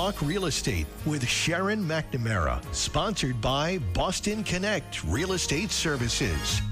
Talk 0.00 0.22
Real 0.22 0.46
Estate 0.46 0.86
with 1.04 1.28
Sharon 1.28 1.84
McNamara, 1.84 2.64
sponsored 2.74 3.38
by 3.38 3.76
Boston 3.92 4.42
Connect 4.42 5.04
Real 5.04 5.34
Estate 5.34 5.70
Services. 5.70 6.62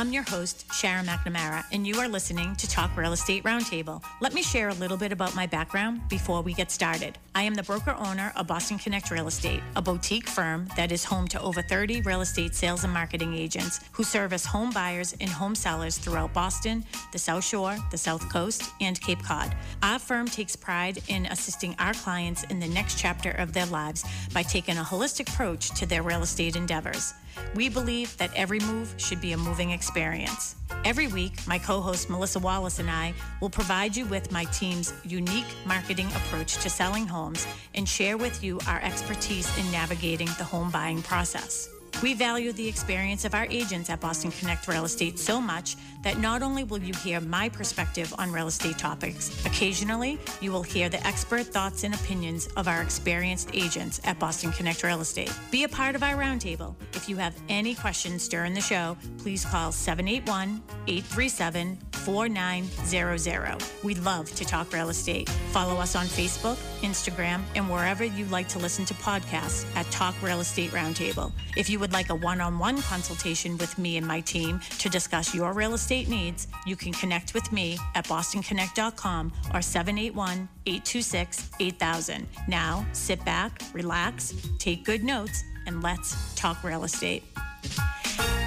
I'm 0.00 0.14
your 0.14 0.22
host, 0.22 0.64
Sharon 0.72 1.04
McNamara, 1.04 1.62
and 1.72 1.86
you 1.86 1.98
are 1.98 2.08
listening 2.08 2.56
to 2.56 2.66
Talk 2.66 2.96
Real 2.96 3.12
Estate 3.12 3.44
Roundtable. 3.44 4.02
Let 4.22 4.32
me 4.32 4.42
share 4.42 4.70
a 4.70 4.74
little 4.76 4.96
bit 4.96 5.12
about 5.12 5.34
my 5.36 5.46
background 5.46 6.08
before 6.08 6.40
we 6.40 6.54
get 6.54 6.70
started. 6.70 7.18
I 7.34 7.42
am 7.42 7.52
the 7.52 7.62
broker 7.62 7.94
owner 7.98 8.32
of 8.34 8.46
Boston 8.46 8.78
Connect 8.78 9.10
Real 9.10 9.28
Estate, 9.28 9.62
a 9.76 9.82
boutique 9.82 10.26
firm 10.26 10.68
that 10.74 10.90
is 10.90 11.04
home 11.04 11.28
to 11.28 11.42
over 11.42 11.60
30 11.60 12.00
real 12.00 12.22
estate 12.22 12.54
sales 12.54 12.82
and 12.82 12.94
marketing 12.94 13.34
agents 13.34 13.80
who 13.92 14.02
service 14.02 14.46
home 14.46 14.70
buyers 14.70 15.14
and 15.20 15.28
home 15.28 15.54
sellers 15.54 15.98
throughout 15.98 16.32
Boston, 16.32 16.82
the 17.12 17.18
South 17.18 17.44
Shore, 17.44 17.76
the 17.90 17.98
South 17.98 18.26
Coast, 18.32 18.70
and 18.80 18.98
Cape 19.02 19.22
Cod. 19.22 19.54
Our 19.82 19.98
firm 19.98 20.28
takes 20.28 20.56
pride 20.56 21.02
in 21.08 21.26
assisting 21.26 21.76
our 21.78 21.92
clients 21.92 22.44
in 22.44 22.58
the 22.58 22.68
next 22.68 22.98
chapter 22.98 23.32
of 23.32 23.52
their 23.52 23.66
lives 23.66 24.02
by 24.32 24.44
taking 24.44 24.78
a 24.78 24.82
holistic 24.82 25.28
approach 25.28 25.78
to 25.78 25.84
their 25.84 26.02
real 26.02 26.22
estate 26.22 26.56
endeavors. 26.56 27.12
We 27.54 27.68
believe 27.68 28.16
that 28.18 28.30
every 28.36 28.60
move 28.60 28.94
should 28.96 29.20
be 29.20 29.32
a 29.32 29.36
moving 29.36 29.70
experience. 29.70 30.56
Every 30.84 31.06
week, 31.08 31.32
my 31.46 31.58
co 31.58 31.80
host 31.80 32.08
Melissa 32.10 32.38
Wallace 32.38 32.78
and 32.78 32.90
I 32.90 33.14
will 33.40 33.50
provide 33.50 33.96
you 33.96 34.06
with 34.06 34.30
my 34.30 34.44
team's 34.44 34.92
unique 35.04 35.46
marketing 35.66 36.08
approach 36.08 36.56
to 36.58 36.70
selling 36.70 37.06
homes 37.06 37.46
and 37.74 37.88
share 37.88 38.16
with 38.16 38.42
you 38.42 38.60
our 38.66 38.80
expertise 38.82 39.48
in 39.58 39.70
navigating 39.72 40.28
the 40.38 40.44
home 40.44 40.70
buying 40.70 41.02
process. 41.02 41.68
We 42.02 42.14
value 42.14 42.52
the 42.52 42.66
experience 42.66 43.24
of 43.24 43.34
our 43.34 43.46
agents 43.50 43.90
at 43.90 44.00
Boston 44.00 44.30
Connect 44.30 44.66
Real 44.66 44.84
Estate 44.84 45.18
so 45.18 45.40
much 45.40 45.76
that 46.02 46.18
not 46.18 46.42
only 46.42 46.64
will 46.64 46.78
you 46.78 46.94
hear 46.94 47.20
my 47.20 47.48
perspective 47.48 48.12
on 48.18 48.32
real 48.32 48.46
estate 48.46 48.78
topics, 48.78 49.44
occasionally 49.44 50.18
you 50.40 50.50
will 50.50 50.62
hear 50.62 50.88
the 50.88 51.04
expert 51.06 51.44
thoughts 51.44 51.84
and 51.84 51.94
opinions 51.94 52.46
of 52.56 52.68
our 52.68 52.80
experienced 52.82 53.50
agents 53.52 54.00
at 54.04 54.18
Boston 54.18 54.50
Connect 54.52 54.82
Real 54.82 55.00
Estate. 55.00 55.32
Be 55.50 55.64
a 55.64 55.68
part 55.68 55.94
of 55.94 56.02
our 56.02 56.14
roundtable. 56.14 56.74
If 56.94 57.08
you 57.08 57.16
have 57.16 57.34
any 57.48 57.74
questions 57.74 58.28
during 58.28 58.54
the 58.54 58.60
show, 58.60 58.96
please 59.18 59.44
call 59.44 59.72
781 59.72 60.62
837 60.86 61.78
4900. 61.92 63.62
We 63.82 63.94
love 63.96 64.34
to 64.34 64.44
talk 64.44 64.72
real 64.72 64.88
estate. 64.88 65.28
Follow 65.52 65.76
us 65.76 65.94
on 65.94 66.06
Facebook, 66.06 66.56
Instagram, 66.80 67.42
and 67.54 67.68
wherever 67.68 68.04
you 68.04 68.24
like 68.26 68.48
to 68.48 68.58
listen 68.58 68.84
to 68.86 68.94
podcasts 68.94 69.66
at 69.76 69.90
Talk 69.90 70.14
Real 70.22 70.40
Estate 70.40 70.70
Roundtable. 70.70 71.32
If 71.56 71.68
you 71.68 71.78
would 71.80 71.92
like 71.92 72.10
a 72.10 72.14
one 72.14 72.40
on 72.40 72.58
one 72.58 72.80
consultation 72.82 73.56
with 73.58 73.78
me 73.78 73.96
and 73.96 74.06
my 74.06 74.20
team 74.20 74.60
to 74.78 74.88
discuss 74.88 75.34
your 75.34 75.52
real 75.52 75.74
estate 75.74 76.08
needs, 76.08 76.46
you 76.66 76.76
can 76.76 76.92
connect 76.92 77.34
with 77.34 77.50
me 77.52 77.78
at 77.94 78.06
bostonconnect.com 78.06 79.32
or 79.54 79.62
781 79.62 80.48
826 80.66 81.50
8000. 81.58 82.26
Now, 82.46 82.86
sit 82.92 83.24
back, 83.24 83.62
relax, 83.72 84.34
take 84.58 84.84
good 84.84 85.02
notes, 85.02 85.42
and 85.66 85.82
let's 85.82 86.34
talk 86.34 86.62
real 86.62 86.84
estate. 86.84 87.24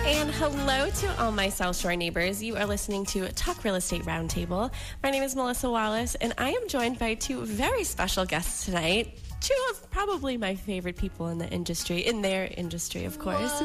And 0.05 0.29
hello 0.31 0.89
to 0.89 1.21
all 1.21 1.31
my 1.31 1.47
South 1.47 1.77
Shore 1.77 1.95
neighbors. 1.95 2.43
You 2.43 2.57
are 2.57 2.65
listening 2.65 3.05
to 3.05 3.29
Talk 3.29 3.63
Real 3.63 3.75
Estate 3.75 4.03
Roundtable. 4.03 4.69
My 5.01 5.09
name 5.09 5.23
is 5.23 5.33
Melissa 5.33 5.69
Wallace, 5.69 6.15
and 6.15 6.33
I 6.37 6.49
am 6.49 6.67
joined 6.67 6.99
by 6.99 7.13
two 7.13 7.45
very 7.45 7.85
special 7.85 8.25
guests 8.25 8.65
tonight. 8.65 9.17
Two 9.43 9.53
of 9.71 9.91
probably 9.91 10.37
my 10.37 10.55
favorite 10.55 10.95
people 10.95 11.27
in 11.27 11.37
the 11.37 11.49
industry, 11.49 11.99
in 11.99 12.21
their 12.21 12.49
industry, 12.55 13.03
of 13.03 13.19
course. 13.19 13.61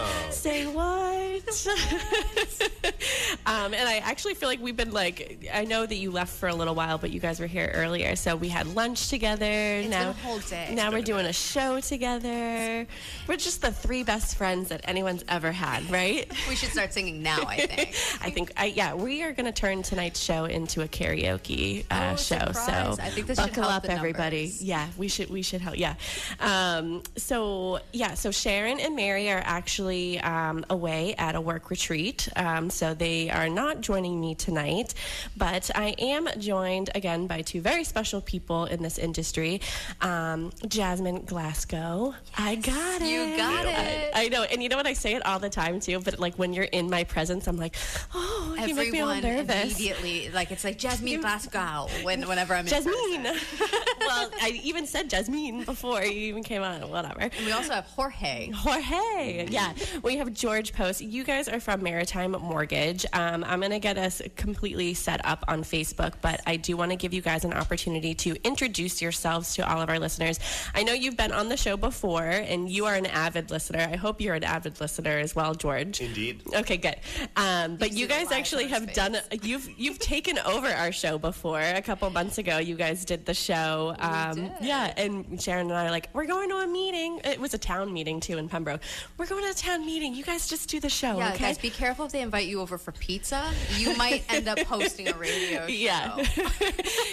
What? 0.00 0.34
Say 0.34 0.66
what? 0.66 1.66
um, 3.46 3.74
and 3.74 3.88
I 3.88 4.00
actually 4.04 4.34
feel 4.34 4.48
like 4.48 4.60
we've 4.60 4.76
been 4.76 4.92
like, 4.92 5.48
I 5.52 5.64
know 5.64 5.86
that 5.86 5.94
you 5.94 6.10
left 6.10 6.34
for 6.34 6.48
a 6.48 6.54
little 6.54 6.74
while, 6.74 6.98
but 6.98 7.10
you 7.10 7.20
guys 7.20 7.40
were 7.40 7.46
here 7.46 7.70
earlier. 7.74 8.16
So 8.16 8.36
we 8.36 8.48
had 8.48 8.66
lunch 8.74 9.08
together. 9.08 9.44
It's 9.46 9.88
now, 9.88 10.00
been 10.00 10.08
a 10.08 10.12
whole 10.14 10.38
day. 10.40 10.72
Now 10.74 10.90
we're 10.90 11.02
doing 11.02 11.26
a 11.26 11.32
show 11.32 11.80
together. 11.80 12.86
We're 13.28 13.36
just 13.36 13.62
the 13.62 13.70
three 13.72 14.02
best 14.02 14.36
friends 14.36 14.68
that 14.70 14.80
anyone's 14.84 15.24
ever 15.28 15.52
had, 15.52 15.88
right? 15.90 16.30
We 16.48 16.54
should 16.54 16.70
start 16.70 16.92
singing 16.92 17.22
now, 17.22 17.40
I 17.46 17.66
think. 17.66 17.88
I 18.22 18.30
think, 18.30 18.52
I, 18.56 18.66
yeah, 18.66 18.94
we 18.94 19.22
are 19.24 19.32
going 19.32 19.46
to 19.46 19.52
turn 19.52 19.82
tonight's 19.82 20.20
show 20.20 20.44
into 20.44 20.82
a 20.82 20.88
karaoke 20.88 21.84
uh, 21.90 22.12
Oh, 22.12 22.16
show. 22.16 22.38
surprise. 22.38 22.96
So 22.96 23.02
I 23.02 23.10
think 23.10 23.26
this 23.26 23.38
should 23.38 23.48
buckle 23.48 23.64
help 23.64 23.84
up, 23.84 23.90
everybody. 23.90 24.52
Yeah, 24.60 24.86
we 24.96 25.08
should, 25.08 25.28
we 25.28 25.42
should 25.42 25.60
help. 25.60 25.76
Yeah. 25.76 25.94
Um, 26.40 27.02
so, 27.16 27.80
yeah, 27.92 28.14
so 28.14 28.30
Sharon 28.30 28.78
and 28.78 28.94
Mary 28.94 29.28
are 29.30 29.42
actually 29.44 29.85
um, 30.20 30.64
away 30.70 31.14
at 31.18 31.34
a 31.34 31.40
work 31.40 31.70
retreat. 31.70 32.28
Um, 32.36 32.70
so 32.70 32.94
they 32.94 33.30
are 33.30 33.48
not 33.48 33.80
joining 33.80 34.20
me 34.20 34.34
tonight, 34.34 34.94
but 35.36 35.70
I 35.74 35.94
am 35.98 36.28
joined 36.38 36.90
again 36.94 37.26
by 37.26 37.42
two 37.42 37.60
very 37.60 37.84
special 37.84 38.20
people 38.20 38.64
in 38.66 38.82
this 38.82 38.98
industry 38.98 39.60
um, 40.00 40.50
Jazmine 40.66 41.24
Glasgow. 41.26 42.14
I 42.36 42.56
got 42.56 43.02
it. 43.02 43.08
You 43.08 43.36
got 43.36 43.64
it. 43.66 44.10
I, 44.14 44.24
I 44.24 44.28
know. 44.28 44.42
And 44.42 44.62
you 44.62 44.68
know 44.68 44.76
what? 44.76 44.86
I 44.86 44.92
say 44.94 45.14
it 45.14 45.24
all 45.24 45.38
the 45.38 45.50
time 45.50 45.80
too, 45.80 46.00
but 46.00 46.18
like 46.18 46.34
when 46.36 46.52
you're 46.52 46.64
in 46.64 46.90
my 46.90 47.04
presence, 47.04 47.46
I'm 47.46 47.56
like, 47.56 47.76
oh, 48.14 48.56
you 48.66 48.74
make 48.74 48.92
me 48.92 49.00
all 49.00 49.10
Everyone 49.10 49.46
nervous. 49.46 49.64
immediately, 49.78 50.30
like 50.30 50.50
it's 50.50 50.64
like 50.64 50.78
Jazmine 50.78 51.20
Glasgow 51.20 51.88
when, 52.02 52.26
whenever 52.26 52.54
I'm 52.54 52.66
in 52.66 52.72
Jazmine. 52.72 53.24
well, 54.00 54.30
I 54.40 54.60
even 54.64 54.86
said 54.86 55.08
Jazmine 55.10 55.64
before 55.64 56.02
you 56.02 56.28
even 56.28 56.42
came 56.42 56.62
on. 56.62 56.88
Whatever. 56.90 57.20
And 57.20 57.32
we 57.44 57.52
also 57.52 57.72
have 57.72 57.86
Jorge. 57.86 58.50
Jorge. 58.54 59.46
Yeah. 59.50 59.72
We 60.02 60.16
have 60.16 60.32
George 60.32 60.72
Post. 60.72 61.00
You 61.00 61.24
guys 61.24 61.48
are 61.48 61.60
from 61.60 61.82
Maritime 61.82 62.32
Mortgage. 62.32 63.04
Um, 63.12 63.44
I'm 63.44 63.60
going 63.60 63.72
to 63.72 63.78
get 63.78 63.98
us 63.98 64.22
completely 64.36 64.94
set 64.94 65.24
up 65.24 65.44
on 65.48 65.62
Facebook, 65.62 66.14
but 66.22 66.40
I 66.46 66.56
do 66.56 66.76
want 66.76 66.90
to 66.92 66.96
give 66.96 67.12
you 67.12 67.22
guys 67.22 67.44
an 67.44 67.52
opportunity 67.52 68.14
to 68.14 68.36
introduce 68.44 69.02
yourselves 69.02 69.54
to 69.56 69.68
all 69.68 69.80
of 69.80 69.88
our 69.88 69.98
listeners. 69.98 70.38
I 70.74 70.82
know 70.82 70.92
you've 70.92 71.16
been 71.16 71.32
on 71.32 71.48
the 71.48 71.56
show 71.56 71.76
before 71.76 72.24
and 72.28 72.70
you 72.70 72.86
are 72.86 72.94
an 72.94 73.06
avid 73.06 73.50
listener. 73.50 73.80
I 73.80 73.96
hope 73.96 74.20
you're 74.20 74.34
an 74.34 74.44
avid 74.44 74.80
listener 74.80 75.18
as 75.18 75.34
well, 75.34 75.54
George. 75.54 76.00
Indeed. 76.00 76.42
Okay, 76.54 76.76
good. 76.76 76.96
Um, 77.36 77.76
but 77.76 77.92
You 77.92 78.06
you 78.06 78.06
guys 78.06 78.30
actually 78.30 78.64
on 78.64 78.70
his 78.70 78.78
have 78.78 78.92
done. 78.94 79.16
You've 79.42 79.68
you've 79.76 79.98
taken 79.98 80.38
over 80.40 80.68
our 80.68 80.92
show 80.92 81.18
before. 81.18 81.60
A 81.60 81.82
couple 81.82 82.08
months 82.10 82.38
ago, 82.38 82.58
you 82.58 82.76
guys 82.76 83.04
did 83.04 83.26
the 83.26 83.34
show. 83.34 83.94
Um, 83.98 84.34
did. 84.34 84.52
Yeah, 84.60 84.92
and 84.96 85.40
Sharon 85.42 85.66
and 85.70 85.74
I 85.76 85.86
are 85.86 85.90
like, 85.90 86.08
we're 86.12 86.26
going 86.26 86.48
to 86.50 86.56
a 86.56 86.66
meeting. 86.66 87.20
It 87.24 87.40
was 87.40 87.54
a 87.54 87.58
town 87.58 87.92
meeting 87.92 88.20
too 88.20 88.38
in 88.38 88.48
Pembroke. 88.48 88.80
We're 89.18 89.26
going 89.26 89.44
to 89.44 89.50
a 89.50 89.54
town 89.56 89.84
meeting. 89.84 90.14
You 90.14 90.22
guys 90.24 90.46
just 90.48 90.68
do 90.68 90.78
the 90.80 90.88
show, 90.88 91.18
Yeah, 91.18 91.30
okay? 91.30 91.38
guys, 91.44 91.58
be 91.58 91.70
careful 91.70 92.06
if 92.06 92.12
they 92.12 92.20
invite 92.20 92.46
you 92.46 92.60
over 92.60 92.78
for 92.78 92.92
pizza. 92.92 93.50
You 93.76 93.96
might 93.98 94.24
end 94.32 94.46
up 94.48 94.58
hosting 94.60 95.08
a 95.08 95.14
radio 95.14 95.60
show. 95.66 95.66
Yeah. 95.68 96.16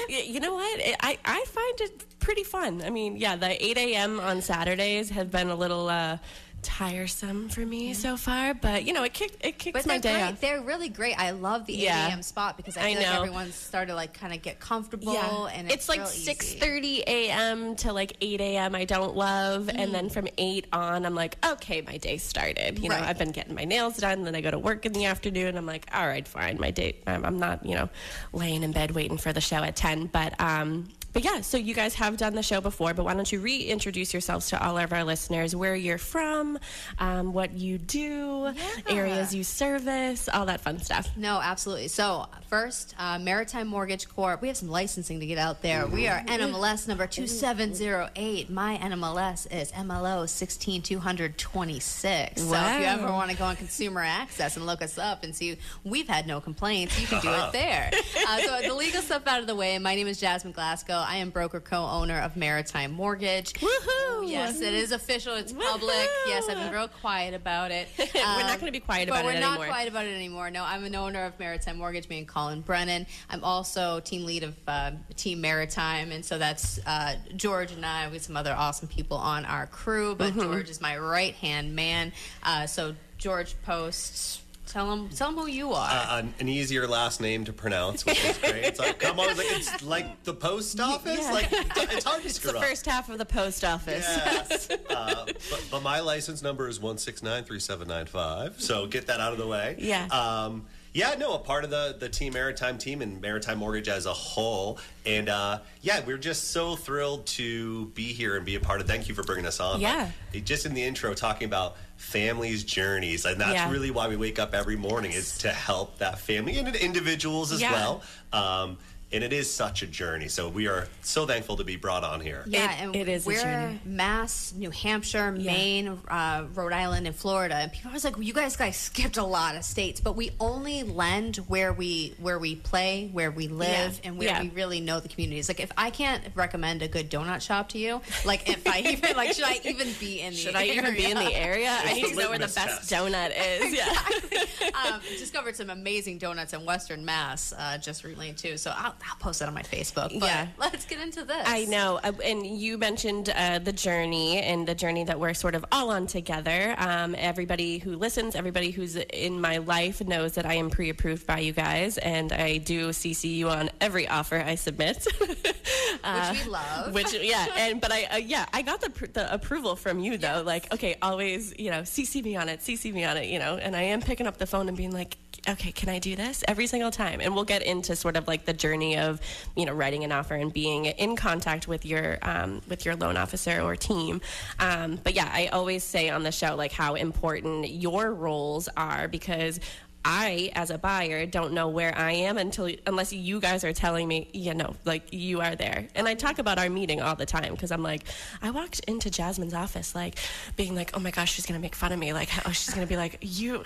You 0.07 0.39
know 0.39 0.53
what? 0.55 0.79
I, 1.01 1.17
I 1.25 1.45
find 1.45 1.81
it 1.81 2.05
pretty 2.19 2.43
fun. 2.43 2.81
I 2.85 2.89
mean, 2.89 3.17
yeah, 3.17 3.35
the 3.35 3.63
8 3.63 3.77
a.m. 3.77 4.19
on 4.19 4.41
Saturdays 4.41 5.09
have 5.09 5.31
been 5.31 5.49
a 5.49 5.55
little 5.55 5.89
uh, 5.89 6.17
tiresome 6.63 7.49
for 7.49 7.65
me 7.65 7.93
so 7.93 8.17
far, 8.17 8.53
but 8.53 8.85
you 8.85 8.93
know, 8.93 9.03
it 9.03 9.13
kick, 9.13 9.35
it 9.41 9.57
kicks 9.59 9.73
But 9.77 9.85
my 9.85 9.97
day 9.99 10.13
great. 10.13 10.23
off. 10.23 10.41
They're 10.41 10.61
really 10.61 10.89
great. 10.89 11.17
I 11.19 11.31
love 11.31 11.65
the 11.65 11.73
8 11.75 11.79
Yeah. 11.79 12.07
a.m. 12.07 12.23
spot 12.23 12.57
because 12.57 12.77
I 12.77 12.81
I 12.81 12.93
feel 12.93 13.03
like 13.03 13.15
everyone's 13.15 13.55
started 13.55 13.95
like 13.95 14.13
kind 14.13 14.33
of 14.33 14.41
get 14.41 14.59
comfortable 14.59 15.13
yeah. 15.13 15.45
and 15.53 15.67
it's, 15.67 15.75
it's, 15.75 15.89
like 15.89 15.99
real 15.99 16.07
easy. 16.09 16.33
6:30 16.33 17.03
a.m. 17.07 17.75
to 17.77 17.93
like 17.93 18.17
8 18.21 18.41
a.m. 18.41 18.75
I 18.75 18.85
don't 18.85 19.15
love, 19.15 19.69
and 19.69 19.93
then 19.93 20.09
from 20.09 20.27
8 20.37 20.67
on, 20.73 21.05
I'm 21.05 21.15
like, 21.15 21.37
okay, 21.45 21.81
my 21.81 21.97
day 21.97 22.17
started. 22.17 22.79
You 22.79 22.89
know, 22.89 22.95
I've 22.95 23.17
been 23.19 23.31
getting 23.31 23.53
my 23.53 23.65
nails 23.65 23.97
done, 23.97 24.23
then 24.23 24.35
I 24.35 24.41
go 24.41 24.51
to 24.51 24.59
work 24.59 24.85
in 24.85 24.93
the 24.93 25.05
afternoon. 25.05 25.57
I'm 25.57 25.65
like, 25.65 25.87
all 25.93 26.07
right, 26.07 26.27
fine, 26.27 26.59
my 26.59 26.71
day. 26.71 26.95
I'm, 27.05 27.25
I'm 27.25 27.39
not, 27.39 27.65
you 27.65 27.75
know, 27.75 27.89
laying 28.31 28.63
in 28.63 28.71
bed 28.71 28.91
waiting 28.91 29.17
for 29.17 29.33
the 29.33 29.41
show 29.41 29.57
at 29.57 29.75
10, 29.75 30.07
but 30.07 30.39
um. 30.41 30.89
But 31.13 31.23
yeah, 31.23 31.41
so 31.41 31.57
you 31.57 31.75
guys 31.75 31.93
have 31.95 32.17
done 32.17 32.33
the 32.33 32.41
show 32.41 32.59
before, 32.59 32.95
but 32.95 33.05
why 33.05 33.13
don't 33.13 33.31
you 33.31 33.39
reintroduce 33.39 34.13
yourselves 34.13 34.49
to 34.49 34.61
all 34.63 34.77
of 34.79 34.91
our 34.91 35.03
listeners, 35.03 35.55
where 35.55 35.75
you're 35.75 35.99
from, 35.99 36.57
um, 36.97 37.33
what 37.33 37.53
you 37.53 37.77
do, 37.77 38.51
areas 38.89 39.33
you 39.33 39.43
service, 39.43 40.27
all 40.27 40.47
that 40.47 40.61
fun 40.61 40.79
stuff. 40.79 41.09
No, 41.15 41.39
absolutely. 41.41 41.87
So, 41.89 42.25
first, 42.49 42.95
uh, 42.97 43.19
Maritime 43.19 43.67
Mortgage 43.67 44.09
Corp. 44.09 44.41
We 44.41 44.47
have 44.47 44.57
some 44.57 44.69
licensing 44.69 45.19
to 45.19 45.27
get 45.27 45.37
out 45.37 45.61
there. 45.61 45.85
We 45.85 46.07
are 46.07 46.21
NMLS 46.21 46.87
number 46.87 47.05
2708. 47.05 48.49
My 48.49 48.77
NMLS 48.77 49.45
is 49.53 49.71
MLO 49.71 50.27
16226. 50.27 52.41
So, 52.41 52.53
if 52.53 52.79
you 52.79 52.85
ever 52.85 53.11
want 53.11 53.29
to 53.29 53.37
go 53.37 53.45
on 53.45 53.55
Consumer 53.55 54.01
Access 54.01 54.57
and 54.57 54.65
look 54.65 54.81
us 54.81 54.97
up 54.97 55.23
and 55.23 55.35
see 55.35 55.57
we've 55.83 56.07
had 56.07 56.25
no 56.25 56.41
complaints, 56.41 56.99
you 56.99 57.05
can 57.05 57.21
do 57.21 57.29
it 57.29 57.51
there. 57.53 57.91
Uh, 58.27 58.39
so, 58.39 58.61
the 58.67 58.73
legal 58.73 59.03
stuff 59.03 59.27
out 59.27 59.41
of 59.41 59.47
the 59.47 59.55
way. 59.55 59.77
My 59.77 59.93
name 59.93 60.07
is 60.07 60.19
Jazmine 60.19 60.53
Glasgow. 60.53 61.02
I 61.05 61.17
am 61.17 61.29
broker 61.29 61.59
co 61.59 61.85
owner 61.85 62.19
of 62.19 62.35
Maritime 62.35 62.91
Mortgage. 62.91 63.53
Woohoo! 63.53 64.29
Yes, 64.29 64.61
it 64.61 64.73
is 64.73 64.91
official. 64.91 65.35
It's 65.35 65.51
public. 65.51 66.07
Yes, 66.27 66.47
I've 66.49 66.57
been 66.57 66.71
real 66.73 66.87
quiet 66.87 67.33
about 67.33 67.71
it. 67.71 67.87
We're 67.97 68.21
not 68.23 68.39
Um, 68.51 68.59
going 68.59 68.65
to 68.67 68.71
be 68.71 68.79
quiet 68.79 69.09
about 69.09 69.25
it 69.25 69.29
anymore. 69.29 69.49
but 69.51 69.59
we're 69.59 69.65
not 69.65 69.67
quiet 69.73 69.89
about 69.89 70.05
it 70.05 70.13
anymore. 70.15 70.49
No, 70.51 70.63
I'm 70.63 70.83
an 70.83 70.95
owner 70.95 71.25
of 71.25 71.37
Maritime 71.39 71.77
Mortgage, 71.77 72.07
me 72.09 72.19
and 72.19 72.27
Colin 72.27 72.61
Brennan. 72.61 73.05
I'm 73.29 73.43
also 73.43 73.99
team 73.99 74.25
lead 74.25 74.43
of 74.43 74.55
uh, 74.67 74.91
Team 75.17 75.41
Maritime, 75.41 76.11
and 76.11 76.23
so 76.23 76.37
that's 76.37 76.79
uh, 76.85 77.15
George 77.35 77.71
and 77.71 77.85
I 77.85 78.07
with 78.07 78.23
some 78.23 78.37
other 78.37 78.53
awesome 78.53 78.87
people 78.87 79.17
on 79.17 79.45
our 79.45 79.67
crew. 79.67 80.15
Mm-hmm. 80.15 80.37
But 80.39 80.43
George 80.45 80.69
is 80.69 80.79
my 80.81 80.97
right 80.97 81.33
hand 81.35 81.75
man. 81.75 82.13
Uh, 82.43 82.65
so 82.67 82.95
George 83.17 83.55
posts 83.63 84.41
Tell 84.73 84.89
them, 84.89 85.07
tell 85.09 85.31
them 85.31 85.39
who 85.39 85.47
you 85.47 85.71
are. 85.71 85.87
Uh, 85.87 86.17
an, 86.17 86.33
an 86.39 86.49
easier 86.49 86.87
last 86.87 87.21
name 87.21 87.45
to 87.45 87.53
pronounce, 87.53 88.03
which 88.07 88.25
is 88.25 88.35
great. 88.39 88.55
It's 88.65 88.79
like, 88.79 88.97
come 88.97 89.19
on, 89.19 89.27
like, 89.37 89.45
it's 89.51 89.83
like 89.83 90.23
the 90.23 90.33
post 90.33 90.79
office. 90.79 91.19
yeah. 91.21 91.31
Like, 91.31 91.47
it's 91.51 92.03
hard 92.03 92.21
to 92.23 92.25
It's 92.27 92.37
screw 92.37 92.53
the 92.53 92.57
up. 92.57 92.63
first 92.65 92.87
half 92.87 93.07
of 93.07 93.19
the 93.19 93.25
post 93.25 93.63
office. 93.63 94.03
Yes. 94.07 94.69
uh, 94.89 95.25
but, 95.27 95.67
but 95.69 95.83
my 95.83 95.99
license 95.99 96.41
number 96.41 96.67
is 96.67 96.79
one 96.79 96.97
six 96.97 97.21
nine 97.21 97.43
three 97.43 97.59
seven 97.59 97.87
nine 97.87 98.07
five. 98.07 98.59
So 98.59 98.87
get 98.87 99.05
that 99.05 99.19
out 99.19 99.31
of 99.31 99.37
the 99.37 99.45
way. 99.45 99.75
Yeah. 99.77 100.07
Um, 100.07 100.65
yeah, 100.91 101.15
no, 101.19 101.33
a 101.33 101.39
part 101.39 101.63
of 101.63 101.69
the 101.71 101.95
the 101.99 102.07
Team 102.09 102.33
Maritime 102.33 102.77
team 102.79 103.01
and 103.01 103.19
Maritime 103.19 103.57
Mortgage 103.57 103.87
as 103.89 104.05
a 104.05 104.13
whole, 104.13 104.79
and 105.07 105.27
uh, 105.27 105.59
yeah, 105.81 106.01
we're 106.05 106.19
just 106.19 106.51
so 106.51 106.75
thrilled 106.75 107.25
to 107.27 107.87
be 107.89 108.13
here 108.13 108.37
and 108.37 108.45
be 108.45 108.55
a 108.55 108.59
part 108.59 108.79
of. 108.79 108.85
Thank 108.87 109.09
you 109.09 109.15
for 109.15 109.23
bringing 109.23 109.45
us 109.47 109.59
on. 109.59 109.81
Yeah. 109.81 110.09
Like, 110.33 110.45
just 110.45 110.67
in 110.67 110.73
the 110.75 110.83
intro, 110.83 111.13
talking 111.15 111.45
about 111.45 111.77
families' 112.03 112.63
journeys, 112.63 113.25
and 113.25 113.39
that's 113.39 113.53
Yeah. 113.53 113.71
really 113.71 113.89
why 113.89 114.07
we 114.07 114.15
wake 114.15 114.37
up 114.37 114.53
every 114.53 114.75
morning 114.75 115.11
is 115.13 115.37
to 115.39 115.49
help 115.51 115.97
that 115.99 116.19
family 116.19 116.57
and 116.59 116.75
individuals 116.75 117.51
as 117.51 117.61
Yeah. 117.61 117.71
well. 117.71 118.03
Um, 118.33 118.77
and 119.13 119.23
it 119.23 119.31
is 119.31 119.51
such 119.53 119.83
a 119.83 119.87
journey. 119.87 120.27
So 120.27 120.49
we 120.49 120.67
are 120.67 120.87
so 121.03 121.25
thankful 121.27 121.55
to 121.57 121.63
be 121.63 121.75
brought 121.75 122.03
on 122.03 122.19
here. 122.19 122.43
Yeah, 122.47 122.71
It- 122.73 122.81
and 122.83 122.95
it 122.95 123.07
is 123.07 123.25
we're 123.25 123.41
journey. 123.41 123.79
Mass, 123.85 124.53
New 124.55 124.71
Hampshire, 124.71 125.31
Maine, 125.31 125.99
uh, 126.07 126.45
Rhode 126.53 126.73
Island, 126.73 127.05
and 127.07 127.15
Florida. 127.15 127.55
And 127.55 127.71
people 127.71 127.89
are 127.89 127.91
always 127.91 128.03
like, 128.03 128.15
well, 128.15 128.23
"You 128.23 128.33
guys 128.33 128.55
guys 128.57 128.75
skipped 128.75 129.17
a 129.17 129.23
lot 129.23 129.55
of 129.55 129.63
states," 129.63 130.01
but 130.01 130.15
we 130.15 130.31
only 130.39 130.83
lend 130.83 131.37
where 131.47 131.71
we 131.71 132.15
where 132.17 132.39
we 132.39 132.55
play, 132.55 133.09
where 133.11 133.29
we 133.31 133.47
live, 133.47 133.93
Yeah. 134.01 134.07
and 134.09 134.17
where 134.17 134.27
Yeah. 134.29 134.41
we 134.41 134.49
really 134.49 134.79
know 134.81 134.99
the 134.99 135.09
communities. 135.09 135.47
Like, 135.47 135.59
if 135.59 135.71
I 135.77 135.91
can't 135.91 136.23
recommend 136.35 136.81
a 136.81 136.87
good 136.87 137.11
donut 137.11 137.41
shop 137.41 137.69
to 137.69 137.77
you, 137.77 138.01
like 138.25 138.49
if 138.49 138.65
I 138.67 138.79
even 138.79 139.15
like, 139.15 139.33
should 139.33 139.45
I 139.45 139.59
even 139.63 139.93
be 139.99 140.21
in 140.21 140.33
the 140.33 140.39
Should 140.39 140.55
I 140.55 140.65
even 140.65 140.95
be 140.95 141.05
in 141.05 141.17
the 141.17 141.33
area? 141.35 141.69
I 141.83 141.93
need 141.93 142.05
to 142.09 142.15
know 142.15 142.29
where 142.29 142.39
the 142.39 142.45
best 142.47 142.89
test. 142.89 142.89
donut 142.91 143.31
is. 143.37 143.73
Yeah. 143.73 144.69
um, 144.93 145.01
discovered 145.19 145.55
some 145.55 145.69
amazing 145.69 146.17
donuts 146.17 146.53
in 146.53 146.65
Western 146.65 147.05
Mass 147.05 147.53
uh, 147.57 147.77
just 147.77 148.03
recently 148.03 148.33
too. 148.33 148.57
So 148.57 148.73
I'll, 148.75 148.95
I'll 149.09 149.15
post 149.17 149.41
it 149.41 149.47
on 149.47 149.53
my 149.53 149.61
Facebook. 149.63 150.19
But 150.19 150.29
Yeah. 150.29 150.47
let's 150.57 150.85
get 150.85 150.99
into 150.99 151.23
this. 151.23 151.43
I 151.45 151.65
know. 151.65 151.99
Uh, 152.03 152.11
And 152.23 152.45
you 152.45 152.77
mentioned 152.77 153.29
uh, 153.29 153.59
the 153.59 153.73
journey 153.73 154.39
and 154.39 154.67
the 154.67 154.75
journey 154.75 155.03
that 155.05 155.19
we're 155.19 155.33
sort 155.33 155.55
of 155.55 155.65
all 155.71 155.89
on 155.91 156.07
together. 156.07 156.75
Um, 156.77 157.15
everybody 157.17 157.79
who 157.79 157.95
listens, 157.95 158.35
everybody 158.35 158.71
who's 158.71 158.95
in 158.95 159.39
my 159.41 159.57
life 159.57 160.01
knows 160.05 160.33
that 160.33 160.45
I 160.45 160.55
am 160.55 160.69
pre 160.69 160.89
approved 160.89 161.27
by 161.27 161.39
you 161.39 161.51
guys, 161.53 161.97
and 161.97 162.31
I 162.31 162.57
do 162.57 162.89
CC 162.89 163.33
you 163.35 163.49
on 163.49 163.69
every 163.81 164.07
offer 164.07 164.37
I 164.37 164.55
submit. 164.55 165.05
which 165.19 166.45
we 166.45 166.49
love. 166.51 166.93
Which 166.93 167.13
yeah, 167.21 167.47
and 167.57 167.79
but 167.81 167.91
I 167.91 168.03
uh, 168.05 168.17
yeah 168.17 168.45
I 168.53 168.61
got 168.61 168.81
the 168.81 168.89
pr- 168.89 169.07
the 169.07 169.33
approval 169.33 169.75
from 169.75 169.99
you 169.99 170.17
though. 170.17 170.37
Yes. 170.37 170.45
Like 170.45 170.73
okay, 170.73 170.95
always 171.01 171.53
you 171.57 171.71
know 171.71 171.81
CC 171.81 172.23
me 172.23 172.35
on 172.35 172.49
it, 172.49 172.59
CC 172.59 172.93
me 172.93 173.03
on 173.03 173.17
it, 173.17 173.27
you 173.29 173.39
know. 173.39 173.57
And 173.57 173.75
I 173.75 173.83
am 173.83 174.01
picking 174.01 174.27
up 174.27 174.37
the 174.37 174.47
phone 174.47 174.67
and 174.67 174.77
being 174.77 174.91
like, 174.91 175.17
okay, 175.47 175.71
can 175.71 175.89
I 175.89 175.99
do 175.99 176.15
this 176.15 176.43
every 176.47 176.67
single 176.67 176.91
time? 176.91 177.21
And 177.21 177.35
we'll 177.35 177.43
get 177.43 177.63
into 177.63 177.95
sort 177.95 178.15
of 178.15 178.27
like 178.27 178.45
the 178.45 178.53
journey 178.53 178.97
of 178.97 179.19
you 179.55 179.65
know 179.65 179.73
writing 179.73 180.03
an 180.03 180.11
offer 180.11 180.35
and 180.35 180.51
being 180.51 180.85
in 180.85 181.15
contact 181.15 181.67
with 181.67 181.85
your 181.85 182.17
um, 182.21 182.61
with 182.69 182.85
your 182.85 182.95
loan 182.95 183.17
officer 183.17 183.61
or 183.61 183.75
team. 183.75 184.21
Um, 184.59 184.99
but 185.03 185.13
yeah, 185.13 185.29
I 185.31 185.47
always 185.47 185.83
say 185.83 186.09
on 186.09 186.23
the 186.23 186.31
show 186.31 186.55
like 186.55 186.71
how 186.71 186.95
important 186.95 187.69
your 187.69 188.13
roles 188.13 188.69
are 188.77 189.07
because. 189.07 189.59
I, 190.05 190.51
as 190.53 190.69
a 190.69 190.77
buyer, 190.77 191.25
don't 191.25 191.53
know 191.53 191.69
where 191.69 191.97
I 191.97 192.11
am 192.11 192.37
until 192.37 192.69
unless 192.85 193.13
you 193.13 193.39
guys 193.39 193.63
are 193.63 193.73
telling 193.73 194.07
me, 194.07 194.29
you 194.33 194.53
know, 194.53 194.75
like 194.85 195.13
you 195.13 195.41
are 195.41 195.55
there. 195.55 195.87
And 195.95 196.07
I 196.07 196.13
talk 196.13 196.39
about 196.39 196.59
our 196.59 196.69
meeting 196.69 197.01
all 197.01 197.15
the 197.15 197.25
time 197.25 197.53
because 197.53 197.71
I'm 197.71 197.83
like, 197.83 198.03
I 198.41 198.51
walked 198.51 198.79
into 198.81 199.09
Jazmine's 199.09 199.53
office, 199.53 199.95
like 199.95 200.15
being 200.55 200.75
like, 200.75 200.91
oh 200.93 200.99
my 200.99 201.11
gosh, 201.11 201.33
she's 201.33 201.45
gonna 201.45 201.59
make 201.59 201.75
fun 201.75 201.91
of 201.91 201.99
me. 201.99 202.13
Like, 202.13 202.29
oh, 202.45 202.51
she's 202.51 202.73
gonna 202.73 202.87
be 202.87 202.97
like, 202.97 203.17
you, 203.21 203.63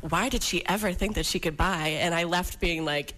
why 0.00 0.28
did 0.28 0.42
she 0.42 0.66
ever 0.66 0.92
think 0.92 1.14
that 1.14 1.26
she 1.26 1.38
could 1.38 1.56
buy? 1.56 1.88
And 2.00 2.14
I 2.14 2.24
left 2.24 2.60
being 2.60 2.84
like, 2.84 3.14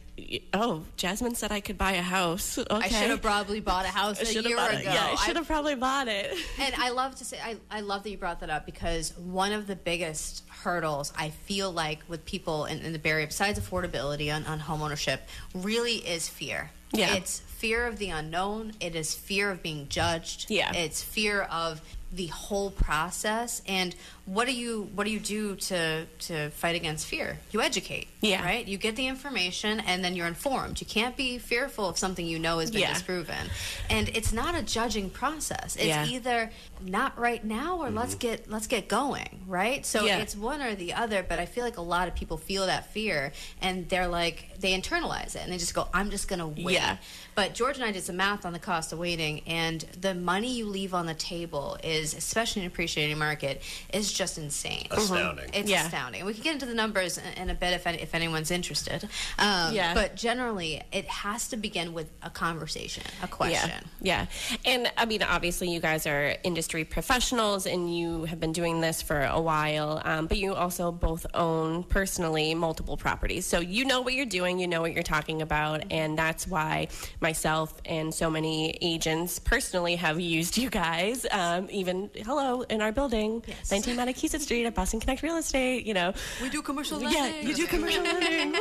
oh, 0.52 0.84
Jazmine 0.96 1.36
said 1.36 1.52
I 1.52 1.60
could 1.60 1.78
buy 1.78 1.92
a 1.92 2.02
house. 2.02 2.58
Okay. 2.58 2.68
I 2.70 2.88
should 2.88 3.10
have 3.10 3.22
probably 3.22 3.60
bought 3.60 3.84
a 3.84 3.88
house 3.88 4.20
I 4.20 4.38
a 4.38 4.42
year 4.42 4.56
ago. 4.58 4.68
it. 4.76 4.84
Yeah, 4.84 5.08
I 5.12 5.16
should 5.16 5.36
have 5.36 5.46
probably 5.46 5.74
bought 5.74 6.08
it. 6.08 6.36
and 6.60 6.74
I 6.76 6.90
love 6.90 7.14
to 7.16 7.24
say, 7.24 7.38
I, 7.42 7.56
I 7.70 7.80
love 7.80 8.02
that 8.02 8.10
you 8.10 8.18
brought 8.18 8.40
that 8.40 8.50
up 8.50 8.66
because 8.66 9.16
one 9.16 9.52
of 9.52 9.66
the 9.66 9.76
biggest 9.76 10.44
hurdles 10.48 11.12
I 11.16 11.30
feel 11.30 11.72
like 11.72 12.00
with 12.08 12.24
people 12.24 12.66
in, 12.66 12.80
in 12.80 12.92
the 12.92 13.00
Area, 13.04 13.26
besides 13.26 13.58
affordability 13.58 14.34
on, 14.34 14.44
on 14.46 14.58
home 14.58 14.82
ownership, 14.82 15.28
really 15.54 15.96
is 15.96 16.28
fear. 16.28 16.70
Yeah. 16.92 17.14
It's 17.14 17.40
fear 17.40 17.86
of 17.86 17.98
the 17.98 18.10
unknown. 18.10 18.72
It 18.80 18.94
is 18.94 19.14
fear 19.14 19.50
of 19.50 19.62
being 19.62 19.88
judged. 19.88 20.50
Yeah. 20.50 20.72
It's 20.74 21.02
fear 21.02 21.42
of 21.42 21.80
the 22.12 22.26
whole 22.26 22.70
process. 22.70 23.62
And 23.66 23.94
what 24.24 24.46
do 24.46 24.54
you 24.54 24.88
what 24.94 25.04
do 25.04 25.10
you 25.10 25.18
do 25.18 25.56
to 25.56 26.06
to 26.06 26.50
fight 26.50 26.76
against 26.76 27.06
fear? 27.06 27.38
You 27.50 27.60
educate. 27.60 28.06
Yeah. 28.20 28.44
Right? 28.44 28.66
You 28.66 28.78
get 28.78 28.94
the 28.94 29.08
information 29.08 29.80
and 29.80 30.04
then 30.04 30.14
you're 30.14 30.28
informed. 30.28 30.80
You 30.80 30.86
can't 30.86 31.16
be 31.16 31.38
fearful 31.38 31.88
of 31.88 31.98
something 31.98 32.24
you 32.24 32.38
know 32.38 32.60
has 32.60 32.70
been 32.70 32.82
Yeah. 32.82 32.92
disproven. 32.92 33.50
And 33.90 34.08
it's 34.10 34.32
not 34.32 34.54
a 34.54 34.62
judging 34.62 35.10
process. 35.10 35.74
It's 35.74 35.86
Yeah. 35.86 36.06
either 36.06 36.52
not 36.80 37.18
right 37.18 37.44
now 37.44 37.78
or 37.82 37.90
let's 37.90 38.10
mm-hmm. 38.14 38.20
get 38.20 38.50
let's 38.50 38.68
get 38.68 38.86
going, 38.86 39.42
right? 39.48 39.84
So 39.84 40.04
Yeah. 40.04 40.18
it's 40.18 40.36
one 40.36 40.62
or 40.62 40.76
the 40.76 40.94
other, 40.94 41.24
but 41.24 41.40
I 41.40 41.46
feel 41.46 41.64
like 41.64 41.76
a 41.76 41.82
lot 41.82 42.06
of 42.06 42.14
people 42.14 42.36
feel 42.36 42.66
that 42.66 42.92
fear 42.92 43.32
and 43.60 43.88
they're 43.88 44.06
like 44.08 44.50
they 44.60 44.78
internalize 44.80 45.34
it 45.34 45.42
and 45.42 45.52
they 45.52 45.58
just 45.58 45.74
go, 45.74 45.88
I'm 45.92 46.10
just 46.10 46.28
gonna 46.28 46.46
wait. 46.46 46.74
Yeah. 46.74 46.98
But 47.34 47.54
George 47.54 47.76
and 47.76 47.84
I 47.84 47.90
did 47.90 48.04
some 48.04 48.18
math 48.18 48.46
on 48.46 48.52
the 48.52 48.60
cost 48.60 48.92
of 48.92 49.00
waiting 49.00 49.40
and 49.48 49.80
the 50.00 50.14
money 50.14 50.52
you 50.52 50.66
leave 50.66 50.94
on 50.94 51.06
the 51.06 51.14
table 51.14 51.76
is, 51.82 52.14
especially 52.14 52.60
in 52.62 52.66
an 52.66 52.72
appreciating 52.72 53.18
market, 53.18 53.62
is 53.92 54.11
just 54.12 54.38
insane. 54.38 54.86
Astounding. 54.90 55.50
It's 55.52 55.68
Yeah. 55.68 55.84
astounding. 55.86 56.24
We 56.24 56.34
can 56.34 56.42
get 56.42 56.52
into 56.54 56.66
the 56.66 56.74
numbers 56.74 57.18
in- 57.18 57.42
in 57.42 57.50
a 57.50 57.54
bit 57.54 57.72
if, 57.72 57.86
any, 57.86 58.00
if 58.00 58.14
anyone's 58.14 58.50
interested. 58.50 59.08
Um, 59.38 59.72
Yeah. 59.74 59.94
But 59.94 60.16
generally, 60.16 60.82
it 60.92 61.06
has 61.08 61.48
to 61.48 61.56
begin 61.56 61.92
with 61.94 62.08
a 62.22 62.30
conversation, 62.30 63.02
a 63.22 63.28
question. 63.28 63.70
Yeah, 64.00 64.26
yeah. 64.64 64.70
And 64.72 64.90
I 64.96 65.04
mean, 65.06 65.22
obviously, 65.22 65.70
you 65.70 65.80
guys 65.80 66.06
are 66.06 66.36
industry 66.44 66.84
professionals 66.84 67.66
and 67.66 67.96
you 67.96 68.24
have 68.24 68.40
been 68.40 68.52
doing 68.52 68.80
this 68.80 69.02
for 69.02 69.22
a 69.22 69.40
while, 69.40 70.00
um, 70.04 70.26
but 70.26 70.38
you 70.38 70.54
also 70.54 70.92
both 70.92 71.26
own 71.34 71.84
personally 71.84 72.54
multiple 72.54 72.96
properties. 72.96 73.46
So 73.46 73.60
you 73.60 73.84
know 73.84 74.00
what 74.00 74.14
you're 74.14 74.26
doing, 74.26 74.58
you 74.58 74.66
know 74.68 74.80
what 74.80 74.92
you're 74.92 75.02
talking 75.02 75.42
about, 75.42 75.84
and 75.90 76.18
that's 76.18 76.46
why 76.46 76.88
myself 77.20 77.74
and 77.84 78.12
so 78.14 78.30
many 78.30 78.76
agents 78.82 79.38
personally 79.38 79.96
have 79.96 80.20
used 80.20 80.56
you 80.58 80.70
guys. 80.70 81.26
Um, 81.30 81.68
even, 81.70 82.10
hello, 82.24 82.62
in 82.62 82.80
our 82.82 82.92
building, 82.92 83.42
19 83.70 83.96
Mattakeesett 84.02 84.40
Street 84.40 84.66
at 84.66 84.74
Boston 84.74 85.00
Connect 85.00 85.22
Real 85.22 85.36
Estate, 85.36 85.86
you 85.86 85.94
know. 85.94 86.12
We 86.42 86.50
do 86.50 86.62
commercial 86.62 86.98
lending. 86.98 87.22
Yeah, 87.22 87.40
you 87.40 87.54
do 87.54 87.66
commercial 87.66 88.02
lending. 88.02 88.54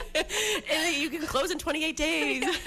Woo! 0.34 0.60
and 0.70 0.96
you 0.96 1.10
can 1.10 1.22
close 1.26 1.50
in 1.50 1.58
28 1.58 1.96
days. 1.96 2.44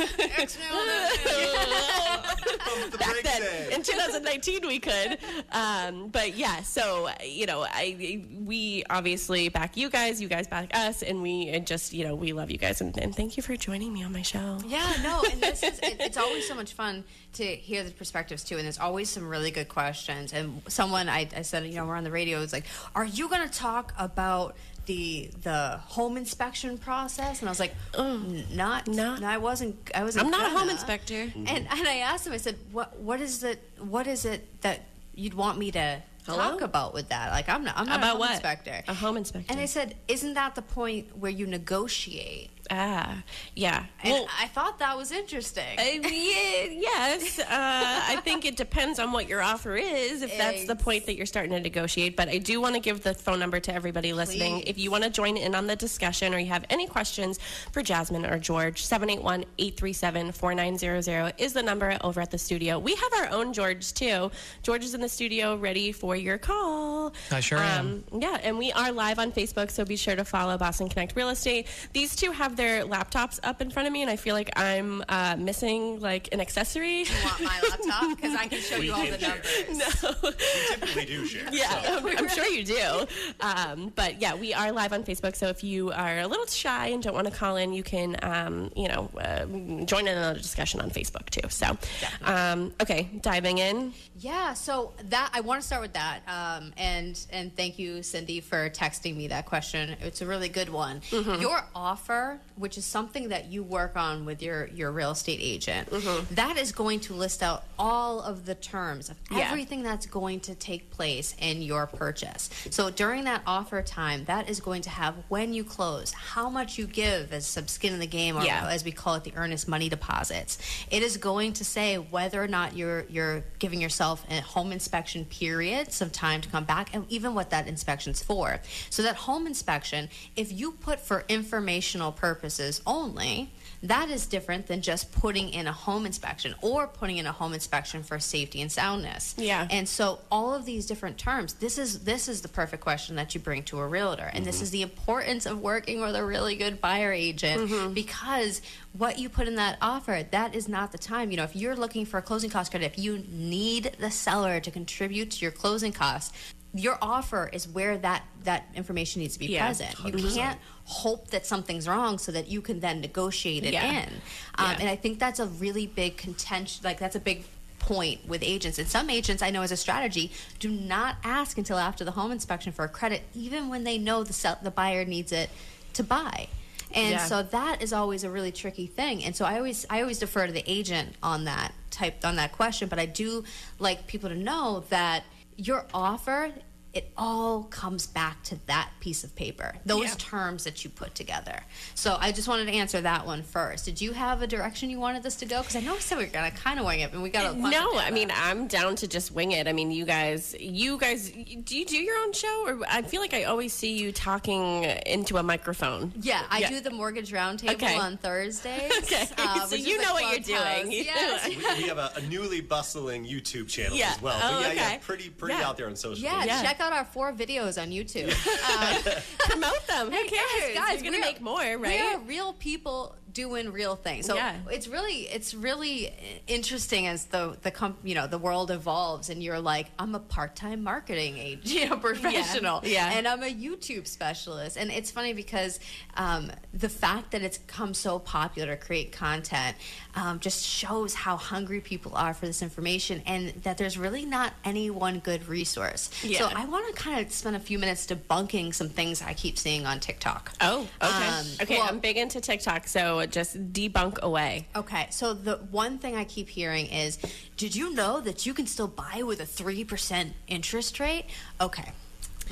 Back 2.98 3.24
then, 3.24 3.42
day. 3.42 3.70
in 3.74 3.84
2019, 3.84 4.68
we 4.68 4.80
could. 4.80 5.18
Um, 5.52 6.10
but 6.10 6.36
yeah, 6.36 6.62
so 6.62 7.10
you 7.24 7.46
know, 7.46 7.66
I 7.70 8.26
we 8.44 8.84
obviously 8.90 9.50
back 9.50 9.78
you 9.78 9.90
guys, 9.90 10.22
you 10.22 10.28
guys 10.28 10.48
back 10.48 10.76
us, 10.76 11.02
and 11.04 11.22
we 11.22 11.50
and 11.50 11.66
just 11.66 11.94
you 11.94 12.04
know 12.04 12.16
we 12.16 12.34
love 12.34 12.52
you 12.52 12.58
guys, 12.58 12.82
and, 12.82 12.98
and 12.98 13.16
thank 13.16 13.38
you 13.38 13.44
for 13.44 13.56
joining 13.56 13.94
me 13.94 14.04
on 14.04 14.14
my 14.14 14.22
show. 14.22 14.60
Yeah, 14.66 14.94
no, 15.04 15.24
and 15.32 15.42
this 15.42 15.64
is 15.64 15.80
it, 15.80 15.98
it's 16.00 16.18
always 16.18 16.48
so 16.48 16.56
much 16.56 16.74
fun 16.74 17.04
to 17.34 17.44
hear 17.44 17.84
the 17.84 17.92
perspectives 17.92 18.44
too, 18.44 18.56
and 18.56 18.66
there's 18.66 18.80
always 18.80 19.10
some 19.10 19.28
really 19.28 19.52
good 19.52 19.70
questions. 19.70 20.34
And 20.34 20.62
someone 20.68 21.10
I, 21.10 21.28
I 21.36 21.42
said, 21.42 21.66
you 21.66 21.76
know, 21.76 21.86
we're 21.86 21.96
on 21.96 22.04
the 22.04 22.12
radio. 22.12 22.42
It's 22.42 22.54
like, 22.54 22.66
are 22.96 23.06
you 23.06 23.30
going 23.30 23.48
to 23.48 23.54
talk 23.54 23.94
about 23.98 24.56
the 24.88 25.30
the 25.44 25.80
home 25.86 26.18
inspection 26.18 26.78
process? 26.80 27.40
And 27.42 27.48
I 27.48 27.52
was 27.52 27.60
like, 27.60 27.76
oh, 27.94 28.18
not, 28.52 28.88
Not- 28.88 29.22
no, 29.22 29.28
I 29.28 29.38
wasn't. 29.38 29.76
I 29.94 30.04
wasn't. 30.04 30.26
I'm 30.26 30.32
not 30.32 30.42
a 30.48 30.50
home 30.50 30.60
gonna." 30.68 30.72
inspector. 30.72 31.22
And 31.36 31.50
and 31.50 31.88
I 31.88 31.98
asked 32.00 32.26
him. 32.28 32.34
I 32.34 32.38
said, 32.38 32.58
what 32.72 32.98
what 33.00 33.22
is 33.22 33.44
it? 33.44 33.62
What 33.80 34.08
is 34.08 34.26
it 34.26 34.62
that 34.62 34.80
you'd 35.14 35.34
want 35.36 35.58
me 35.60 35.72
to 35.72 36.02
Hello? 36.26 36.38
talk 36.52 36.62
about 36.62 36.94
with 36.94 37.10
that? 37.10 37.32
Like, 37.32 37.48
I'm 37.48 37.64
not. 37.64 37.78
I'm 37.78 37.86
not 37.86 37.96
a 37.96 37.98
About 38.00 38.12
home 38.12 38.20
what? 38.20 38.32
inspector. 38.32 38.84
A 38.88 38.94
home 38.94 39.18
inspector. 39.18 39.52
And 39.52 39.60
I 39.62 39.66
said, 39.66 39.96
isn't 40.08 40.34
that 40.34 40.56
the 40.56 40.62
point 40.64 41.16
where 41.18 41.32
you 41.32 41.46
negotiate? 41.48 42.50
Ah, 42.70 43.24
yeah. 43.56 43.86
And 44.04 44.14
Well, 44.14 44.28
I 44.40 44.48
thought 44.48 44.80
that 44.80 44.98
was 44.98 45.12
interesting. 45.12 45.78
Uh, 45.78 45.84
yeah, 45.84 46.66
yes. 46.70 47.40
Uh, 47.40 47.46
I 47.50 48.20
think 48.24 48.46
it 48.46 48.58
depends 48.58 49.00
on 49.00 49.12
what 49.12 49.28
your 49.28 49.42
offer 49.42 49.76
is, 49.76 50.22
if 50.22 50.38
that's 50.38 50.66
the 50.66 50.76
point 50.76 51.06
that 51.06 51.16
you're 51.16 51.26
starting 51.26 51.52
to 51.52 51.60
negotiate. 51.60 52.16
But 52.16 52.30
I 52.30 52.38
do 52.38 52.60
want 52.60 52.76
to 52.76 52.82
give 52.82 53.04
the 53.04 53.14
phone 53.14 53.40
number 53.40 53.60
to 53.60 53.74
everybody 53.74 54.14
listening. 54.14 54.62
Please. 54.62 54.64
If 54.68 54.78
you 54.78 54.92
want 54.92 55.04
to 55.04 55.10
join 55.10 55.38
in 55.38 55.56
on 55.56 55.68
the 55.68 55.76
discussion 55.76 56.34
or 56.34 56.40
you 56.40 56.48
have 56.48 56.66
any 56.70 56.88
questions 56.88 57.40
for 57.72 57.82
Jazmine 57.82 58.30
or 58.30 58.40
George, 58.40 58.84
781 58.84 59.46
837 59.58 60.32
4900 60.32 61.34
is 61.38 61.54
the 61.54 61.64
number 61.64 61.98
over 62.02 62.22
at 62.22 62.32
the 62.32 62.38
studio. 62.38 62.80
We 62.80 62.96
have 62.96 63.14
our 63.18 63.30
own 63.32 63.54
George, 63.54 63.94
too. 63.94 64.32
George 64.64 64.84
is 64.84 64.94
in 64.94 65.02
the 65.02 65.10
studio 65.10 65.56
ready 65.56 65.92
for 65.92 66.16
your 66.16 66.38
call. 66.38 67.14
I 67.32 67.40
sure 67.40 67.60
am. 67.60 68.04
Yeah, 68.18 68.38
and 68.44 68.58
we 68.58 68.72
are 68.74 68.92
live 68.92 69.20
on 69.20 69.32
Facebook, 69.32 69.72
so 69.72 69.86
be 69.86 69.96
sure 69.96 70.16
to 70.16 70.26
follow 70.26 70.58
Boston 70.58 70.90
Connect 70.90 71.16
Real 71.16 71.30
Estate. 71.30 71.68
These 71.94 72.16
two 72.16 72.32
have 72.32 72.57
their 72.58 72.84
laptops 72.84 73.40
up 73.44 73.62
in 73.62 73.70
front 73.70 73.88
of 73.88 73.94
me, 73.94 74.02
and 74.02 74.12
I 74.12 74.16
feel 74.16 74.36
like 74.36 74.50
I'm 74.60 75.04
uh, 75.08 75.36
missing 75.38 76.00
like 76.00 76.30
an 76.34 76.42
accessory. 76.42 77.04
You 77.04 77.06
want 77.24 77.42
my 77.42 77.62
laptop? 77.70 78.16
Because 78.16 78.36
I 78.36 78.48
can 78.48 78.60
show 78.60 78.80
We 78.80 78.88
you 78.88 78.94
all 78.94 79.06
the 79.06 79.20
share. 79.20 79.30
numbers. 79.30 80.04
No, 80.04 80.14
we 80.24 80.32
typically 80.70 81.06
do 81.06 81.26
share. 81.26 81.48
Yeah, 81.52 81.82
so. 81.82 81.98
I'm, 82.10 82.18
I'm 82.18 82.28
sure 82.30 82.46
you 82.46 82.64
do. 82.66 83.06
Um, 83.40 83.92
but 83.96 84.22
yeah, 84.22 84.36
we 84.36 84.54
are 84.54 84.72
live 84.72 84.94
on 84.94 85.04
Facebook. 85.04 85.36
So 85.36 85.48
if 85.48 85.64
you 85.64 85.92
are 85.92 86.20
a 86.20 86.28
little 86.28 86.46
shy 86.48 86.88
and 86.88 87.02
don't 87.02 87.14
want 87.14 87.28
to 87.28 87.34
call 87.34 87.56
in, 87.56 87.74
you 87.74 87.84
can, 87.84 88.18
um, 88.24 88.72
you 88.76 88.88
know, 88.88 89.10
uh, 89.20 89.46
join 89.86 90.08
in 90.08 90.18
on 90.18 90.34
the 90.34 90.40
discussion 90.40 90.82
on 90.82 90.90
Facebook 90.90 91.30
too. 91.30 91.48
So, 91.50 91.78
um, 92.24 92.74
okay, 92.82 93.10
diving 93.22 93.60
in. 93.60 93.94
Yeah, 94.20 94.54
so 94.54 94.94
that 95.06 95.30
I 95.34 95.42
want 95.42 95.62
to 95.62 95.68
start 95.68 95.82
with 95.84 95.94
that, 95.94 96.22
um, 96.28 96.74
and 96.78 97.20
and 97.32 97.56
thank 97.56 97.78
you, 97.78 98.02
Cindy, 98.02 98.42
for 98.42 98.70
texting 98.70 99.16
me 99.16 99.28
that 99.28 99.46
question. 99.46 99.96
It's 100.02 100.22
a 100.22 100.26
really 100.26 100.50
good 100.50 100.70
one. 100.70 101.02
Mm-hmm. 101.12 101.42
Your 101.42 101.64
offer, 101.76 102.40
which 102.58 102.78
is 102.78 102.86
something 102.86 103.30
that 103.30 103.46
you 103.52 103.64
work 103.64 103.96
on 103.96 104.26
with 104.26 104.42
your 104.42 104.68
your 104.68 104.92
real 104.92 105.12
estate 105.12 105.40
agent, 105.42 105.90
Mm-hmm. 105.90 106.34
that 106.36 106.58
is 106.58 106.72
going 106.72 107.00
to 107.02 107.14
list 107.14 107.44
out 107.44 107.64
all 107.78 108.22
of 108.22 108.46
the 108.46 108.56
terms 108.56 109.10
of 109.10 109.18
Yeah. 109.32 109.40
everything 109.50 109.84
that's 109.84 110.06
going 110.06 110.40
to 110.42 110.56
take 110.56 110.90
place 110.90 111.36
in 111.40 111.62
your 111.62 111.86
purchase. 111.88 112.50
So 112.72 112.90
during 112.90 113.26
that 113.26 113.42
offer 113.46 113.82
time, 113.82 114.26
that 114.26 114.50
is 114.50 114.60
going 114.60 114.82
to 114.84 114.90
have 114.90 115.16
when 115.30 115.54
you 115.54 115.64
close, 115.64 116.12
how 116.14 116.50
much 116.50 116.78
you 116.78 116.88
give 116.88 117.32
as 117.32 117.46
some 117.46 117.68
skin 117.68 117.94
in 117.94 118.00
the 118.00 118.08
game, 118.08 118.38
or 118.38 118.44
Yeah. 118.44 118.68
as 118.68 118.84
we 118.84 118.92
call 118.92 119.16
it, 119.16 119.24
the 119.24 119.34
earnest 119.36 119.68
money 119.68 119.90
deposits. 119.90 120.58
It 120.90 121.04
is 121.04 121.18
going 121.18 121.54
to 121.54 121.64
say 121.66 121.98
whether 121.98 122.42
or 122.44 122.48
not 122.48 122.76
you're 122.76 123.06
you're 123.10 123.44
giving 123.60 123.80
yourself 123.82 124.26
a 124.30 124.42
home 124.42 124.72
inspection 124.72 125.26
period, 125.26 125.92
some 125.94 126.10
time 126.10 126.42
to 126.42 126.50
come 126.50 126.64
back, 126.64 126.90
and 126.94 127.06
even 127.10 127.36
what 127.36 127.50
that 127.52 127.68
inspection's 127.68 128.24
for. 128.24 128.60
So 128.90 129.04
that 129.04 129.16
home 129.16 129.46
inspection, 129.46 130.10
if 130.36 130.52
you 130.52 130.72
put 130.72 131.00
for 131.00 131.24
informational 131.30 132.12
purposes 132.12 132.47
only, 132.86 133.52
that 133.84 134.10
is 134.10 134.26
different 134.26 134.68
than 134.68 134.82
just 134.82 135.12
putting 135.12 135.50
in 135.50 135.68
a 135.68 135.72
home 135.72 136.06
inspection 136.06 136.56
or 136.62 136.88
putting 136.88 137.18
in 137.18 137.26
a 137.28 137.32
home 137.32 137.54
inspection 137.54 138.04
for 138.04 138.20
safety 138.20 138.62
and 138.62 138.72
soundness. 138.72 139.36
Yeah. 139.38 139.68
And 139.70 139.88
so 139.88 140.20
all 140.32 140.54
of 140.54 140.66
these 140.66 140.86
different 140.86 141.18
terms, 141.18 141.54
this 141.56 141.78
is 141.78 142.00
this 142.00 142.28
is 142.28 142.42
the 142.42 142.48
perfect 142.48 142.82
question 142.84 143.16
that 143.18 143.36
you 143.36 143.42
bring 143.42 143.64
to 143.64 143.80
a 143.80 143.88
realtor. 143.88 144.30
And 144.34 144.46
this 144.46 144.58
mm-hmm. 144.58 144.64
is 144.64 144.72
the 144.72 144.82
importance 144.82 145.46
of 145.46 145.62
working 145.62 146.02
with 146.02 146.16
a 146.16 146.24
really 146.24 146.56
good 146.56 146.82
buyer 146.82 147.12
agent 147.12 147.70
mm-hmm. 147.70 147.94
because 147.94 148.62
what 148.94 149.20
you 149.20 149.30
put 149.30 149.48
in 149.48 149.56
that 149.56 149.78
offer, 149.82 150.26
that 150.32 150.56
is 150.56 150.68
not 150.68 150.92
the 150.92 150.98
time. 150.98 151.30
You 151.32 151.38
know, 151.38 151.44
if 151.44 151.56
you're 151.56 151.76
looking 151.76 152.06
for 152.06 152.18
a 152.18 152.22
closing 152.22 152.50
cost 152.50 152.72
credit, 152.72 152.86
if 152.86 152.98
you 152.98 153.24
need 153.30 153.96
the 154.00 154.10
seller 154.10 154.60
to 154.60 154.72
contribute 154.72 155.32
to 155.32 155.42
your 155.46 155.52
closing 155.52 155.92
costs, 155.92 156.36
your 156.78 156.98
offer 157.02 157.50
is 157.52 157.68
where 157.68 157.98
that 157.98 158.24
that 158.44 158.66
information 158.76 159.22
needs 159.22 159.34
to 159.34 159.40
be 159.40 159.48
Yeah. 159.48 159.66
present. 159.66 159.96
You 160.06 160.30
can't 160.30 160.60
hope 160.86 161.32
that 161.32 161.46
something's 161.46 161.88
wrong 161.88 162.18
so 162.18 162.32
that 162.32 162.48
you 162.48 162.62
can 162.62 162.80
then 162.80 163.02
negotiate 163.02 163.64
it 163.66 163.74
Yeah. 163.74 164.04
in. 164.04 164.10
Um, 164.56 164.72
Yeah. 164.72 164.78
And 164.80 164.90
I 164.90 164.96
think 164.96 165.20
that's 165.20 165.40
a 165.40 165.48
really 165.48 165.86
big 165.88 166.16
contention. 166.18 166.82
Like 166.84 166.98
that's 167.00 167.16
a 167.16 167.20
big 167.20 167.46
point 167.80 168.28
with 168.28 168.42
agents. 168.44 168.80
And 168.80 168.88
some 168.88 169.10
agents 169.10 169.42
I 169.44 169.50
know 169.50 169.62
as 169.62 169.72
a 169.72 169.78
strategy 169.78 170.32
do 170.60 170.70
not 170.70 171.18
ask 171.24 171.58
until 171.58 171.78
after 171.78 172.04
the 172.06 172.12
home 172.12 172.32
inspection 172.32 172.72
for 172.72 172.86
a 172.86 172.90
credit, 172.90 173.24
even 173.34 173.70
when 173.70 173.84
they 173.84 173.98
know 173.98 174.24
the 174.24 174.34
sell- 174.34 174.60
the 174.62 174.72
buyer 174.72 175.04
needs 175.06 175.32
it 175.32 175.50
to 175.94 176.04
buy. 176.04 176.48
And 176.94 177.12
Yeah. 177.12 177.26
so 177.26 177.44
that 177.44 177.82
is 177.82 177.92
always 177.92 178.24
a 178.24 178.30
really 178.30 178.52
tricky 178.54 178.88
thing. 178.88 179.24
And 179.26 179.36
so 179.36 179.44
I 179.46 179.58
always 179.58 179.86
I 179.90 180.02
always 180.02 180.20
defer 180.20 180.48
to 180.48 180.54
the 180.54 180.64
agent 180.72 181.16
on 181.22 181.44
that 181.46 181.74
type 181.92 182.24
on 182.24 182.38
that 182.38 182.54
question. 182.54 182.88
But 182.88 182.98
I 183.00 183.06
do 183.06 183.44
like 183.78 184.08
people 184.08 184.30
to 184.30 184.36
know 184.36 184.86
that 184.90 185.24
your 185.58 185.86
offer 185.94 186.54
it 186.98 187.12
all 187.16 187.64
comes 187.64 188.08
back 188.08 188.42
to 188.44 188.58
that 188.66 188.90
piece 189.00 189.24
of 189.24 189.36
paper, 189.36 189.76
those 189.86 190.06
Yeah. 190.06 190.16
terms 190.18 190.64
that 190.64 190.84
you 190.84 190.90
put 190.90 191.14
together. 191.14 191.64
So 191.94 192.18
I 192.20 192.32
just 192.32 192.48
wanted 192.48 192.66
to 192.66 192.72
answer 192.72 193.00
that 193.02 193.26
one 193.26 193.44
first. 193.44 193.86
Did 193.86 194.02
you 194.02 194.14
have 194.14 194.42
a 194.42 194.48
direction 194.48 194.90
you 194.90 195.00
wanted 195.00 195.22
this 195.22 195.36
to 195.38 195.46
go? 195.46 195.60
Because 195.62 195.76
I 195.76 195.82
know 195.82 195.96
I 195.96 196.00
said 196.00 196.18
we 196.18 196.26
were 196.26 196.32
gonna 196.32 196.50
kind 196.52 196.80
of 196.80 196.86
wing 196.86 197.02
it, 197.02 197.14
and 197.14 197.22
we 197.22 197.30
got 197.30 197.46
a 197.46 197.54
bunch 197.54 197.72
No, 197.74 197.98
I 198.00 198.10
mean. 198.10 198.32
I'm 198.34 198.68
down 198.68 198.96
to 198.98 199.08
just 199.08 199.32
wing 199.32 199.52
it. 199.52 199.68
I 199.68 199.74
mean, 199.74 199.92
you 199.92 200.06
guys, 200.06 200.56
you 200.60 200.98
guys, 200.98 201.30
do 201.30 201.78
you 201.78 201.86
do 201.86 201.98
your 201.98 202.18
own 202.20 202.34
show, 202.34 202.64
or 202.68 202.80
I 202.90 203.04
feel 203.04 203.22
like 203.22 203.34
I 203.36 203.44
always 203.44 203.74
see 203.74 203.98
you 203.98 204.12
talking 204.12 204.84
into 205.06 205.38
a 205.38 205.44
microphone. 205.44 206.14
Yeah, 206.20 206.44
I 206.50 206.60
Yeah. 206.60 206.70
do 206.70 206.80
the 206.82 206.92
mortgage 206.92 207.32
roundtable 207.32 207.74
Okay. 207.76 207.96
on 207.96 208.18
Thursdays. 208.18 208.92
Okay. 209.04 209.28
uh, 209.38 209.66
So 209.68 209.76
you 209.76 210.02
know 210.02 210.14
what 210.14 210.24
you're 210.34 210.44
clubhouse. 210.58 210.82
doing. 210.84 210.92
Yes. 210.92 211.48
We, 211.48 211.56
we 211.58 211.88
have 211.90 211.98
a, 212.00 212.12
a 212.16 212.22
newly 212.22 212.62
bustling 212.62 213.24
YouTube 213.26 213.68
channel 213.70 213.96
Yeah. 213.96 214.14
as 214.16 214.22
well. 214.22 214.40
Oh, 214.42 214.64
but 214.64 214.76
yeah, 214.76 214.82
yeah, 214.82 214.88
okay. 214.88 215.00
pretty 215.06 215.30
pretty 215.30 215.56
Yeah. 215.60 215.68
out 215.68 215.78
there 215.78 215.88
on 215.88 215.96
social 215.96 216.24
Yeah, 216.24 216.40
media. 216.40 216.54
Yeah. 216.56 216.62
check 216.64 216.80
out 216.80 216.87
our 216.94 217.06
four 217.06 217.32
videos 217.34 217.82
on 217.82 217.90
YouTube. 217.90 218.32
Uh, 218.66 219.22
Promote 219.50 219.88
them. 219.88 220.08
Who 220.08 220.12
Hey, 220.18 220.28
cares? 220.28 220.76
guys, 220.76 220.76
guys, 220.76 221.04
You're 221.04 221.12
gonna 221.12 221.24
make 221.26 221.42
more, 221.42 221.62
right? 221.62 221.80
We 221.82 222.00
are 222.00 222.20
real 222.20 222.54
people 222.54 223.16
doing 223.38 223.72
real 223.72 223.96
things. 223.96 224.26
So 224.26 224.34
Yeah. 224.36 224.56
it's 224.72 224.88
really 224.88 225.28
it's 225.38 225.54
really 225.54 226.12
interesting 226.48 227.06
as 227.08 227.26
the 227.26 227.56
the 227.62 227.70
com- 227.70 227.98
you 228.04 228.16
know 228.16 228.26
the 228.26 228.40
world 228.40 228.72
evolves 228.72 229.30
and 229.30 229.44
you're 229.44 229.60
like 229.60 229.88
I'm 230.00 230.16
a 230.16 230.20
part-time 230.20 230.82
marketing 230.84 231.38
age, 231.38 231.60
you 231.72 231.88
know, 231.88 231.98
professional. 231.98 232.82
Yeah. 232.84 233.12
And 233.16 233.28
I'm 233.28 233.44
a 233.44 233.54
YouTube 233.54 234.08
specialist. 234.08 234.76
And 234.76 234.90
it's 234.92 235.12
funny 235.12 235.34
because 235.34 235.80
um, 236.16 236.52
the 236.74 236.90
fact 236.90 237.32
that 237.32 237.42
it's 237.44 237.60
come 237.68 237.94
so 237.94 238.18
popular 238.18 238.76
to 238.76 238.78
create 238.88 239.12
content 239.12 239.78
um, 240.16 240.40
just 240.40 240.66
shows 240.66 241.14
how 241.14 241.38
hungry 241.38 241.80
people 241.80 242.14
are 242.16 242.34
for 242.34 242.48
this 242.48 242.62
information 242.64 243.22
and 243.28 243.50
that 243.64 243.78
there's 243.78 243.98
really 244.00 244.26
not 244.26 244.54
any 244.66 244.90
one 244.90 245.20
good 245.20 245.48
resource. 245.48 246.10
Yeah. 246.24 246.40
So 246.40 246.50
I 246.56 246.66
want 246.66 246.88
to 246.88 246.94
kind 247.02 247.24
of 247.24 247.32
spend 247.32 247.56
a 247.56 247.60
few 247.60 247.78
minutes 247.78 248.08
debunking 248.08 248.74
some 248.74 248.90
things 248.90 249.22
I 249.22 249.34
keep 249.34 249.60
seeing 249.60 249.86
on 249.86 250.00
TikTok. 250.00 250.54
Oh, 250.62 250.88
okay. 251.04 251.28
Um, 251.28 251.46
okay, 251.62 251.78
well- 251.78 251.88
I'm 251.90 252.00
big 252.00 252.18
into 252.18 252.42
TikTok, 252.42 252.88
so 252.88 253.20
just 253.32 253.72
debunk 253.74 254.20
away. 254.22 254.68
Okay, 254.76 255.08
so 255.12 255.34
the 255.34 255.58
one 255.72 255.98
thing 256.00 256.16
I 256.16 256.24
keep 256.24 256.50
hearing 256.50 256.88
is, 256.88 257.18
did 257.58 257.76
you 257.76 257.94
know 257.94 258.20
that 258.22 258.46
you 258.46 258.54
can 258.54 258.68
still 258.68 258.88
buy 258.88 259.24
with 259.24 259.40
a 259.40 259.46
three 259.46 259.84
percent 259.84 260.34
interest 260.48 261.00
rate? 261.00 261.26
Okay. 261.62 261.92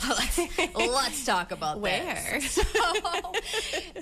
Let's, 0.07 0.39
let's 0.75 1.25
talk 1.25 1.51
about 1.51 1.79
Where? 1.79 2.39
this. 2.39 2.55
So, 2.75 3.31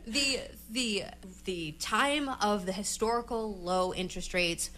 the 0.07 0.39
the 0.71 1.03
the 1.45 1.71
time 1.79 2.29
of 2.41 2.65
the 2.65 2.71
historical 2.71 3.55
low 3.57 3.93
interest 3.93 4.33
rates 4.33 4.71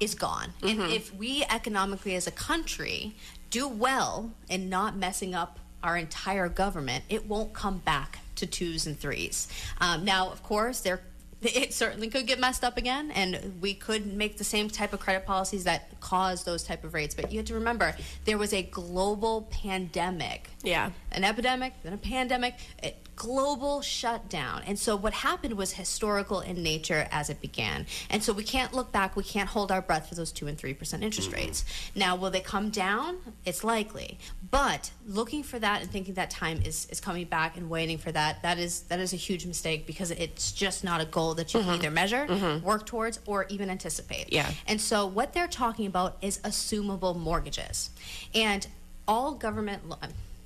is 0.00 0.14
gone, 0.14 0.48
Mm-hmm. 0.62 0.80
and 0.80 0.92
if 0.92 1.14
we 1.14 1.44
economically 1.50 2.14
as 2.14 2.26
a 2.26 2.30
country 2.30 3.14
do 3.50 3.68
well 3.68 4.30
in 4.48 4.70
not 4.70 4.96
messing 4.96 5.34
up 5.34 5.58
our 5.82 5.98
entire 5.98 6.48
government, 6.48 7.04
it 7.10 7.26
won't 7.26 7.52
come 7.52 7.78
back 7.78 8.20
to 8.36 8.46
twos 8.46 8.86
and 8.86 8.98
threes. 8.98 9.48
Um, 9.82 10.04
now, 10.06 10.30
of 10.30 10.42
course, 10.42 10.80
there 10.80 11.00
it 11.54 11.74
certainly 11.74 12.08
could 12.08 12.26
get 12.26 12.40
messed 12.40 12.64
up 12.64 12.76
again 12.76 13.10
and 13.10 13.58
we 13.60 13.74
could 13.74 14.06
make 14.06 14.38
the 14.38 14.44
same 14.44 14.68
type 14.68 14.92
of 14.92 15.00
credit 15.00 15.26
policies 15.26 15.64
that 15.64 15.88
cause 16.00 16.44
those 16.44 16.62
type 16.62 16.84
of 16.84 16.94
rates. 16.94 17.14
But 17.14 17.30
you 17.30 17.38
have 17.38 17.46
to 17.46 17.54
remember 17.54 17.94
there 18.24 18.38
was 18.38 18.52
a 18.52 18.62
global 18.62 19.42
pandemic. 19.50 20.50
Yeah. 20.62 20.90
an 21.12 21.24
epidemic 21.24 21.74
then 21.82 21.92
a 21.92 21.98
pandemic 21.98 22.54
a 22.82 22.94
global 23.16 23.80
shutdown. 23.80 24.62
And 24.66 24.78
so 24.78 24.96
what 24.96 25.12
happened 25.12 25.54
was 25.54 25.72
historical 25.72 26.40
in 26.40 26.62
nature 26.62 27.06
as 27.10 27.30
it 27.30 27.40
began. 27.40 27.86
And 28.10 28.22
so 28.22 28.32
we 28.32 28.42
can't 28.42 28.72
look 28.72 28.90
back 28.90 29.14
we 29.14 29.22
can't 29.22 29.48
hold 29.48 29.70
our 29.70 29.82
breath 29.82 30.08
for 30.08 30.14
those 30.14 30.32
2 30.32 30.46
and 30.48 30.58
3% 30.58 31.02
interest 31.02 31.32
rates. 31.32 31.64
Now 31.94 32.16
will 32.16 32.30
they 32.30 32.40
come 32.40 32.70
down? 32.70 33.18
It's 33.44 33.62
likely 33.62 34.18
but 34.54 34.90
looking 35.06 35.42
for 35.42 35.58
that 35.58 35.82
and 35.82 35.90
thinking 35.90 36.14
that 36.14 36.30
time 36.30 36.62
is, 36.64 36.86
is 36.90 37.00
coming 37.00 37.26
back 37.26 37.56
and 37.56 37.68
waiting 37.68 37.98
for 37.98 38.12
that 38.12 38.40
that 38.42 38.58
is 38.58 38.82
that 38.82 39.00
is 39.00 39.12
a 39.12 39.16
huge 39.16 39.46
mistake 39.46 39.86
because 39.86 40.10
it's 40.12 40.52
just 40.52 40.84
not 40.84 41.00
a 41.00 41.04
goal 41.04 41.34
that 41.34 41.52
you 41.52 41.60
can 41.60 41.68
mm-hmm. 41.68 41.80
either 41.80 41.90
measure 41.90 42.26
mm-hmm. 42.26 42.64
work 42.64 42.86
towards 42.86 43.18
or 43.26 43.46
even 43.48 43.68
anticipate 43.68 44.32
Yeah. 44.32 44.50
and 44.68 44.80
so 44.80 45.06
what 45.06 45.32
they're 45.32 45.48
talking 45.48 45.86
about 45.86 46.16
is 46.22 46.38
assumable 46.38 47.16
mortgages. 47.16 47.90
And 48.34 48.66
all 49.06 49.34
government, 49.34 49.88
lo- 49.88 49.98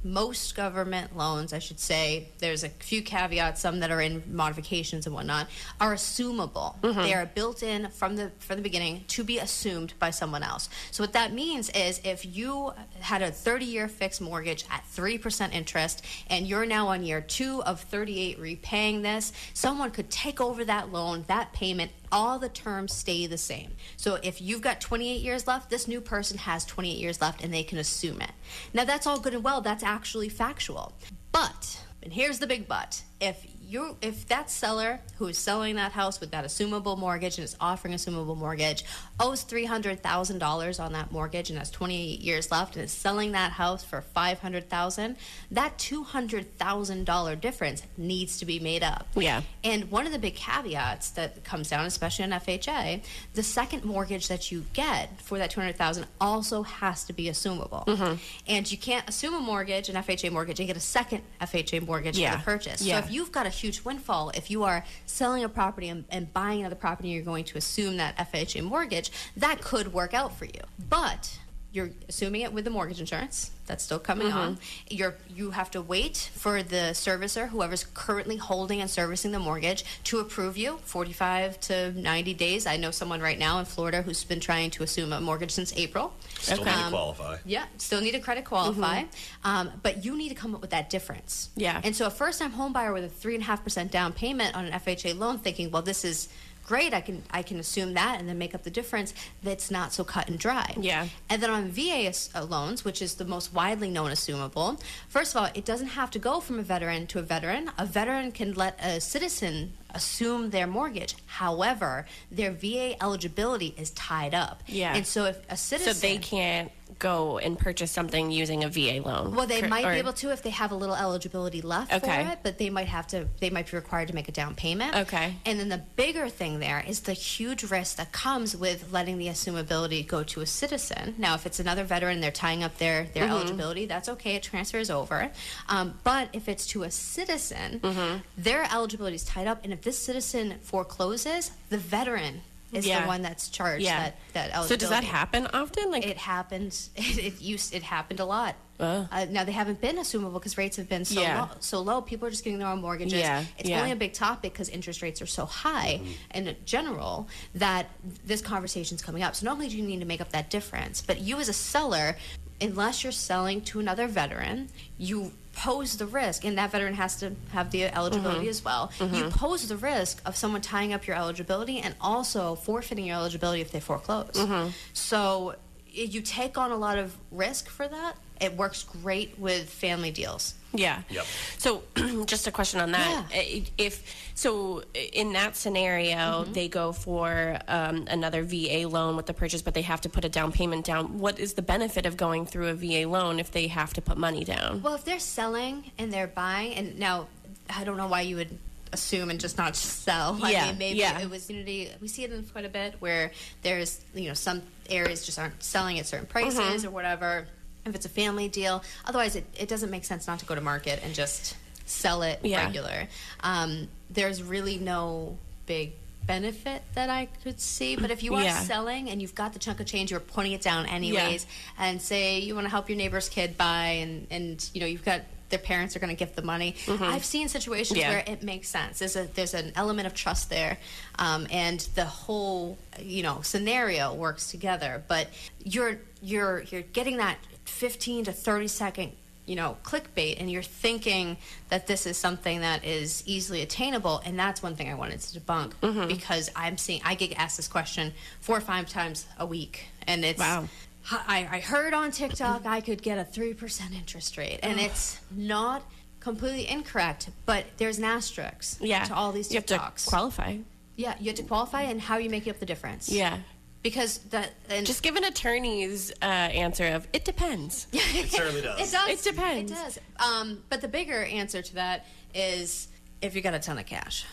most 0.04 0.54
government 0.54 1.16
loans, 1.16 1.52
I 1.52 1.58
should 1.58 1.80
say, 1.80 2.28
there's 2.38 2.62
a 2.62 2.68
few 2.68 3.02
caveats, 3.02 3.60
some 3.60 3.80
that 3.80 3.90
are 3.90 4.00
in 4.00 4.22
modifications 4.30 5.06
and 5.06 5.14
whatnot, 5.14 5.48
are 5.80 5.94
assumable. 5.94 6.80
Mm-hmm. 6.80 7.02
They 7.02 7.14
are 7.14 7.26
built 7.26 7.62
in 7.62 7.88
from 7.90 8.16
the 8.16 8.30
from 8.38 8.56
the 8.56 8.62
beginning 8.62 9.04
to 9.08 9.24
be 9.24 9.38
assumed 9.38 9.94
by 9.98 10.10
someone 10.10 10.42
else. 10.42 10.68
So 10.90 11.02
what 11.02 11.12
that 11.14 11.32
means 11.32 11.70
is 11.70 12.00
if 12.04 12.24
you 12.24 12.72
had 13.00 13.22
a 13.22 13.30
30-year 13.30 13.88
fixed 13.88 14.20
mortgage 14.20 14.64
at 14.70 14.84
3% 14.94 15.52
interest 15.52 16.04
and 16.28 16.46
you're 16.46 16.66
now 16.66 16.88
on 16.88 17.02
year 17.02 17.20
2 17.20 17.62
of 17.64 17.80
38 17.80 18.38
repaying 18.38 19.02
this, 19.02 19.32
someone 19.54 19.90
could 19.90 20.10
take 20.10 20.40
over 20.40 20.64
that 20.64 20.92
loan, 20.92 21.24
that 21.28 21.52
payment 21.52 21.90
all 22.10 22.38
the 22.38 22.48
terms 22.48 22.92
stay 22.92 23.26
the 23.26 23.38
same. 23.38 23.72
So 23.96 24.18
if 24.22 24.40
you've 24.40 24.62
got 24.62 24.80
28 24.80 25.20
years 25.20 25.46
left, 25.46 25.70
this 25.70 25.88
new 25.88 26.00
person 26.00 26.38
has 26.38 26.64
28 26.64 26.96
years 26.96 27.20
left 27.20 27.42
and 27.42 27.52
they 27.52 27.62
can 27.62 27.78
assume 27.78 28.20
it. 28.20 28.32
Now 28.72 28.84
that's 28.84 29.06
all 29.06 29.20
good 29.20 29.34
and 29.34 29.44
well, 29.44 29.60
that's 29.60 29.82
actually 29.82 30.28
factual. 30.28 30.92
But, 31.32 31.82
and 32.02 32.12
here's 32.12 32.38
the 32.38 32.46
big 32.46 32.68
but, 32.68 33.02
if 33.20 33.46
you 33.68 33.96
if 34.00 34.26
that 34.28 34.50
seller 34.50 35.00
who 35.18 35.26
is 35.26 35.36
selling 35.36 35.76
that 35.76 35.92
house 35.92 36.20
with 36.20 36.30
that 36.30 36.44
assumable 36.44 36.98
mortgage 36.98 37.36
and 37.36 37.44
is 37.44 37.54
offering 37.60 37.92
assumable 37.92 38.36
mortgage 38.36 38.82
owes 39.20 39.42
three 39.42 39.64
hundred 39.64 40.02
thousand 40.02 40.38
dollars 40.38 40.78
on 40.78 40.92
that 40.92 41.10
mortgage 41.10 41.50
and 41.50 41.58
has 41.58 41.70
twenty 41.70 42.14
eight 42.14 42.20
years 42.20 42.50
left 42.50 42.76
and 42.76 42.84
is 42.84 42.92
selling 42.92 43.32
that 43.32 43.52
house 43.52 43.84
for 43.84 44.00
five 44.00 44.38
hundred 44.40 44.68
thousand, 44.68 45.16
that 45.50 45.76
two 45.78 46.02
hundred 46.04 46.56
thousand 46.58 47.04
dollar 47.04 47.34
difference 47.37 47.82
needs 47.96 48.38
to 48.38 48.44
be 48.44 48.58
made 48.58 48.82
up. 48.82 49.06
Yeah. 49.16 49.42
And 49.64 49.90
one 49.90 50.06
of 50.06 50.12
the 50.12 50.18
big 50.18 50.34
caveats 50.37 51.10
that 51.10 51.44
comes 51.44 51.68
down, 51.70 51.84
especially 51.87 52.25
on 52.25 52.30
FHA, 52.30 53.02
the 53.34 53.42
second 53.42 53.84
mortgage 53.84 54.28
that 54.28 54.52
you 54.52 54.64
get 54.72 55.20
for 55.20 55.38
that 55.38 55.50
two 55.50 55.60
hundred 55.60 55.76
thousand 55.76 56.06
also 56.20 56.62
has 56.62 57.04
to 57.04 57.12
be 57.12 57.25
assumable. 57.25 57.87
Mm-hmm. 57.87 58.14
And 58.46 58.70
you 58.70 58.78
can't 58.78 59.08
assume 59.08 59.34
a 59.34 59.40
mortgage, 59.40 59.88
an 59.88 59.96
FHA 59.96 60.30
mortgage, 60.32 60.60
and 60.60 60.66
get 60.66 60.76
a 60.76 60.80
second 60.80 61.22
FHA 61.40 61.87
mortgage 61.87 62.18
Yeah. 62.18 62.32
for 62.32 62.38
the 62.38 62.44
purchase. 62.44 62.82
Yeah. 62.82 63.00
So 63.00 63.06
if 63.06 63.12
you've 63.12 63.32
got 63.32 63.46
a 63.46 63.50
huge 63.50 63.82
windfall, 63.84 64.30
if 64.34 64.50
you 64.50 64.64
are 64.64 64.84
selling 65.06 65.44
a 65.44 65.48
property 65.48 65.88
and, 65.88 66.04
and 66.10 66.32
buying 66.32 66.60
another 66.60 66.76
property, 66.76 67.08
you're 67.10 67.22
going 67.25 67.44
to 67.44 67.58
assume 67.58 67.96
that 67.96 68.16
FHA 68.18 68.62
mortgage, 68.62 69.07
that 69.36 69.60
could 69.60 69.92
work 69.92 70.14
out 70.14 70.36
for 70.38 70.44
you. 70.44 70.60
But 70.88 71.38
you're 71.70 71.90
assuming 72.08 72.40
it 72.40 72.52
with 72.52 72.64
the 72.64 72.70
mortgage 72.70 72.98
insurance 72.98 73.50
that's 73.66 73.84
still 73.84 73.98
coming 73.98 74.28
Mm-hmm. 74.28 74.38
on. 74.38 74.58
You're 74.88 75.16
you 75.28 75.50
have 75.50 75.70
to 75.72 75.82
wait 75.82 76.30
for 76.34 76.62
the 76.62 76.92
servicer, 76.94 77.46
whoever's 77.50 77.84
currently 77.92 78.38
holding 78.38 78.80
and 78.80 78.88
servicing 78.88 79.32
the 79.32 79.38
mortgage, 79.38 79.84
to 80.04 80.20
approve 80.20 80.56
you. 80.56 80.78
45 80.84 81.60
to 81.60 81.92
90 81.92 82.32
days. 82.32 82.66
I 82.66 82.78
know 82.78 82.90
someone 82.90 83.20
right 83.20 83.38
now 83.38 83.58
in 83.58 83.66
Florida 83.66 84.00
who's 84.00 84.24
been 84.24 84.40
trying 84.40 84.70
to 84.70 84.82
assume 84.82 85.12
a 85.12 85.20
mortgage 85.20 85.50
since 85.50 85.74
April. 85.76 86.14
Still 86.40 86.60
Okay. 86.62 86.70
need 86.70 86.76
to 86.76 86.84
Um, 86.84 86.90
qualify. 86.92 87.36
Yeah, 87.44 87.66
still 87.76 88.00
need 88.00 88.14
a 88.14 88.20
credit 88.20 88.46
qualify, 88.46 89.04
um, 89.44 89.70
but 89.82 90.02
you 90.06 90.16
need 90.16 90.30
to 90.30 90.34
come 90.34 90.54
up 90.54 90.62
with 90.62 90.70
that 90.70 90.88
difference. 90.88 91.50
Yeah. 91.54 91.82
And 91.84 91.94
so 91.94 92.06
a 92.06 92.10
first-time 92.10 92.52
home 92.52 92.72
buyer 92.72 92.94
with 92.94 93.04
a 93.04 93.08
three 93.10 93.34
and 93.34 93.42
a 93.42 93.46
half 93.46 93.62
percent 93.62 93.92
down 93.92 94.14
payment 94.14 94.56
on 94.56 94.64
an 94.64 94.72
FHA 94.72 95.12
loan, 95.18 95.38
thinking, 95.38 95.70
well, 95.70 95.82
this 95.82 96.02
is 96.06 96.30
great, 96.68 96.92
I 96.92 97.00
can 97.00 97.22
I 97.30 97.42
can 97.42 97.58
assume 97.58 97.94
that 97.94 98.20
and 98.20 98.28
then 98.28 98.37
make 98.37 98.54
up 98.54 98.62
the 98.62 98.70
difference. 98.70 99.14
That's 99.42 99.70
not 99.70 99.92
so 99.94 100.04
cut 100.04 100.28
and 100.28 100.38
dry. 100.38 100.75
Yeah. 100.78 101.08
And 101.30 101.42
then 101.42 101.50
on 101.50 101.70
VA 101.70 102.12
uh, 102.34 102.44
loans, 102.44 102.84
which 102.84 103.00
is 103.00 103.14
the 103.14 103.25
most 103.25 103.54
widely 103.54 103.88
known 103.88 104.10
assumable, 104.10 104.78
first 105.08 105.34
of 105.34 105.40
all, 105.40 105.48
it 105.54 105.64
doesn't 105.64 105.92
have 106.00 106.10
to 106.10 106.18
go 106.18 106.40
from 106.40 106.58
a 106.58 106.62
veteran 106.62 107.06
to 107.08 107.18
a 107.18 107.22
veteran. 107.22 107.70
A 107.78 107.87
veteran 107.87 108.32
can 108.32 108.52
let 108.52 108.78
a 108.84 109.00
citizen 109.00 109.72
assume 109.95 110.50
their 110.50 110.66
mortgage. 110.66 111.14
However, 111.26 112.07
their 112.30 112.52
VA 112.52 112.97
eligibility 113.02 113.75
is 113.76 113.90
tied 113.90 114.35
up. 114.35 114.62
Yeah. 114.66 114.95
And 114.95 115.07
so 115.07 115.25
if 115.26 115.38
a 115.50 115.57
citizen. 115.57 115.95
So 115.95 116.00
they 116.00 116.18
can't 116.18 116.71
go 116.99 117.37
and 117.38 117.59
purchase 117.59 117.90
something 117.92 118.30
using 118.30 118.64
a 118.64 118.68
VA 118.68 119.00
loan. 119.04 119.35
Well, 119.35 119.47
they 119.47 119.62
might 119.68 119.85
or- 119.85 119.92
be 119.92 119.99
able 119.99 120.14
to 120.14 120.33
if 120.33 120.42
they 120.42 120.50
have 120.50 120.73
a 120.73 120.75
little 120.75 120.97
eligibility 120.97 121.61
left 121.61 121.92
Okay. 121.92 122.25
for 122.25 122.30
it, 122.33 122.38
but 122.42 122.59
they 122.59 122.71
might 122.71 122.88
have 122.88 123.07
to. 123.09 123.28
They 123.40 123.50
might 123.50 123.71
be 123.71 123.76
required 123.76 124.09
to 124.09 124.14
make 124.14 124.28
a 124.28 124.33
down 124.33 124.54
payment. 124.54 124.97
Okay. 124.97 125.37
And 125.45 125.61
then 125.61 125.68
the 125.68 125.83
bigger 125.97 126.28
thing 126.30 126.61
there 126.61 126.83
is 126.88 127.00
the 127.00 127.12
huge 127.12 127.62
risk 127.64 127.97
that 127.97 128.11
comes 128.12 128.57
with 128.57 128.90
letting 128.90 129.18
the 129.18 129.26
assumability 129.28 130.04
go 130.07 130.23
to 130.25 130.40
a 130.40 130.47
citizen. 130.47 131.14
Now, 131.18 131.35
if 131.35 131.45
it's 131.47 131.61
another 131.61 131.85
veteran, 131.85 132.21
they're 132.21 132.30
tying 132.30 132.64
up 132.64 132.78
their 132.78 133.04
their 133.14 133.25
Mm-hmm. 133.25 133.33
eligibility. 133.33 133.85
That's 133.87 134.09
okay. 134.09 134.35
It 134.37 134.42
transfers 134.42 134.88
over. 134.90 135.30
Um, 135.68 135.99
but 136.04 136.30
if 136.33 136.49
it's 136.49 136.66
to 136.68 136.85
a 136.85 136.90
citizen, 136.90 137.80
Mm-hmm. 137.80 138.18
their 138.38 138.64
eligibility 138.73 139.16
is 139.16 139.25
tied 139.25 139.47
up, 139.47 139.61
and 139.62 139.73
if 139.78 139.85
this 139.85 139.99
citizen 139.99 140.56
forecloses, 140.62 141.52
the 141.70 141.78
veteran 141.78 142.40
is 142.73 142.85
Yeah. 142.87 143.02
the 143.02 143.06
one 143.06 143.23
that's 143.23 143.49
charged 143.49 143.85
Yeah. 143.85 144.11
that 144.35 144.50
that 144.52 144.64
So 144.66 144.76
does 144.76 144.90
that 144.90 145.04
happen 145.04 145.47
often? 145.54 145.90
Like, 145.90 146.04
It 146.04 146.18
happens. 146.18 146.90
It, 146.97 147.18
it 147.18 147.40
used. 147.40 147.73
It 147.73 147.82
happened 147.85 148.20
a 148.20 148.25
lot. 148.25 148.56
Uh, 148.80 149.26
now 149.30 149.42
they 149.42 149.52
haven't 149.52 149.80
been 149.80 149.97
assumable 149.97 150.35
because 150.35 150.56
rates 150.58 150.76
have 150.76 150.88
been 150.88 151.04
so 151.04 151.20
Yeah. 151.20 151.42
low, 151.42 151.49
so 151.61 151.80
low. 151.80 152.00
People 152.00 152.26
are 152.28 152.30
just 152.30 152.44
getting 152.44 152.58
their 152.61 152.68
own 152.68 152.80
mortgages. 152.80 153.18
Yeah, 153.18 153.44
It's 153.56 153.68
yeah. 153.68 153.78
only 153.80 153.90
a 153.92 153.97
big 153.97 154.12
topic 154.12 154.52
because 154.52 154.68
interest 154.68 155.00
rates 155.02 155.20
are 155.23 155.26
so 155.26 155.47
high 155.47 156.00
in 156.35 156.54
general 156.64 157.28
that 157.54 157.87
this 158.25 158.40
conversation 158.40 158.94
is 158.97 159.02
coming 159.02 159.23
up. 159.23 159.35
So 159.35 159.47
not 159.47 159.52
only 159.52 159.68
do 159.68 159.76
you 159.76 159.82
need 159.82 159.99
to 160.00 160.06
make 160.06 160.20
up 160.20 160.30
that 160.30 160.49
difference, 160.50 161.02
but 161.02 161.20
you 161.20 161.38
as 161.40 161.49
a 161.49 161.52
seller, 161.52 162.16
unless 162.61 163.02
you're 163.02 163.12
selling 163.12 163.62
to 163.62 163.80
another 163.80 164.06
veteran, 164.06 164.68
you 164.97 165.32
pose 165.58 165.96
the 165.96 166.06
risk, 166.06 166.44
and 166.44 166.56
that 166.56 166.70
veteran 166.70 166.94
has 166.94 167.16
to 167.20 167.34
have 167.52 167.70
the 167.70 167.84
eligibility 167.84 168.40
Mm-hmm. 168.46 168.48
as 168.48 168.64
well. 168.64 168.92
You 169.00 169.24
pose 169.30 169.66
the 169.68 169.76
risk 169.76 170.22
of 170.24 170.36
someone 170.36 170.60
tying 170.60 170.92
up 170.92 171.06
your 171.06 171.16
eligibility 171.16 171.80
and 171.80 171.94
also 172.00 172.54
forfeiting 172.54 173.06
your 173.06 173.16
eligibility 173.16 173.60
if 173.60 173.72
they 173.72 173.80
foreclose. 173.80 174.30
Mm-hmm. 174.34 174.70
So 174.92 175.56
you 176.04 176.20
take 176.22 176.56
on 176.58 176.70
a 176.70 176.76
lot 176.76 176.98
of 176.98 177.16
risk 177.30 177.68
for 177.68 177.86
that. 177.88 178.14
It 178.40 178.56
works 178.56 178.84
great 178.84 179.38
with 179.38 179.68
family 179.68 180.10
deals. 180.12 180.54
Yeah. 180.72 181.02
Yep. 181.08 181.24
So, 181.58 181.82
just 182.26 182.46
a 182.46 182.52
question 182.52 182.78
on 182.80 182.92
that. 182.92 183.26
I- 183.32 183.64
If 183.78 184.02
so, 184.34 184.82
in 185.12 185.32
that 185.32 185.56
scenario, 185.56 186.16
Mm-hmm. 186.44 186.52
they 186.52 186.68
go 186.68 186.92
for 186.92 187.58
um, 187.66 188.06
another 188.08 188.42
VA 188.44 188.86
loan 188.88 189.16
with 189.16 189.26
the 189.26 189.34
purchase, 189.34 189.62
but 189.62 189.74
they 189.74 189.82
have 189.82 190.00
to 190.02 190.08
put 190.08 190.24
a 190.24 190.28
down 190.28 190.52
payment 190.52 190.84
down. 190.84 191.18
What 191.18 191.38
is 191.40 191.54
the 191.54 191.62
benefit 191.62 192.06
of 192.06 192.16
going 192.16 192.46
through 192.46 192.68
a 192.68 192.74
VA 192.74 193.08
loan 193.08 193.40
if 193.40 193.50
they 193.50 193.66
have 193.68 193.92
to 193.94 194.02
put 194.02 194.16
money 194.18 194.44
down? 194.44 194.82
Well, 194.82 194.94
if 194.94 195.04
they're 195.04 195.18
selling 195.18 195.90
and 195.98 196.12
they're 196.12 196.28
buying, 196.28 196.74
and 196.74 196.98
now 196.98 197.26
I 197.68 197.82
don't 197.84 197.96
know 197.96 198.06
why 198.08 198.20
you 198.20 198.37
would 198.37 198.56
assume 198.92 199.28
and 199.30 199.38
just 199.40 199.58
not 199.58 199.74
just 199.74 200.02
sell. 200.02 200.38
I 200.42 200.50
Yeah, 200.52 200.66
mean, 200.68 200.78
maybe 200.78 200.98
yeah. 201.00 201.18
it 201.20 201.28
was 201.28 201.50
unity. 201.50 201.90
We 202.00 202.08
see 202.08 202.24
it 202.24 202.32
in 202.32 202.42
quite 202.44 202.64
a 202.64 202.70
bit 202.70 202.94
where 203.00 203.32
there's 203.62 204.00
you 204.14 204.28
know 204.28 204.34
some 204.34 204.62
areas 204.88 205.24
just 205.27 205.38
aren't 205.38 205.62
selling 205.62 205.98
at 205.98 206.07
certain 206.07 206.27
prices 206.27 206.59
Mm-hmm. 206.59 206.87
or 206.87 206.90
whatever. 206.90 207.46
If 207.85 207.94
it's 207.94 208.07
a 208.07 208.11
family 208.11 208.48
deal, 208.48 208.83
otherwise 209.07 209.37
it, 209.37 209.44
it 209.59 209.68
doesn't 209.68 209.90
make 209.90 210.05
sense 210.05 210.27
not 210.27 210.40
to 210.40 210.44
go 210.46 210.55
to 210.55 210.61
market 210.61 211.01
and 211.03 211.14
just 211.14 211.57
sell 211.87 212.22
it 212.22 212.40
Yeah. 212.42 212.64
regular. 212.66 213.09
Um, 213.40 213.88
there's 214.11 214.42
really 214.42 214.79
no 214.79 215.38
big 215.66 215.92
benefit 216.27 216.83
that 216.94 217.09
I 217.09 217.29
could 217.42 217.59
see. 217.61 217.96
But 217.96 218.11
if 218.11 218.22
you 218.22 218.35
are 218.35 218.42
Yeah. 218.42 218.59
selling 218.64 219.09
and 219.09 219.22
you've 219.22 219.35
got 219.35 219.55
the 219.55 219.59
chunk 219.59 219.81
of 219.81 219.87
change, 219.87 220.11
you're 220.11 220.20
putting 220.20 220.53
it 220.53 220.61
down 220.61 220.85
anyways, 220.87 221.46
and 221.79 222.03
say 222.03 222.40
you 222.40 222.55
want 222.55 222.66
to 222.66 222.70
help 222.70 222.90
your 222.90 222.98
neighbor's 222.98 223.31
kid 223.31 223.57
buy, 223.57 223.87
and 224.03 224.27
and 224.31 224.70
you 224.74 224.81
know 224.81 224.87
you've 224.87 225.05
got 225.05 225.22
their 225.50 225.58
parents 225.58 225.96
are 225.96 225.98
going 225.98 226.14
to 226.14 226.18
give 226.18 226.34
the 226.34 226.42
money. 226.42 226.74
I've 226.88 227.24
seen 227.24 227.48
situations 227.48 227.98
Mm-hmm. 227.98 228.11
Yeah. 228.11 228.16
where 228.16 228.24
it 228.26 228.42
makes 228.42 228.68
sense. 228.68 228.98
There's 228.98 229.16
a 229.16 229.24
there's 229.34 229.54
an 229.54 229.72
element 229.76 230.06
of 230.06 230.14
trust 230.14 230.50
there, 230.50 230.78
um, 231.18 231.46
and 231.50 231.80
the 231.94 232.04
whole 232.04 232.78
you 233.00 233.22
know 233.22 233.40
scenario 233.42 234.14
works 234.14 234.50
together. 234.50 235.02
But 235.08 235.28
you're 235.64 235.98
you're 236.22 236.62
you're 236.70 236.82
getting 236.82 237.16
that 237.18 237.38
15 237.64 238.24
to 238.24 238.32
30 238.32 238.68
second 238.68 239.12
you 239.46 239.54
know 239.56 239.76
clickbait 239.82 240.38
and 240.40 240.50
you're 240.50 240.62
thinking 240.62 241.37
that 241.70 241.87
this 241.87 242.06
is 242.06 242.16
something 242.18 242.61
that 242.61 242.84
is 242.84 243.22
easily 243.26 243.62
attainable 243.62 244.20
and 244.26 244.38
that's 244.38 244.62
one 244.62 244.74
thing 244.74 244.90
i 244.90 244.94
wanted 244.94 245.20
to 245.20 245.38
debunk 245.40 245.72
Mm-hmm. 245.82 246.06
because 246.08 246.50
i'm 246.56 246.76
seeing 246.76 247.00
i 247.04 247.14
get 247.14 247.32
asked 247.38 247.56
this 247.56 247.68
question 247.68 248.12
four 248.40 248.56
or 248.58 248.61
five 248.61 248.88
times 248.88 249.26
a 249.38 249.46
week 249.46 249.87
and 250.06 250.22
it's 250.24 250.38
Wow. 250.40 250.68
I, 251.11 251.49
I 251.51 251.61
heard 251.61 251.94
on 251.94 252.11
TikTok 252.11 252.66
I 252.66 252.81
could 252.81 253.03
get 253.03 253.18
a 253.18 253.25
3% 253.25 253.92
interest 253.94 254.37
rate, 254.37 254.61
and 254.62 254.79
it's 254.81 255.18
not 255.31 255.83
completely 256.21 256.68
incorrect, 256.68 257.31
but 257.47 257.64
there's 257.79 257.99
an 257.99 258.05
asterisk 258.05 258.79
Yeah. 258.81 259.05
to 259.05 259.14
all 259.14 259.33
these 259.33 259.49
TikToks. 259.49 259.71
You 259.71 259.79
have 259.79 259.94
to 259.97 260.09
qualify. 260.11 260.57
yeah, 260.97 261.14
you 261.21 261.27
have 261.27 261.37
to 261.37 261.42
qualify, 261.44 261.83
and 261.83 262.01
how 262.01 262.14
are 262.14 262.21
you 262.21 262.31
make 262.31 262.47
up 262.49 262.59
the 262.59 262.66
difference. 262.66 263.09
Yeah. 263.09 263.38
Because 263.83 264.18
that, 264.31 264.51
and 264.68 264.85
Just 264.85 265.03
give 265.05 265.14
an 265.16 265.23
attorney's 265.25 266.11
uh, 266.21 266.25
answer 266.25 266.88
of 266.88 267.07
it 267.12 267.25
depends. 267.25 267.87
It 267.92 268.31
certainly 268.31 268.61
does. 268.62 268.81
It 268.81 268.92
does. 268.92 269.09
It 269.09 269.23
depends. 269.33 269.71
It 269.71 269.75
does. 269.75 269.99
Um, 270.18 270.62
but 270.68 270.81
the 270.81 270.88
bigger 270.88 271.23
answer 271.25 271.62
to 271.62 271.75
that 271.77 272.07
is 272.35 272.88
if 273.23 273.35
you 273.37 273.40
got 273.40 273.55
a 273.55 273.61
ton 273.61 273.79
of 273.79 273.87
cash. 273.87 274.27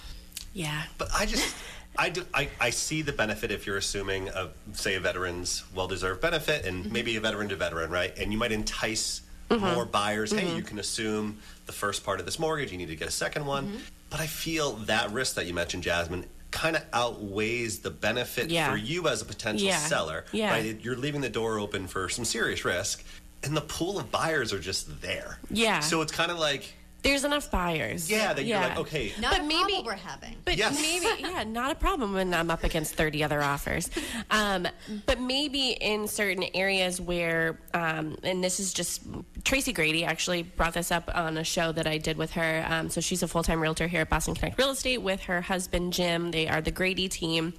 Yeah. 0.53 0.83
But 0.97 1.09
I 1.13 1.25
just, 1.27 1.55
I, 1.97 2.09
do, 2.09 2.25
I, 2.33 2.49
I 2.59 2.69
see 2.69 3.01
the 3.01 3.13
benefit 3.13 3.51
if 3.51 3.65
you're 3.65 3.77
assuming, 3.77 4.29
a, 4.29 4.49
say, 4.73 4.95
a 4.95 4.99
veteran's 4.99 5.63
well 5.73 5.87
deserved 5.87 6.21
benefit 6.21 6.65
and 6.65 6.83
mm-hmm. 6.83 6.93
maybe 6.93 7.15
a 7.15 7.21
veteran 7.21 7.49
to 7.49 7.55
veteran, 7.55 7.89
right? 7.89 8.17
And 8.17 8.31
you 8.31 8.37
might 8.37 8.51
entice 8.51 9.21
mm-hmm. 9.49 9.73
more 9.73 9.85
buyers. 9.85 10.31
Hey, 10.31 10.43
mm-hmm. 10.43 10.57
you 10.57 10.63
can 10.63 10.79
assume 10.79 11.39
the 11.65 11.71
first 11.71 12.03
part 12.03 12.19
of 12.19 12.25
this 12.25 12.39
mortgage, 12.39 12.71
you 12.71 12.77
need 12.77 12.87
to 12.87 12.95
get 12.95 13.07
a 13.07 13.11
second 13.11 13.45
one. 13.45 13.79
But 14.09 14.19
I 14.19 14.27
feel 14.27 14.73
that 14.73 15.11
risk 15.11 15.35
that 15.35 15.45
you 15.45 15.53
mentioned, 15.53 15.83
Jazmine, 15.83 16.25
kind 16.51 16.75
of 16.75 16.83
outweighs 16.93 17.79
the 17.79 17.91
benefit 17.91 18.49
Yeah. 18.49 18.71
for 18.71 18.77
you 18.77 19.07
as 19.07 19.21
a 19.21 19.25
potential 19.25 19.67
Yeah. 19.67 19.77
seller. 19.77 20.25
Yeah. 20.31 20.51
Right? 20.51 20.79
You're 20.81 20.95
leaving 20.95 21.21
the 21.21 21.29
door 21.29 21.59
open 21.59 21.87
for 21.87 22.07
some 22.07 22.23
serious 22.23 22.63
risk. 22.63 23.03
And 23.43 23.55
the 23.55 23.61
pool 23.61 23.99
of 23.99 24.09
buyers 24.11 24.53
are 24.53 24.59
just 24.59 25.01
there. 25.01 25.37
Yeah. 25.51 25.81
So 25.81 26.01
it's 26.01 26.11
kind 26.11 26.31
of 26.31 26.39
like, 26.39 26.73
There's 27.05 27.23
enough 27.23 27.51
buyers. 27.51 28.09
yeah, 28.09 28.33
that 28.33 28.43
you're 28.45 28.59
like, 28.59 28.79
okay, 28.79 29.13
Not 29.21 29.31
But 29.31 29.41
a 29.41 29.43
maybe- 29.43 29.53
problem 29.59 29.85
we're 29.85 29.93
having. 29.93 30.35
But 30.43 30.57
Yes. 30.57 30.81
maybe, 30.81 31.05
yeah, 31.21 31.43
not 31.43 31.71
a 31.71 31.75
problem 31.75 32.13
when 32.13 32.33
I'm 32.33 32.49
up 32.49 32.63
against 32.63 32.95
30 32.95 33.23
other 33.23 33.41
offers. 33.43 33.89
Um, 34.31 34.67
but 35.05 35.19
maybe 35.21 35.69
in 35.79 36.07
certain 36.07 36.45
areas 36.55 36.99
where, 36.99 37.59
um, 37.75 38.17
and 38.23 38.43
this 38.43 38.59
is 38.59 38.73
just, 38.73 39.03
Tracy 39.43 39.71
Grady 39.71 40.03
actually 40.03 40.41
brought 40.41 40.73
this 40.73 40.91
up 40.91 41.11
on 41.13 41.37
a 41.37 41.43
show 41.43 41.71
that 41.73 41.85
I 41.85 41.99
did 41.99 42.17
with 42.17 42.31
her. 42.31 42.65
Um, 42.67 42.89
so 42.89 43.01
she's 43.01 43.21
a 43.21 43.27
full 43.27 43.43
time 43.43 43.59
realtor 43.61 43.85
here 43.87 44.01
at 44.01 44.09
Boston 44.09 44.33
Connect 44.33 44.57
Real 44.57 44.71
Estate 44.71 45.03
with 45.03 45.21
her 45.21 45.41
husband, 45.41 45.93
Jim. 45.93 46.31
They 46.31 46.47
are 46.47 46.59
the 46.61 46.71
Grady 46.71 47.07
team. 47.07 47.53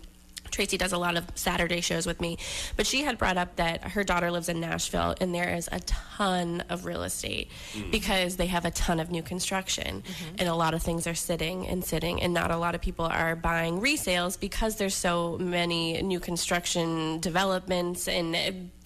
Tracy 0.56 0.78
does 0.78 0.92
a 0.92 0.98
lot 0.98 1.18
of 1.18 1.26
Saturday 1.34 1.82
shows 1.82 2.06
with 2.06 2.18
me, 2.18 2.38
but 2.76 2.86
she 2.86 3.02
had 3.02 3.18
brought 3.18 3.36
up 3.36 3.56
that 3.56 3.88
her 3.88 4.02
daughter 4.02 4.30
lives 4.30 4.48
in 4.48 4.58
Nashville 4.58 5.14
and 5.20 5.34
there 5.34 5.54
is 5.54 5.68
a 5.70 5.80
ton 5.80 6.62
of 6.70 6.86
real 6.86 7.02
estate 7.02 7.50
mm-hmm. 7.74 7.90
because 7.90 8.36
they 8.36 8.46
have 8.46 8.64
a 8.64 8.70
ton 8.70 8.98
of 8.98 9.10
new 9.10 9.22
construction 9.22 10.02
mm-hmm. 10.02 10.36
and 10.38 10.48
a 10.48 10.54
lot 10.54 10.72
of 10.72 10.82
things 10.82 11.06
are 11.06 11.14
sitting 11.14 11.68
and 11.68 11.84
sitting, 11.84 12.22
and 12.22 12.32
not 12.32 12.50
a 12.50 12.56
lot 12.56 12.74
of 12.74 12.80
people 12.80 13.04
are 13.04 13.36
buying 13.36 13.82
resales 13.82 14.40
because 14.40 14.76
there's 14.76 14.94
so 14.94 15.36
many 15.36 16.00
new 16.00 16.18
construction 16.18 17.20
developments 17.20 18.08
and 18.08 18.34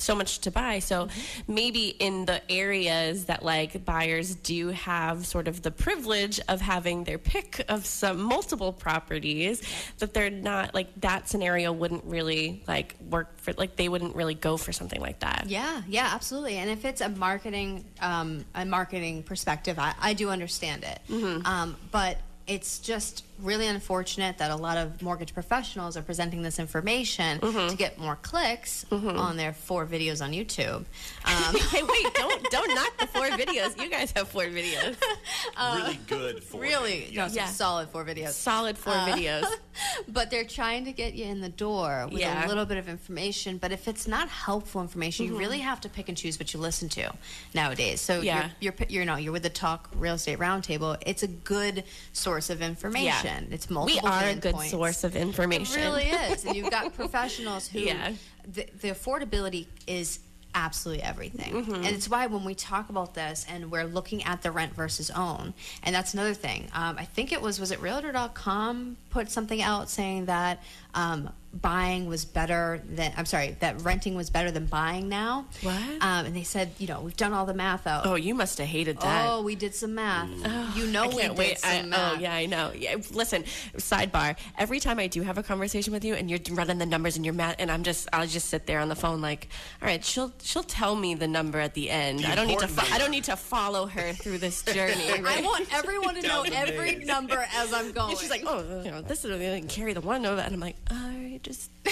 so 0.01 0.15
much 0.15 0.41
to 0.41 0.51
buy. 0.51 0.79
So 0.79 1.09
maybe 1.47 1.89
in 1.89 2.25
the 2.25 2.41
areas 2.51 3.27
that 3.27 3.45
like 3.45 3.85
buyers 3.85 4.35
do 4.35 4.69
have 4.69 5.27
sort 5.27 5.49
of 5.49 5.63
the 5.63 5.71
privilege 5.71 6.41
of 6.49 6.61
having 6.61 7.05
their 7.05 7.19
pick 7.19 7.65
of 7.69 7.87
some 7.87 8.21
multiple 8.21 8.73
properties, 8.73 9.63
that 9.99 10.15
they're 10.15 10.31
not 10.31 10.75
like 10.75 10.89
that 11.01 11.29
scenario 11.29 11.73
wouldn't 11.73 12.05
really 12.05 12.63
like 12.67 12.97
work 13.09 13.39
for 13.39 13.53
like 13.55 13.77
they 13.77 13.89
wouldn't 13.89 14.15
really 14.17 14.35
go 14.35 14.57
for 14.57 14.73
something 14.73 15.01
like 15.01 15.21
that. 15.21 15.45
Yeah, 15.47 15.83
yeah, 15.89 16.11
absolutely. 16.13 16.57
And 16.57 16.71
if 16.71 16.85
it's 16.85 17.01
a 17.01 17.09
marketing, 17.09 17.85
um, 18.01 18.45
a 18.55 18.65
marketing 18.65 19.23
perspective, 19.23 19.79
I, 19.79 19.95
I 20.01 20.15
do 20.15 20.31
understand 20.31 20.85
it. 20.85 21.01
Mm-hmm. 21.09 21.47
Um, 21.47 21.77
but 21.91 22.19
it's 22.47 22.79
just 22.81 23.25
really 23.43 23.67
unfortunate 23.67 24.39
that 24.39 24.51
a 24.51 24.57
lot 24.57 24.77
of 24.77 25.03
mortgage 25.03 25.35
professionals 25.35 25.97
are 25.97 26.03
presenting 26.03 26.43
this 26.43 26.59
information 26.59 27.39
Mm-hmm. 27.41 27.69
to 27.71 27.77
get 27.77 27.99
more 27.99 28.17
clicks 28.17 28.85
on 28.91 29.37
their 29.37 29.53
four 29.53 29.87
videos 29.87 30.23
on 30.25 30.33
YouTube. 30.33 30.85
Um, 31.31 31.55
hey, 31.71 31.83
wait! 31.83 32.15
Don't 32.15 32.51
don't 32.51 32.75
knock 32.75 32.97
the 32.99 33.07
four 33.07 33.27
videos. 33.27 33.81
You 33.81 33.89
guys 33.91 34.11
have 34.17 34.29
four 34.29 34.45
videos. 34.45 34.97
really 35.77 36.01
good 36.07 36.43
for 36.43 36.61
really, 36.61 37.05
it. 37.05 37.15
no, 37.15 37.27
Yeah. 37.27 37.47
solid 37.47 37.89
four 37.91 38.05
videos. 38.05 38.31
Solid 38.33 38.77
four 38.79 38.95
videos. 38.95 39.45
but 40.09 40.31
they're 40.31 40.45
trying 40.45 40.85
to 40.87 40.93
get 40.93 41.15
you 41.15 41.27
in 41.27 41.41
the 41.41 41.49
door 41.49 42.09
with 42.11 42.21
Yeah. 42.21 42.47
a 42.47 42.49
little 42.49 42.65
bit 42.67 42.79
of 42.79 42.89
information. 42.89 43.59
But 43.59 43.71
if 43.73 43.87
it's 43.87 44.09
not 44.09 44.29
helpful 44.29 44.81
information, 44.81 45.27
you 45.27 45.37
really 45.39 45.59
have 45.61 45.81
to 45.83 45.89
pick 45.89 46.09
and 46.09 46.17
choose 46.17 46.39
what 46.39 46.53
you 46.55 46.59
listen 46.61 46.89
to 46.91 47.13
nowadays. 47.55 48.01
So 48.01 48.15
Mm-hmm. 48.15 48.25
Yeah. 48.27 48.49
you're, 48.61 48.75
you're, 48.79 48.89
you're, 48.89 49.05
no, 49.05 49.17
you're 49.17 49.33
with 49.33 49.43
the 49.45 49.51
Talk 49.51 49.89
Real 49.95 50.15
Estate 50.15 50.39
Roundtable. 50.39 50.97
It's 51.07 51.23
a 51.23 51.29
good 51.29 51.85
source 52.13 52.51
of 52.51 52.61
information. 52.63 53.30
It's 53.51 53.69
We 53.69 53.99
are 54.01 54.25
a 54.29 54.35
good 54.35 54.55
points. 54.55 54.71
source 54.71 55.05
of 55.05 55.17
information. 55.17 55.81
It 55.81 55.85
really 55.85 56.05
is. 56.05 56.45
And 56.45 56.55
you've 56.57 56.71
got 56.71 56.95
professionals 57.03 57.69
who 57.69 57.81
Yeah. 57.81 58.13
the, 58.47 58.67
the 58.81 58.89
affordability 58.91 59.67
is 59.87 60.21
absolutely 60.53 61.03
everything. 61.05 61.53
Mm-hmm. 61.53 61.75
And 61.75 61.87
it's 61.87 62.09
why 62.09 62.27
when 62.27 62.45
we 62.45 62.57
talk 62.57 62.89
about 62.91 63.15
this 63.15 63.47
and 63.49 63.71
we're 63.71 63.85
looking 63.85 64.25
at 64.25 64.43
the 64.43 64.51
rent 64.51 64.75
versus 64.75 65.09
own, 65.11 65.55
and 65.85 65.95
that's 65.95 66.13
another 66.15 66.35
thing. 66.35 66.69
Um, 66.75 66.97
I 66.99 67.05
think 67.05 67.31
it 67.33 67.41
was, 67.41 67.61
was 67.61 67.71
it 67.71 67.81
realtor.com 67.81 68.97
put 69.11 69.31
something 69.31 69.63
out 69.63 69.89
saying 69.89 70.25
that 70.27 70.61
um, 70.95 71.31
buying 71.53 72.07
was 72.07 72.25
better 72.25 72.81
than, 72.89 73.13
I'm 73.17 73.25
sorry, 73.27 73.57
that 73.59 73.81
renting 73.83 74.15
was 74.15 74.31
better 74.31 74.53
than 74.53 74.67
buying 74.67 75.09
now. 75.09 75.47
What? 75.63 75.75
Um, 76.01 76.27
and 76.27 76.37
they 76.37 76.45
said, 76.45 76.71
you 76.79 76.87
know, 76.87 77.01
we've 77.01 77.17
done 77.17 77.33
all 77.33 77.45
the 77.45 77.55
math 77.55 77.89
out. 77.89 78.07
Oh, 78.07 78.15
you 78.15 78.35
must 78.37 78.59
have 78.59 78.69
hated 78.69 79.01
that. 79.01 79.27
Oh, 79.29 79.43
we 79.43 79.57
did 79.57 79.75
some 79.75 79.97
math. 79.97 80.29
you 80.77 80.87
know 80.87 81.05
I 81.05 81.09
we 81.09 81.15
can't 81.15 81.33
did 81.35 81.39
wait. 81.39 81.59
some 81.59 81.71
I, 81.71 81.83
math. 81.83 82.17
oh, 82.17 82.21
yeah, 82.21 82.35
I 82.35 82.47
know. 82.47 82.71
Yeah, 82.75 82.97
listen, 83.11 83.43
sidebar. 83.77 84.37
Every 84.59 84.79
time 84.79 85.01
I 85.01 85.09
do 85.09 85.23
have 85.23 85.39
a 85.39 85.43
conversation 85.43 85.93
with 85.93 86.05
you, 86.05 86.15
and 86.15 86.31
you're 86.31 86.39
running 86.53 86.79
the 86.79 86.87
numbers, 86.87 87.17
and 87.17 87.25
you're 87.25 87.35
mad, 87.35 87.57
and 87.59 87.71
I'm 87.71 87.83
just, 87.83 88.09
I'll 88.13 88.27
just 88.29 88.49
sit 88.49 88.67
there 88.67 88.79
on 88.79 88.89
the 88.89 88.95
phone, 88.97 89.21
like, 89.21 89.49
all 89.83 89.89
right, 89.89 90.05
she'll, 90.05 90.33
she'll 90.43 90.63
tell 90.63 90.95
me 90.95 91.15
the 91.15 91.29
number 91.29 91.59
at 91.59 91.75
the 91.75 91.91
end. 91.91 92.21
The 92.21 92.29
I 92.31 92.35
don't 92.37 92.47
need 92.47 92.61
to, 92.61 92.69
fo- 92.69 92.95
I 92.95 92.99
don't 92.99 93.11
need 93.11 93.25
to 93.25 93.35
follow 93.37 93.87
her 93.87 94.13
through 94.13 94.39
this 94.39 94.63
journey. 94.73 95.11
I 95.11 95.41
want 95.43 95.73
everyone 95.75 96.15
to 96.15 96.23
know 96.23 96.43
every 96.43 96.97
number 97.05 97.45
as 97.57 97.73
I'm 97.73 97.91
going. 97.91 98.11
And 98.11 98.19
she's 98.21 98.31
like, 98.31 98.45
oh, 98.47 98.83
you 98.85 98.91
know, 98.93 99.03
this 99.03 99.25
is 99.25 99.31
I 99.33 99.59
can 99.59 99.69
carry 99.69 99.95
the 99.95 100.01
one 100.01 100.25
over, 100.25 100.41
and 100.41 100.55
I'm 100.55 100.61
like, 100.61 100.77
all 100.91 100.97
right, 100.97 101.41
just. 101.43 101.71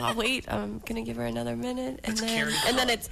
I'll 0.00 0.14
wait. 0.14 0.44
I'm 0.52 0.82
gonna 0.86 1.00
give 1.02 1.16
her 1.16 1.24
another 1.24 1.56
minute, 1.56 2.00
and 2.04 2.20
Let's 2.20 2.20
then 2.20 2.52
and 2.66 2.76
then 2.78 2.90
it's 2.90 3.08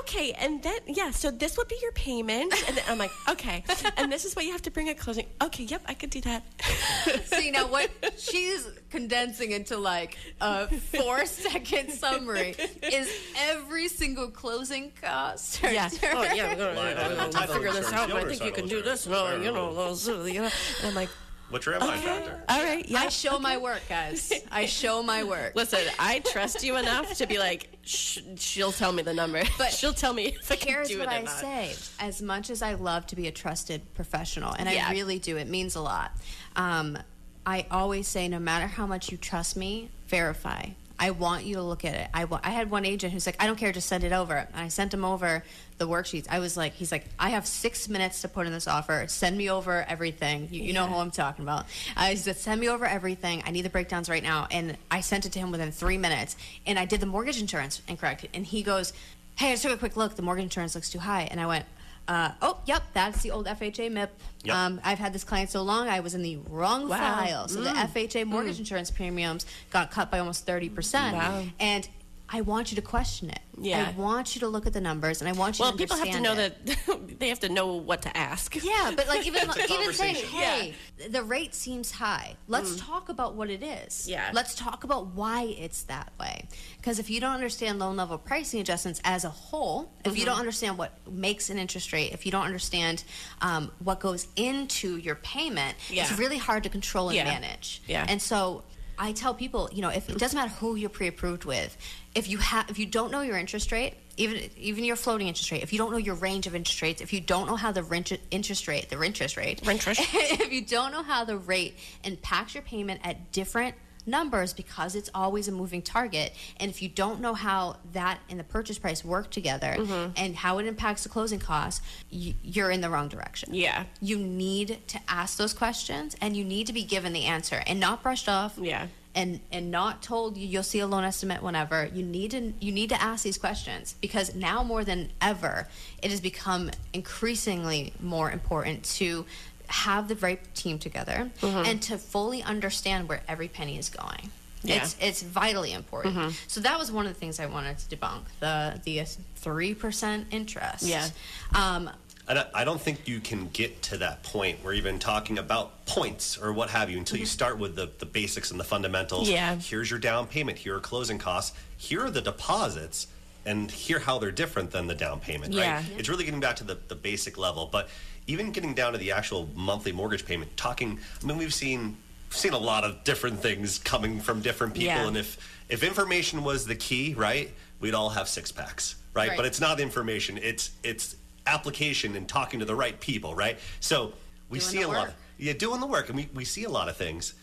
okay, 0.00 0.32
and 0.32 0.62
then 0.62 0.78
yeah. 0.86 1.10
So 1.10 1.30
this 1.30 1.58
would 1.58 1.68
be 1.68 1.76
your 1.82 1.92
payment, 1.92 2.52
and 2.66 2.78
then 2.78 2.84
I'm 2.88 2.96
like, 2.96 3.10
okay, 3.28 3.62
and 3.98 4.10
this 4.10 4.24
is 4.24 4.34
what 4.34 4.46
you 4.46 4.52
have 4.52 4.62
to 4.62 4.70
bring 4.70 4.88
at 4.88 4.98
closing. 4.98 5.26
Okay, 5.42 5.64
yep, 5.64 5.82
I 5.86 5.92
could 5.92 6.08
do 6.08 6.22
that. 6.22 6.42
See 7.26 7.50
now 7.50 7.66
what 7.68 7.90
she's 8.16 8.66
condensing 8.90 9.52
into 9.52 9.76
like 9.76 10.16
a 10.40 10.68
four 10.68 11.26
second 11.26 11.90
summary 11.92 12.56
is 12.82 13.12
every 13.38 13.88
single 13.88 14.28
closing 14.30 14.92
cost. 15.02 15.62
or 15.62 15.70
Yeah. 15.72 15.90
Oh, 16.04 16.22
yeah. 16.32 16.54
We're 16.56 16.70
I- 16.70 16.74
gonna, 16.94 17.14
I- 17.22 17.30
gonna 17.32 17.46
figure 17.48 17.72
this 17.72 17.92
out. 17.92 18.08
but 18.08 18.24
I 18.24 18.28
think 18.28 18.42
you 18.42 18.50
can 18.52 18.66
do 18.66 18.80
this. 18.80 19.04
insurance. 19.06 19.38
No, 19.40 19.44
you 19.44 19.52
know, 19.52 19.74
those, 19.74 20.08
you 20.08 20.40
know. 20.40 20.50
And 20.80 20.86
I'm 20.88 20.94
like, 20.94 21.10
What's 21.50 21.66
your 21.66 21.78
MI 21.78 21.86
factor? 21.98 22.42
all 22.48 22.62
right, 22.64 22.88
yeah. 22.88 23.00
I 23.00 23.08
show 23.08 23.38
my 23.38 23.56
work, 23.58 23.82
guys. 23.88 24.32
I 24.50 24.66
show 24.66 25.02
my 25.02 25.22
work. 25.24 25.54
Listen, 25.54 25.80
I 25.98 26.18
trust 26.20 26.64
you 26.64 26.76
enough 26.76 27.14
to 27.18 27.26
be 27.26 27.38
like, 27.38 27.68
sh- 27.82 28.18
she'll 28.36 28.72
tell 28.72 28.90
me 28.92 29.02
the 29.02 29.14
number. 29.14 29.42
But 29.58 29.70
she'll 29.72 29.92
tell 29.92 30.12
me 30.12 30.26
if 30.40 30.50
I 30.50 30.56
can 30.56 30.84
do 30.86 30.98
what 30.98 31.08
it 31.08 31.12
or 31.12 31.14
I 31.16 31.22
not. 31.22 31.38
say. 31.38 31.74
As 32.00 32.20
much 32.22 32.50
as 32.50 32.60
I 32.62 32.74
love 32.74 33.06
to 33.08 33.16
be 33.16 33.28
a 33.28 33.32
trusted 33.32 33.82
professional, 33.94 34.52
and 34.58 34.68
Yeah. 34.68 34.86
I 34.88 34.92
really 34.92 35.18
do, 35.20 35.36
it 35.36 35.48
means 35.48 35.76
a 35.76 35.80
lot. 35.80 36.12
Um, 36.56 36.98
I 37.46 37.66
always 37.70 38.08
say, 38.08 38.26
no 38.26 38.38
matter 38.40 38.66
how 38.66 38.86
much 38.86 39.12
you 39.12 39.18
trust 39.18 39.56
me, 39.56 39.90
verify. 40.08 40.70
I 41.04 41.10
want 41.10 41.44
you 41.44 41.56
to 41.56 41.62
look 41.62 41.84
at 41.84 41.94
it. 41.94 42.08
I, 42.14 42.24
wa- 42.24 42.40
I 42.42 42.48
had 42.48 42.70
one 42.70 42.86
agent 42.86 43.12
who's 43.12 43.26
like, 43.26 43.36
I 43.38 43.46
don't 43.46 43.56
care, 43.56 43.72
just 43.72 43.90
send 43.90 44.04
it 44.04 44.12
over. 44.12 44.36
And 44.36 44.48
I 44.54 44.68
sent 44.68 44.94
him 44.94 45.04
over 45.04 45.44
the 45.76 45.86
worksheets. 45.86 46.24
I 46.30 46.38
was 46.38 46.56
like, 46.56 46.72
he's 46.72 46.90
like, 46.90 47.04
I 47.18 47.28
have 47.28 47.46
six 47.46 47.90
minutes 47.90 48.22
to 48.22 48.28
put 48.28 48.46
in 48.46 48.54
this 48.54 48.66
offer. 48.66 49.04
Send 49.06 49.36
me 49.36 49.50
over 49.50 49.84
everything. 49.86 50.48
You, 50.50 50.62
you 50.62 50.72
know 50.72 50.86
who 50.86 50.94
I'm 50.94 51.10
talking 51.10 51.44
about. 51.44 51.66
I 51.94 52.14
said, 52.14 52.38
send 52.38 52.58
me 52.58 52.70
over 52.70 52.86
everything. 52.86 53.42
I 53.44 53.50
need 53.50 53.66
the 53.66 53.68
breakdowns 53.68 54.08
right 54.08 54.22
now. 54.22 54.48
And 54.50 54.78
I 54.90 55.02
sent 55.02 55.26
it 55.26 55.32
to 55.32 55.38
him 55.38 55.50
within 55.50 55.72
three 55.72 55.98
minutes. 55.98 56.36
And 56.66 56.78
I 56.78 56.86
did 56.86 57.00
the 57.00 57.06
mortgage 57.06 57.38
insurance 57.38 57.82
incorrect. 57.86 58.26
And 58.32 58.46
he 58.46 58.62
goes, 58.62 58.94
Hey, 59.36 59.48
I 59.48 59.50
just 59.52 59.64
took 59.64 59.72
a 59.72 59.76
quick 59.76 59.98
look. 59.98 60.16
The 60.16 60.22
mortgage 60.22 60.44
insurance 60.44 60.74
looks 60.74 60.88
too 60.88 61.00
high. 61.00 61.28
And 61.30 61.38
I 61.38 61.46
went, 61.46 61.66
uh, 62.08 62.32
oh, 62.42 62.58
yep, 62.66 62.82
that's 62.92 63.22
the 63.22 63.30
old 63.30 63.46
FHA 63.46 63.90
MIP. 63.90 64.08
Yep. 64.44 64.54
Um, 64.54 64.80
I've 64.84 64.98
had 64.98 65.12
this 65.12 65.24
client 65.24 65.50
so 65.50 65.62
long, 65.62 65.88
I 65.88 66.00
was 66.00 66.14
in 66.14 66.22
the 66.22 66.36
wrong 66.50 66.88
Wow. 66.88 66.98
file. 66.98 67.48
So 67.48 67.62
the 67.62 67.70
FHA 67.70 68.26
mortgage 68.26 68.58
insurance 68.58 68.90
premiums 68.90 69.46
got 69.70 69.90
cut 69.90 70.10
by 70.10 70.18
almost 70.18 70.46
30%. 70.46 71.12
Wow. 71.14 71.44
And 71.58 71.88
I 72.28 72.40
want 72.40 72.72
you 72.72 72.76
to 72.76 72.82
question 72.82 73.28
it. 73.30 73.38
Yeah. 73.60 73.92
I 73.94 74.00
want 74.00 74.34
you 74.34 74.40
to 74.40 74.48
look 74.48 74.66
at 74.66 74.72
the 74.72 74.80
numbers 74.80 75.20
and 75.20 75.28
I 75.28 75.32
want 75.32 75.58
you 75.58 75.62
Well, 75.62 75.72
to 75.72 75.78
people 75.78 75.96
have 75.96 76.10
to 76.10 76.20
know 76.20 76.32
it. 76.32 76.66
that 76.66 77.18
they 77.20 77.28
have 77.28 77.38
to 77.40 77.48
know 77.48 77.74
what 77.74 78.02
to 78.02 78.16
ask. 78.16 78.56
Yeah, 78.64 78.92
but 78.96 79.06
like 79.08 79.26
even 79.26 79.42
even 79.42 79.52
saying, 79.54 79.68
conversation. 79.68 80.28
hey, 80.30 80.74
the 81.10 81.22
rate 81.22 81.54
seems 81.54 81.90
high. 81.92 82.34
Let's 82.48 82.76
talk 82.80 83.10
about 83.10 83.34
what 83.34 83.50
it 83.50 83.62
is. 83.62 84.08
Yeah. 84.08 84.30
Let's 84.32 84.54
talk 84.54 84.84
about 84.84 85.08
why 85.08 85.54
it's 85.58 85.82
that 85.84 86.12
way. 86.18 86.48
Because 86.78 86.98
if 86.98 87.10
you 87.10 87.20
don't 87.20 87.34
understand 87.34 87.78
loan 87.78 87.96
level 87.96 88.16
pricing 88.18 88.60
adjustments 88.60 89.00
as 89.04 89.24
a 89.24 89.30
whole, 89.30 89.92
if 90.04 90.18
you 90.18 90.24
don't 90.24 90.38
understand 90.38 90.78
what 90.78 90.92
makes 91.08 91.50
an 91.50 91.58
interest 91.58 91.92
rate, 91.92 92.12
if 92.12 92.24
you 92.26 92.32
don't 92.32 92.44
understand 92.46 93.04
um, 93.42 93.70
what 93.80 94.00
goes 94.00 94.26
into 94.36 94.96
your 94.96 95.16
payment, 95.16 95.76
Yeah. 95.90 96.02
it's 96.04 96.18
really 96.18 96.38
hard 96.38 96.62
to 96.64 96.68
control 96.70 97.08
and 97.10 97.16
Yeah. 97.16 97.24
manage. 97.24 97.82
Yeah. 97.86 98.06
And 98.08 98.20
so 98.20 98.64
I 98.98 99.12
tell 99.12 99.34
people, 99.34 99.68
you 99.72 99.82
know, 99.82 99.88
if 99.88 100.08
it 100.08 100.18
doesn't 100.18 100.36
matter 100.36 100.50
who 100.50 100.76
you're 100.76 100.90
pre-approved 100.90 101.44
with, 101.44 101.76
if 102.14 102.28
you 102.28 102.38
have, 102.38 102.70
if 102.70 102.78
you 102.78 102.86
don't 102.86 103.10
know 103.10 103.22
your 103.22 103.36
interest 103.36 103.72
rate, 103.72 103.94
even 104.16 104.50
even 104.56 104.84
your 104.84 104.96
floating 104.96 105.26
interest 105.26 105.50
rate, 105.50 105.62
if 105.62 105.72
you 105.72 105.78
don't 105.78 105.90
know 105.90 105.98
your 105.98 106.14
range 106.14 106.46
of 106.46 106.54
interest 106.54 106.80
rates, 106.82 107.00
if 107.02 107.12
you 107.12 107.20
don't 107.20 107.46
know 107.46 107.56
how 107.56 107.72
the 107.72 107.82
rent, 107.82 108.12
interest 108.30 108.68
rate, 108.68 108.88
the 108.88 109.00
interest 109.02 109.36
rate, 109.36 109.66
Interest. 109.66 110.00
if 110.14 110.52
you 110.52 110.64
don't 110.64 110.92
know 110.92 111.02
how 111.02 111.24
the 111.24 111.36
rate 111.36 111.76
impacts 112.04 112.54
your 112.54 112.62
payment 112.62 113.00
at 113.04 113.32
different 113.32 113.74
numbers 114.06 114.52
because 114.52 114.94
it's 114.94 115.10
always 115.14 115.48
a 115.48 115.52
moving 115.52 115.82
target 115.82 116.32
and 116.58 116.70
if 116.70 116.82
you 116.82 116.88
don't 116.88 117.20
know 117.20 117.34
how 117.34 117.76
that 117.92 118.18
and 118.28 118.38
the 118.38 118.44
purchase 118.44 118.78
price 118.78 119.04
work 119.04 119.30
together 119.30 119.74
Mm-hmm. 119.78 120.12
and 120.16 120.36
how 120.36 120.58
it 120.58 120.66
impacts 120.66 121.02
the 121.04 121.08
closing 121.08 121.38
costs 121.38 121.80
you're 122.10 122.70
in 122.70 122.80
the 122.80 122.90
wrong 122.90 123.08
direction 123.08 123.54
Yeah. 123.54 123.84
you 124.00 124.18
need 124.18 124.78
to 124.88 124.98
ask 125.08 125.38
those 125.38 125.52
questions 125.54 126.16
and 126.20 126.36
you 126.36 126.44
need 126.44 126.66
to 126.66 126.72
be 126.72 126.84
given 126.84 127.12
the 127.12 127.24
answer 127.24 127.62
and 127.66 127.80
not 127.80 128.02
brushed 128.02 128.28
off 128.28 128.58
Yeah. 128.60 128.86
and 129.14 129.40
and 129.52 129.70
not 129.70 130.02
told 130.02 130.36
you 130.36 130.46
you'll 130.46 130.62
see 130.62 130.80
a 130.80 130.86
loan 130.86 131.04
estimate 131.04 131.42
whenever 131.42 131.86
you 131.86 132.02
need 132.02 132.30
to 132.32 132.52
you 132.60 132.72
need 132.72 132.88
to 132.90 133.00
ask 133.02 133.24
these 133.24 133.38
questions 133.38 133.94
because 134.00 134.34
now 134.34 134.62
more 134.62 134.84
than 134.84 135.10
ever 135.20 135.68
it 136.02 136.10
has 136.10 136.20
become 136.20 136.70
increasingly 136.92 137.92
more 138.00 138.30
important 138.30 138.82
to 138.84 139.24
have 139.68 140.08
the 140.08 140.16
right 140.16 140.40
team 140.54 140.78
together 140.78 141.30
mm-hmm. 141.40 141.68
and 141.68 141.82
to 141.82 141.98
fully 141.98 142.42
understand 142.42 143.08
where 143.08 143.22
every 143.28 143.48
penny 143.48 143.78
is 143.78 143.88
going 143.88 144.30
Yeah. 144.62 144.76
it's 144.76 144.96
it's 145.00 145.22
vitally 145.22 145.72
important 145.72 146.14
mm-hmm. 146.14 146.30
so 146.48 146.60
that 146.60 146.78
was 146.78 146.92
one 146.92 147.06
of 147.06 147.14
the 147.14 147.18
things 147.18 147.40
i 147.40 147.46
wanted 147.46 147.78
to 147.78 147.96
debunk 147.96 148.22
the 148.40 148.80
the 148.84 148.98
3% 148.98 150.24
interest 150.30 150.84
Yeah. 150.84 151.08
um 151.54 151.90
I, 152.28 152.46
I 152.54 152.64
don't 152.64 152.80
think 152.80 153.06
you 153.06 153.20
can 153.20 153.48
get 153.52 153.82
to 153.82 153.98
that 153.98 154.22
point 154.22 154.62
where 154.62 154.72
you've 154.72 154.84
been 154.84 154.98
talking 154.98 155.38
about 155.38 155.84
points 155.86 156.38
or 156.38 156.52
what 156.52 156.70
have 156.70 156.90
you 156.90 156.98
until 156.98 157.18
you 157.18 157.24
mm-hmm. 157.24 157.30
start 157.30 157.58
with 157.58 157.76
the, 157.76 157.90
the 157.98 158.06
basics 158.06 158.50
and 158.50 158.58
the 158.58 158.64
fundamentals. 158.64 159.28
Yeah. 159.28 159.56
Here's 159.56 159.90
your 159.90 159.98
down 159.98 160.26
payment. 160.26 160.58
Here 160.58 160.76
are 160.76 160.80
closing 160.80 161.18
costs. 161.18 161.56
Here 161.76 162.04
are 162.04 162.10
the 162.10 162.22
deposits. 162.22 163.08
And 163.46 163.70
here 163.70 163.98
how 163.98 164.18
they're 164.18 164.30
different 164.30 164.70
than 164.70 164.86
the 164.86 164.94
down 164.94 165.20
payment, 165.20 165.52
Yeah. 165.52 165.76
right? 165.76 165.84
It's 165.98 166.08
really 166.08 166.24
getting 166.24 166.40
back 166.40 166.56
to 166.56 166.64
the, 166.64 166.78
the 166.88 166.94
basic 166.94 167.36
level. 167.36 167.68
But 167.70 167.90
even 168.26 168.52
getting 168.52 168.74
down 168.74 168.92
to 168.92 168.98
the 168.98 169.12
actual 169.12 169.48
monthly 169.54 169.92
mortgage 169.92 170.24
payment, 170.24 170.56
talking, 170.56 170.98
I 171.22 171.26
mean, 171.26 171.36
we've 171.38 171.54
seen 171.54 171.96
seen 172.30 172.52
a 172.52 172.58
lot 172.58 172.82
of 172.82 173.04
different 173.04 173.38
things 173.40 173.78
coming 173.78 174.20
from 174.20 174.40
different 174.40 174.74
people, 174.74 174.86
Yeah. 174.88 175.06
and 175.06 175.16
if 175.16 175.36
if 175.68 175.82
information 175.82 176.42
was 176.42 176.66
the 176.66 176.74
key, 176.74 177.14
right, 177.14 177.52
we'd 177.80 177.94
all 177.94 178.10
have 178.10 178.28
six 178.28 178.50
packs, 178.50 178.96
right? 179.14 179.28
Right. 179.30 179.36
But 179.36 179.46
it's 179.46 179.60
not 179.60 179.78
information; 179.80 180.38
it's 180.42 180.70
it's 180.82 181.16
application 181.46 182.16
and 182.16 182.26
talking 182.28 182.58
to 182.60 182.66
the 182.66 182.74
right 182.74 182.98
people, 183.00 183.34
right? 183.34 183.58
So 183.80 184.12
we 184.50 184.58
Doing 184.58 184.70
see 184.70 184.82
a 184.82 184.88
lot, 184.88 185.06
work. 185.08 185.14
yeah, 185.38 185.52
doing 185.52 185.80
the 185.80 185.86
work, 185.86 186.08
and 186.08 186.16
we, 186.16 186.28
we 186.34 186.44
see 186.44 186.64
a 186.64 186.70
lot 186.70 186.88
of 186.88 186.96
things, 186.96 187.34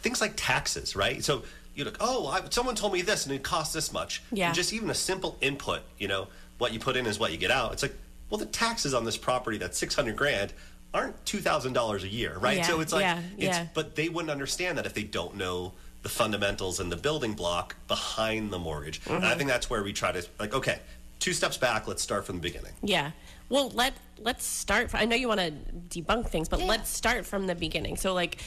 things 0.00 0.20
like 0.20 0.32
taxes, 0.36 0.94
right? 0.96 1.24
So 1.24 1.42
you're 1.74 1.86
like, 1.86 1.96
oh, 2.00 2.26
I, 2.26 2.42
someone 2.50 2.74
told 2.74 2.92
me 2.92 3.02
this, 3.02 3.24
and 3.26 3.34
it 3.34 3.42
costs 3.42 3.72
this 3.72 3.92
much. 3.92 4.22
Yeah. 4.32 4.46
And 4.46 4.54
just 4.54 4.72
even 4.72 4.90
a 4.90 4.94
simple 4.94 5.36
input, 5.40 5.82
you 5.98 6.08
know, 6.08 6.28
what 6.58 6.72
you 6.72 6.78
put 6.80 6.96
in 6.96 7.06
is 7.06 7.18
what 7.18 7.32
you 7.32 7.38
get 7.38 7.50
out. 7.50 7.72
It's 7.72 7.82
like, 7.82 7.94
well, 8.30 8.38
the 8.38 8.46
taxes 8.46 8.94
on 8.94 9.04
this 9.04 9.16
property 9.16 9.58
that's 9.58 9.78
six 9.78 9.94
hundred 9.94 10.16
grand 10.16 10.52
aren't 10.94 11.24
two 11.26 11.38
thousand 11.38 11.72
dollars 11.72 12.04
a 12.04 12.08
year, 12.08 12.38
right? 12.38 12.58
Yeah, 12.58 12.62
So 12.64 12.80
it's 12.80 12.92
like, 12.92 13.02
yeah, 13.02 13.20
it's, 13.36 13.56
yeah. 13.58 13.66
but 13.74 13.94
they 13.96 14.08
wouldn't 14.08 14.30
understand 14.30 14.78
that 14.78 14.86
if 14.86 14.94
they 14.94 15.02
don't 15.04 15.36
know 15.36 15.72
the 16.02 16.08
fundamentals 16.08 16.78
and 16.80 16.90
the 16.90 16.96
building 16.96 17.34
block 17.34 17.74
behind 17.88 18.52
the 18.52 18.58
mortgage. 18.58 19.00
And 19.06 19.16
I 19.24 19.28
Mm-hmm. 19.30 19.38
think 19.38 19.50
that's 19.50 19.68
where 19.68 19.82
we 19.82 19.92
try 19.92 20.12
to 20.12 20.24
like, 20.38 20.54
okay, 20.54 20.78
two 21.18 21.32
steps 21.32 21.56
back. 21.56 21.88
Let's 21.88 22.02
start 22.02 22.24
from 22.24 22.36
the 22.36 22.42
beginning. 22.42 22.72
Yeah. 22.82 23.10
Well, 23.48 23.70
let 23.70 23.94
let's 24.18 24.44
start. 24.44 24.94
I 24.94 25.04
know 25.04 25.16
you 25.16 25.28
want 25.28 25.40
to 25.40 25.52
debunk 26.00 26.28
things, 26.28 26.48
but 26.48 26.60
Yeah. 26.60 26.66
let's 26.66 26.88
start 26.90 27.26
from 27.26 27.46
the 27.46 27.54
beginning. 27.54 27.96
So, 27.96 28.12
like, 28.14 28.38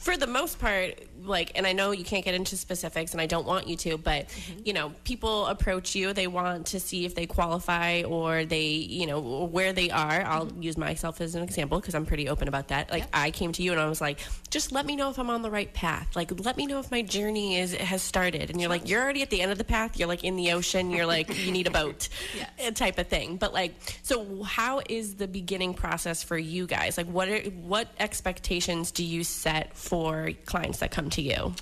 for 0.00 0.16
the 0.16 0.26
most 0.26 0.58
part, 0.58 1.00
like, 1.24 1.52
and 1.56 1.66
I 1.66 1.72
know 1.72 1.90
you 1.90 2.04
can't 2.04 2.24
get 2.24 2.34
into 2.34 2.56
specifics, 2.56 3.12
and 3.12 3.20
I 3.20 3.26
don't 3.26 3.46
want 3.46 3.66
you 3.68 3.76
to, 3.76 3.98
but 3.98 4.28
Mm-hmm. 4.28 4.60
you 4.64 4.72
know, 4.72 4.92
people 5.04 5.46
approach 5.46 5.94
you. 5.94 6.12
They 6.12 6.26
want 6.26 6.66
to 6.68 6.80
see 6.80 7.04
if 7.04 7.14
they 7.14 7.26
qualify 7.26 8.02
or 8.02 8.44
they, 8.44 8.66
you 8.68 9.06
know, 9.06 9.20
where 9.44 9.72
they 9.72 9.90
are. 9.90 10.22
I'll 10.22 10.46
Mm-hmm. 10.46 10.62
use 10.62 10.76
myself 10.78 11.20
as 11.20 11.34
an 11.34 11.42
example 11.42 11.78
because 11.80 11.94
I'm 11.94 12.06
pretty 12.06 12.28
open 12.28 12.48
about 12.48 12.68
that. 12.68 12.90
Like, 12.90 13.04
I 13.12 13.30
came 13.30 13.52
to 13.52 13.62
you 13.62 13.72
and 13.72 13.80
I 13.80 13.86
was 13.88 14.00
like, 14.00 14.20
just 14.50 14.72
let 14.72 14.86
me 14.86 14.96
know 14.96 15.10
if 15.10 15.18
I'm 15.18 15.28
on 15.30 15.42
the 15.42 15.50
right 15.50 15.72
path. 15.74 16.14
Like, 16.16 16.30
let 16.44 16.56
me 16.56 16.66
know 16.66 16.78
if 16.78 16.90
my 16.90 17.02
journey 17.02 17.58
is 17.58 17.74
has 17.74 18.00
started. 18.02 18.50
And 18.50 18.60
you're 18.60 18.70
like, 18.70 18.88
you're 18.88 19.02
already 19.02 19.22
at 19.22 19.30
the 19.30 19.42
end 19.42 19.50
of 19.52 19.58
the 19.58 19.64
path. 19.64 19.98
You're 19.98 20.08
like 20.08 20.24
in 20.24 20.36
the 20.36 20.52
ocean. 20.52 20.90
You're 20.90 21.06
like, 21.06 21.28
you 21.44 21.52
need 21.52 21.66
a 21.66 21.70
boat, 21.70 22.08
Yes. 22.36 22.50
uh, 22.66 22.70
type 22.70 22.98
of 22.98 23.08
thing. 23.08 23.36
But 23.36 23.52
like, 23.52 23.74
so 24.02 24.42
how 24.44 24.80
is 24.88 25.16
the 25.16 25.28
beginning 25.28 25.74
process 25.74 26.22
for 26.22 26.38
you 26.38 26.66
guys? 26.66 26.96
Like, 26.96 27.06
what 27.08 27.28
are 27.28 27.40
what 27.50 27.88
expectations 27.98 28.90
do 28.92 29.04
you 29.04 29.24
set 29.24 29.74
for 29.76 29.97
clients 30.46 30.78
that 30.78 30.90
come 30.90 31.10
to 31.10 31.22
you? 31.22 31.54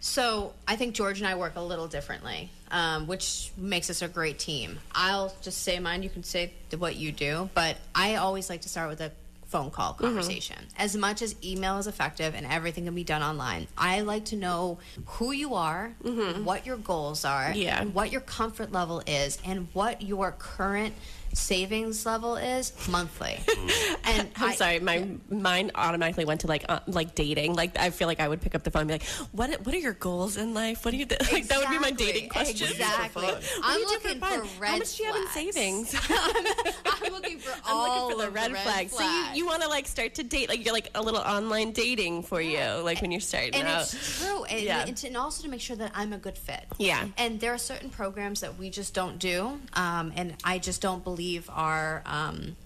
So 0.00 0.52
I 0.68 0.76
think 0.76 0.94
George 0.94 1.18
and 1.20 1.26
I 1.26 1.34
work 1.34 1.56
a 1.56 1.62
little 1.62 1.86
differently, 1.86 2.50
um, 2.70 3.06
which 3.06 3.50
makes 3.56 3.88
us 3.88 4.02
a 4.02 4.08
great 4.08 4.38
team. 4.38 4.78
I'll 4.94 5.34
just 5.42 5.62
say 5.62 5.78
mine. 5.78 6.02
You 6.02 6.10
can 6.10 6.22
say 6.22 6.52
what 6.76 6.96
you 6.96 7.10
do, 7.10 7.48
but 7.54 7.76
I 7.94 8.16
always 8.16 8.50
like 8.50 8.60
to 8.62 8.68
start 8.68 8.90
with 8.90 9.00
a 9.00 9.12
phone 9.46 9.70
call 9.70 9.92
Mm-hmm. 9.94 10.04
conversation. 10.04 10.56
As 10.76 10.96
much 10.96 11.22
as 11.22 11.36
email 11.42 11.78
is 11.78 11.86
effective 11.86 12.34
and 12.34 12.44
everything 12.44 12.84
can 12.84 12.94
be 12.94 13.04
done 13.04 13.22
online, 13.22 13.66
I 13.78 14.00
like 14.00 14.26
to 14.26 14.36
know 14.36 14.78
who 15.06 15.30
you 15.32 15.54
are, 15.54 15.94
what 16.42 16.66
your 16.66 16.76
goals 16.76 17.24
are, 17.24 17.44
Mm-hmm. 17.50 17.58
Yeah. 17.62 17.84
what 17.84 18.10
your 18.12 18.20
comfort 18.22 18.72
level 18.72 19.00
is, 19.06 19.38
and 19.44 19.68
what 19.72 20.02
your 20.02 20.32
current 20.32 20.94
savings 21.34 22.06
level 22.06 22.36
is 22.36 22.72
monthly. 22.88 23.38
and 24.04 24.28
I'm 24.36 24.50
I- 24.50 24.54
sorry, 24.54 24.80
my 24.80 25.06
mind 25.28 25.72
automatically 25.74 26.24
went 26.24 26.40
to 26.42 26.46
like 26.46 26.64
uh, 26.68 26.80
like 26.86 27.14
dating. 27.14 27.54
Like 27.54 27.78
I 27.78 27.90
feel 27.90 28.08
like 28.08 28.20
I 28.20 28.28
would 28.28 28.40
pick 28.40 28.54
up 28.54 28.62
the 28.62 28.70
phone 28.70 28.82
and 28.82 28.88
be 28.88 28.94
like, 28.94 29.04
"What 29.32 29.50
What 29.66 29.74
are 29.74 29.78
your 29.78 29.92
goals 29.94 30.36
in 30.36 30.54
life? 30.54 30.84
What 30.84 30.90
do 30.92 30.96
you 30.96 31.04
do?" 31.06 31.16
Like 31.32 31.48
that 31.48 31.58
would 31.58 31.68
be 31.70 31.78
my 31.78 31.90
dating 31.90 32.28
question. 32.28 32.68
Exactly. 32.68 33.22
What 33.24 33.42
do 33.42 33.42
you 33.42 33.48
do 33.48 33.60
for 33.60 33.60
What 33.60 33.62
do 33.62 33.66
I'm 33.68 33.78
you 33.80 33.86
for 33.86 34.08
looking 34.08 34.20
for 34.20 34.60
red 34.60 34.70
How 34.70 34.76
much 34.78 34.96
do 34.96 35.02
you 35.02 35.12
have 35.12 35.16
in 35.22 35.28
savings? 35.28 35.94
I'm 36.10 37.12
looking 37.12 37.38
for 37.38 37.50
I'm 37.52 37.76
all 37.76 37.88
looking 38.04 38.16
for 38.16 38.22
the 38.22 38.28
of 38.28 38.34
red, 38.34 38.56
flags. 38.58 38.92
So 38.96 39.02
you, 39.04 39.24
you 39.34 39.46
want 39.46 39.62
to 39.62 39.68
like 39.68 39.86
start 39.86 40.14
to 40.16 40.22
date, 40.22 40.48
like 40.48 40.64
you're 40.64 40.74
like 40.74 40.90
a 40.94 41.02
little 41.02 41.20
online 41.20 41.72
dating 41.72 42.22
for 42.22 42.40
you, 42.40 42.60
like 42.82 43.00
when 43.02 43.10
you're 43.10 43.20
starting 43.20 43.54
and 43.54 43.66
out. 43.68 43.82
it's 43.82 44.20
true, 44.24 44.44
and, 44.44 44.62
Yeah. 44.62 44.84
and, 44.86 44.96
to- 44.96 45.06
and 45.08 45.16
also 45.16 45.42
to 45.42 45.48
make 45.48 45.60
sure 45.60 45.76
that 45.76 45.92
I'm 45.94 46.12
a 46.12 46.18
good 46.18 46.38
fit. 46.38 46.64
Yeah. 46.78 47.06
And 47.16 47.40
there 47.40 47.52
are 47.52 47.58
certain 47.58 47.90
programs 47.90 48.40
that 48.40 48.56
we 48.58 48.70
just 48.70 48.94
don't 48.94 49.18
do, 49.18 49.60
um, 49.74 50.12
and 50.16 50.34
I 50.44 50.58
just 50.58 50.80
don't 50.80 51.02
believe 51.02 51.23
are. 51.48 52.02
Um, 52.06 52.56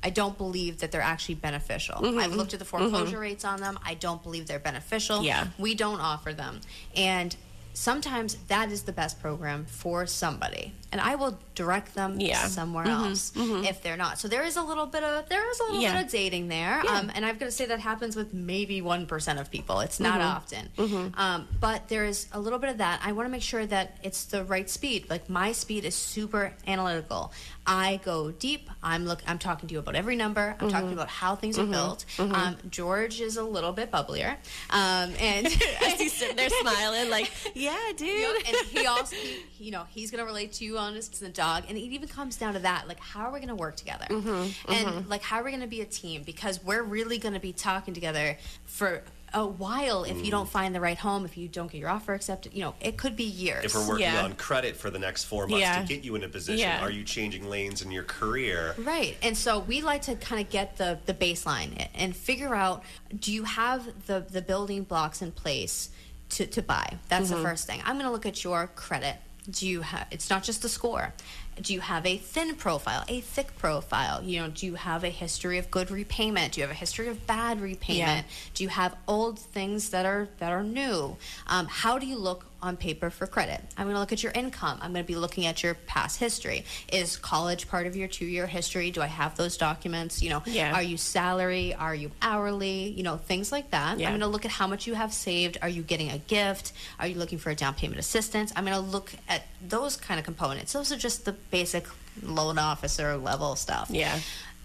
I 0.00 0.10
don't 0.10 0.38
believe 0.38 0.78
that 0.78 0.92
they're 0.92 1.00
actually 1.00 1.34
beneficial. 1.34 1.96
Mm-hmm. 1.96 2.18
I've 2.20 2.34
looked 2.34 2.52
at 2.52 2.60
the 2.60 2.64
foreclosure 2.64 3.18
rates 3.18 3.44
on 3.44 3.60
them. 3.60 3.78
I 3.84 3.94
don't 3.94 4.22
believe 4.22 4.46
they're 4.46 4.60
beneficial. 4.60 5.24
Yeah. 5.24 5.48
We 5.58 5.74
don't 5.74 6.00
offer 6.00 6.32
them. 6.32 6.60
And 6.94 7.34
sometimes 7.74 8.36
that 8.46 8.70
is 8.70 8.82
the 8.84 8.92
best 8.92 9.20
program 9.20 9.64
for 9.66 10.06
somebody. 10.06 10.72
And 10.90 11.00
I 11.02 11.16
will 11.16 11.38
direct 11.54 11.94
them 11.94 12.18
Yeah. 12.18 12.38
Mm-hmm. 12.38 12.48
somewhere 12.48 12.86
else 12.86 13.32
if 13.36 13.82
they're 13.82 13.96
not. 13.98 14.18
So 14.18 14.26
there 14.28 14.42
is 14.44 14.56
a 14.56 14.62
little 14.62 14.86
bit 14.86 15.02
of 15.02 15.28
there 15.28 15.50
is 15.50 15.60
a 15.60 15.64
little 15.64 15.80
Yeah. 15.80 15.96
bit 15.96 16.06
of 16.06 16.10
dating 16.10 16.48
there. 16.48 16.80
Yeah. 16.84 16.90
Um, 16.98 17.10
and 17.14 17.26
I've 17.26 17.38
got 17.38 17.46
to 17.46 17.50
say 17.52 17.66
that 17.66 17.80
happens 17.80 18.16
with 18.16 18.32
maybe 18.32 18.80
1% 18.80 19.38
of 19.40 19.50
people. 19.50 19.80
It's 19.80 20.00
not 20.00 20.20
Mm-hmm. 20.20 20.80
often. 20.80 21.12
Um, 21.16 21.48
but 21.60 21.88
there 21.88 22.04
is 22.06 22.26
a 22.32 22.40
little 22.40 22.58
bit 22.58 22.70
of 22.70 22.78
that. 22.78 23.00
I 23.04 23.12
want 23.12 23.26
to 23.26 23.30
make 23.30 23.42
sure 23.42 23.66
that 23.66 23.98
it's 24.02 24.24
the 24.26 24.44
right 24.44 24.68
speed. 24.70 25.10
Like 25.10 25.28
my 25.28 25.52
speed 25.52 25.84
is 25.84 25.94
super 25.94 26.54
analytical. 26.66 27.32
I 27.66 28.00
go 28.02 28.30
deep. 28.30 28.70
I'm 28.82 29.04
look. 29.04 29.20
I'm 29.26 29.38
talking 29.38 29.68
to 29.68 29.74
you 29.74 29.78
about 29.80 29.94
every 29.94 30.16
number. 30.16 30.56
I'm 30.58 30.68
Mm-hmm. 30.68 30.68
talking 30.70 30.92
about 30.94 31.08
how 31.08 31.34
things 31.36 31.58
are 31.58 31.66
built. 31.66 32.06
Um, 32.18 32.56
George 32.70 33.20
is 33.20 33.36
a 33.36 33.42
little 33.42 33.72
bit 33.72 33.90
bubblier, 33.90 34.36
um, 34.70 35.12
and 35.20 35.46
As 35.86 36.00
he's 36.00 36.14
sitting 36.14 36.36
there 36.36 36.48
smiling, 36.48 37.10
like, 37.10 37.30
yeah, 37.54 37.76
dude. 37.94 38.08
you 38.08 38.22
know, 38.22 38.38
and 38.46 38.56
he 38.68 38.86
also, 38.86 39.16
he, 39.16 39.40
you 39.58 39.70
know, 39.70 39.84
he's 39.90 40.10
going 40.10 40.20
to 40.20 40.24
relate 40.24 40.52
to 40.54 40.64
you 40.64 40.77
on 40.78 40.94
his 40.94 41.08
the 41.08 41.28
dog, 41.28 41.64
and 41.68 41.76
it 41.76 41.80
even 41.80 42.08
comes 42.08 42.36
down 42.36 42.54
to 42.54 42.60
that, 42.60 42.88
like, 42.88 43.00
how 43.00 43.26
are 43.26 43.32
we 43.32 43.38
going 43.38 43.48
to 43.48 43.54
work 43.54 43.76
together, 43.76 44.06
mm-hmm, 44.08 44.28
mm-hmm. 44.28 44.72
and 44.72 45.08
like, 45.08 45.22
how 45.22 45.40
are 45.40 45.44
we 45.44 45.50
going 45.50 45.60
to 45.62 45.66
be 45.66 45.80
a 45.80 45.86
team? 45.86 46.22
Because 46.22 46.62
we're 46.62 46.82
really 46.82 47.18
going 47.18 47.34
to 47.34 47.40
be 47.40 47.52
talking 47.52 47.94
together 47.94 48.38
for 48.64 49.02
a 49.34 49.46
while 49.46 50.04
if 50.04 50.16
you 50.18 50.24
mm. 50.24 50.30
don't 50.30 50.48
find 50.48 50.74
the 50.74 50.80
right 50.80 50.96
home, 50.96 51.24
if 51.24 51.36
you 51.36 51.48
don't 51.48 51.70
get 51.70 51.78
your 51.78 51.90
offer 51.90 52.14
accepted. 52.14 52.54
You 52.54 52.62
know, 52.62 52.74
it 52.80 52.96
could 52.96 53.16
be 53.16 53.24
years. 53.24 53.64
If 53.64 53.74
we're 53.74 53.86
working 53.86 54.06
Yeah. 54.06 54.24
on 54.24 54.34
credit 54.34 54.76
for 54.76 54.90
the 54.90 54.98
next 54.98 55.24
four 55.24 55.46
months 55.46 55.60
Yeah. 55.60 55.80
to 55.80 55.86
get 55.86 56.04
you 56.04 56.14
in 56.14 56.24
a 56.24 56.28
position, 56.28 56.60
Yeah. 56.60 56.80
are 56.82 56.90
you 56.90 57.04
changing 57.04 57.48
lanes 57.48 57.82
in 57.82 57.90
your 57.90 58.04
career? 58.04 58.74
Right. 58.78 59.16
And 59.22 59.36
so 59.36 59.58
we 59.58 59.82
like 59.82 60.02
to 60.02 60.14
kind 60.16 60.40
of 60.40 60.50
get 60.50 60.76
the, 60.76 60.98
the 61.06 61.14
baseline 61.14 61.88
and 61.94 62.16
figure 62.16 62.54
out 62.54 62.82
do 63.18 63.32
you 63.32 63.44
have 63.44 64.06
the, 64.06 64.24
the 64.28 64.42
building 64.42 64.84
blocks 64.84 65.20
in 65.20 65.32
place 65.32 65.90
to, 66.30 66.46
to 66.46 66.62
buy? 66.62 66.98
That's 67.08 67.28
the 67.28 67.36
mm-hmm. 67.36 67.44
first 67.44 67.66
thing. 67.66 67.82
I'm 67.84 67.96
going 67.96 68.06
to 68.06 68.12
look 68.12 68.26
at 68.26 68.42
your 68.44 68.68
credit. 68.74 69.16
Do 69.50 69.66
you 69.66 69.80
have 69.82 70.06
it's 70.10 70.28
not 70.30 70.42
just 70.42 70.62
the 70.62 70.68
score. 70.68 71.14
Do 71.60 71.72
you 71.74 71.80
have 71.80 72.06
a 72.06 72.18
thin 72.18 72.54
profile, 72.54 73.04
a 73.08 73.20
thick 73.20 73.56
profile? 73.58 74.22
You 74.22 74.40
know, 74.40 74.48
do 74.48 74.66
you 74.66 74.74
have 74.74 75.02
a 75.04 75.08
history 75.08 75.58
of 75.58 75.70
good 75.70 75.90
repayment? 75.90 76.52
Do 76.52 76.60
you 76.60 76.66
have 76.66 76.74
a 76.74 76.78
history 76.78 77.08
of 77.08 77.26
bad 77.26 77.60
repayment? 77.60 78.26
Do 78.54 78.62
you 78.62 78.68
have 78.68 78.94
old 79.08 79.38
things 79.38 79.90
that 79.90 80.06
are 80.06 80.28
that 80.38 80.52
are 80.52 80.62
new? 80.62 81.16
Um, 81.46 81.66
how 81.66 81.98
do 81.98 82.06
you 82.06 82.16
look 82.16 82.44
on 82.60 82.76
paper 82.76 83.10
for 83.10 83.26
credit? 83.26 83.60
I'm 83.76 83.84
going 83.86 83.94
to 83.94 84.00
look 84.00 84.12
at 84.12 84.22
your 84.22 84.32
income. 84.32 84.78
I'm 84.82 84.92
going 84.92 85.04
to 85.04 85.06
be 85.06 85.14
looking 85.16 85.46
at 85.46 85.62
your 85.62 85.74
past 85.74 86.18
history. 86.18 86.64
Is 86.92 87.16
college 87.16 87.68
part 87.68 87.86
of 87.86 87.94
your 87.96 88.08
two-year 88.08 88.46
history? 88.46 88.90
Do 88.90 89.00
I 89.00 89.06
have 89.06 89.36
those 89.36 89.56
documents? 89.56 90.22
You 90.22 90.30
know, 90.30 90.42
Yeah. 90.46 90.72
are 90.74 90.82
you 90.82 90.96
salary? 90.96 91.74
Are 91.74 91.94
you 91.94 92.10
hourly? 92.20 92.88
You 92.90 93.02
know, 93.02 93.16
things 93.16 93.52
like 93.52 93.70
that. 93.70 93.98
Yeah. 93.98 94.06
I'm 94.08 94.12
going 94.12 94.20
to 94.22 94.26
look 94.26 94.44
at 94.44 94.50
how 94.50 94.66
much 94.66 94.86
you 94.86 94.94
have 94.94 95.12
saved. 95.12 95.58
Are 95.62 95.68
you 95.68 95.82
getting 95.82 96.10
a 96.10 96.18
gift? 96.18 96.72
Are 96.98 97.06
you 97.06 97.14
looking 97.14 97.38
for 97.38 97.50
a 97.50 97.54
down 97.54 97.74
payment 97.74 97.98
assistance? 98.00 98.52
I'm 98.56 98.64
going 98.64 98.76
to 98.76 98.90
look 98.90 99.12
at 99.28 99.46
those 99.66 99.96
kind 99.96 100.18
of 100.18 100.24
components. 100.24 100.72
Those 100.72 100.90
are 100.92 100.96
just 100.98 101.24
the 101.24 101.32
basic 101.32 101.86
loan 102.22 102.58
officer 102.58 103.16
level 103.16 103.54
stuff. 103.56 103.88
Yeah. 103.90 104.18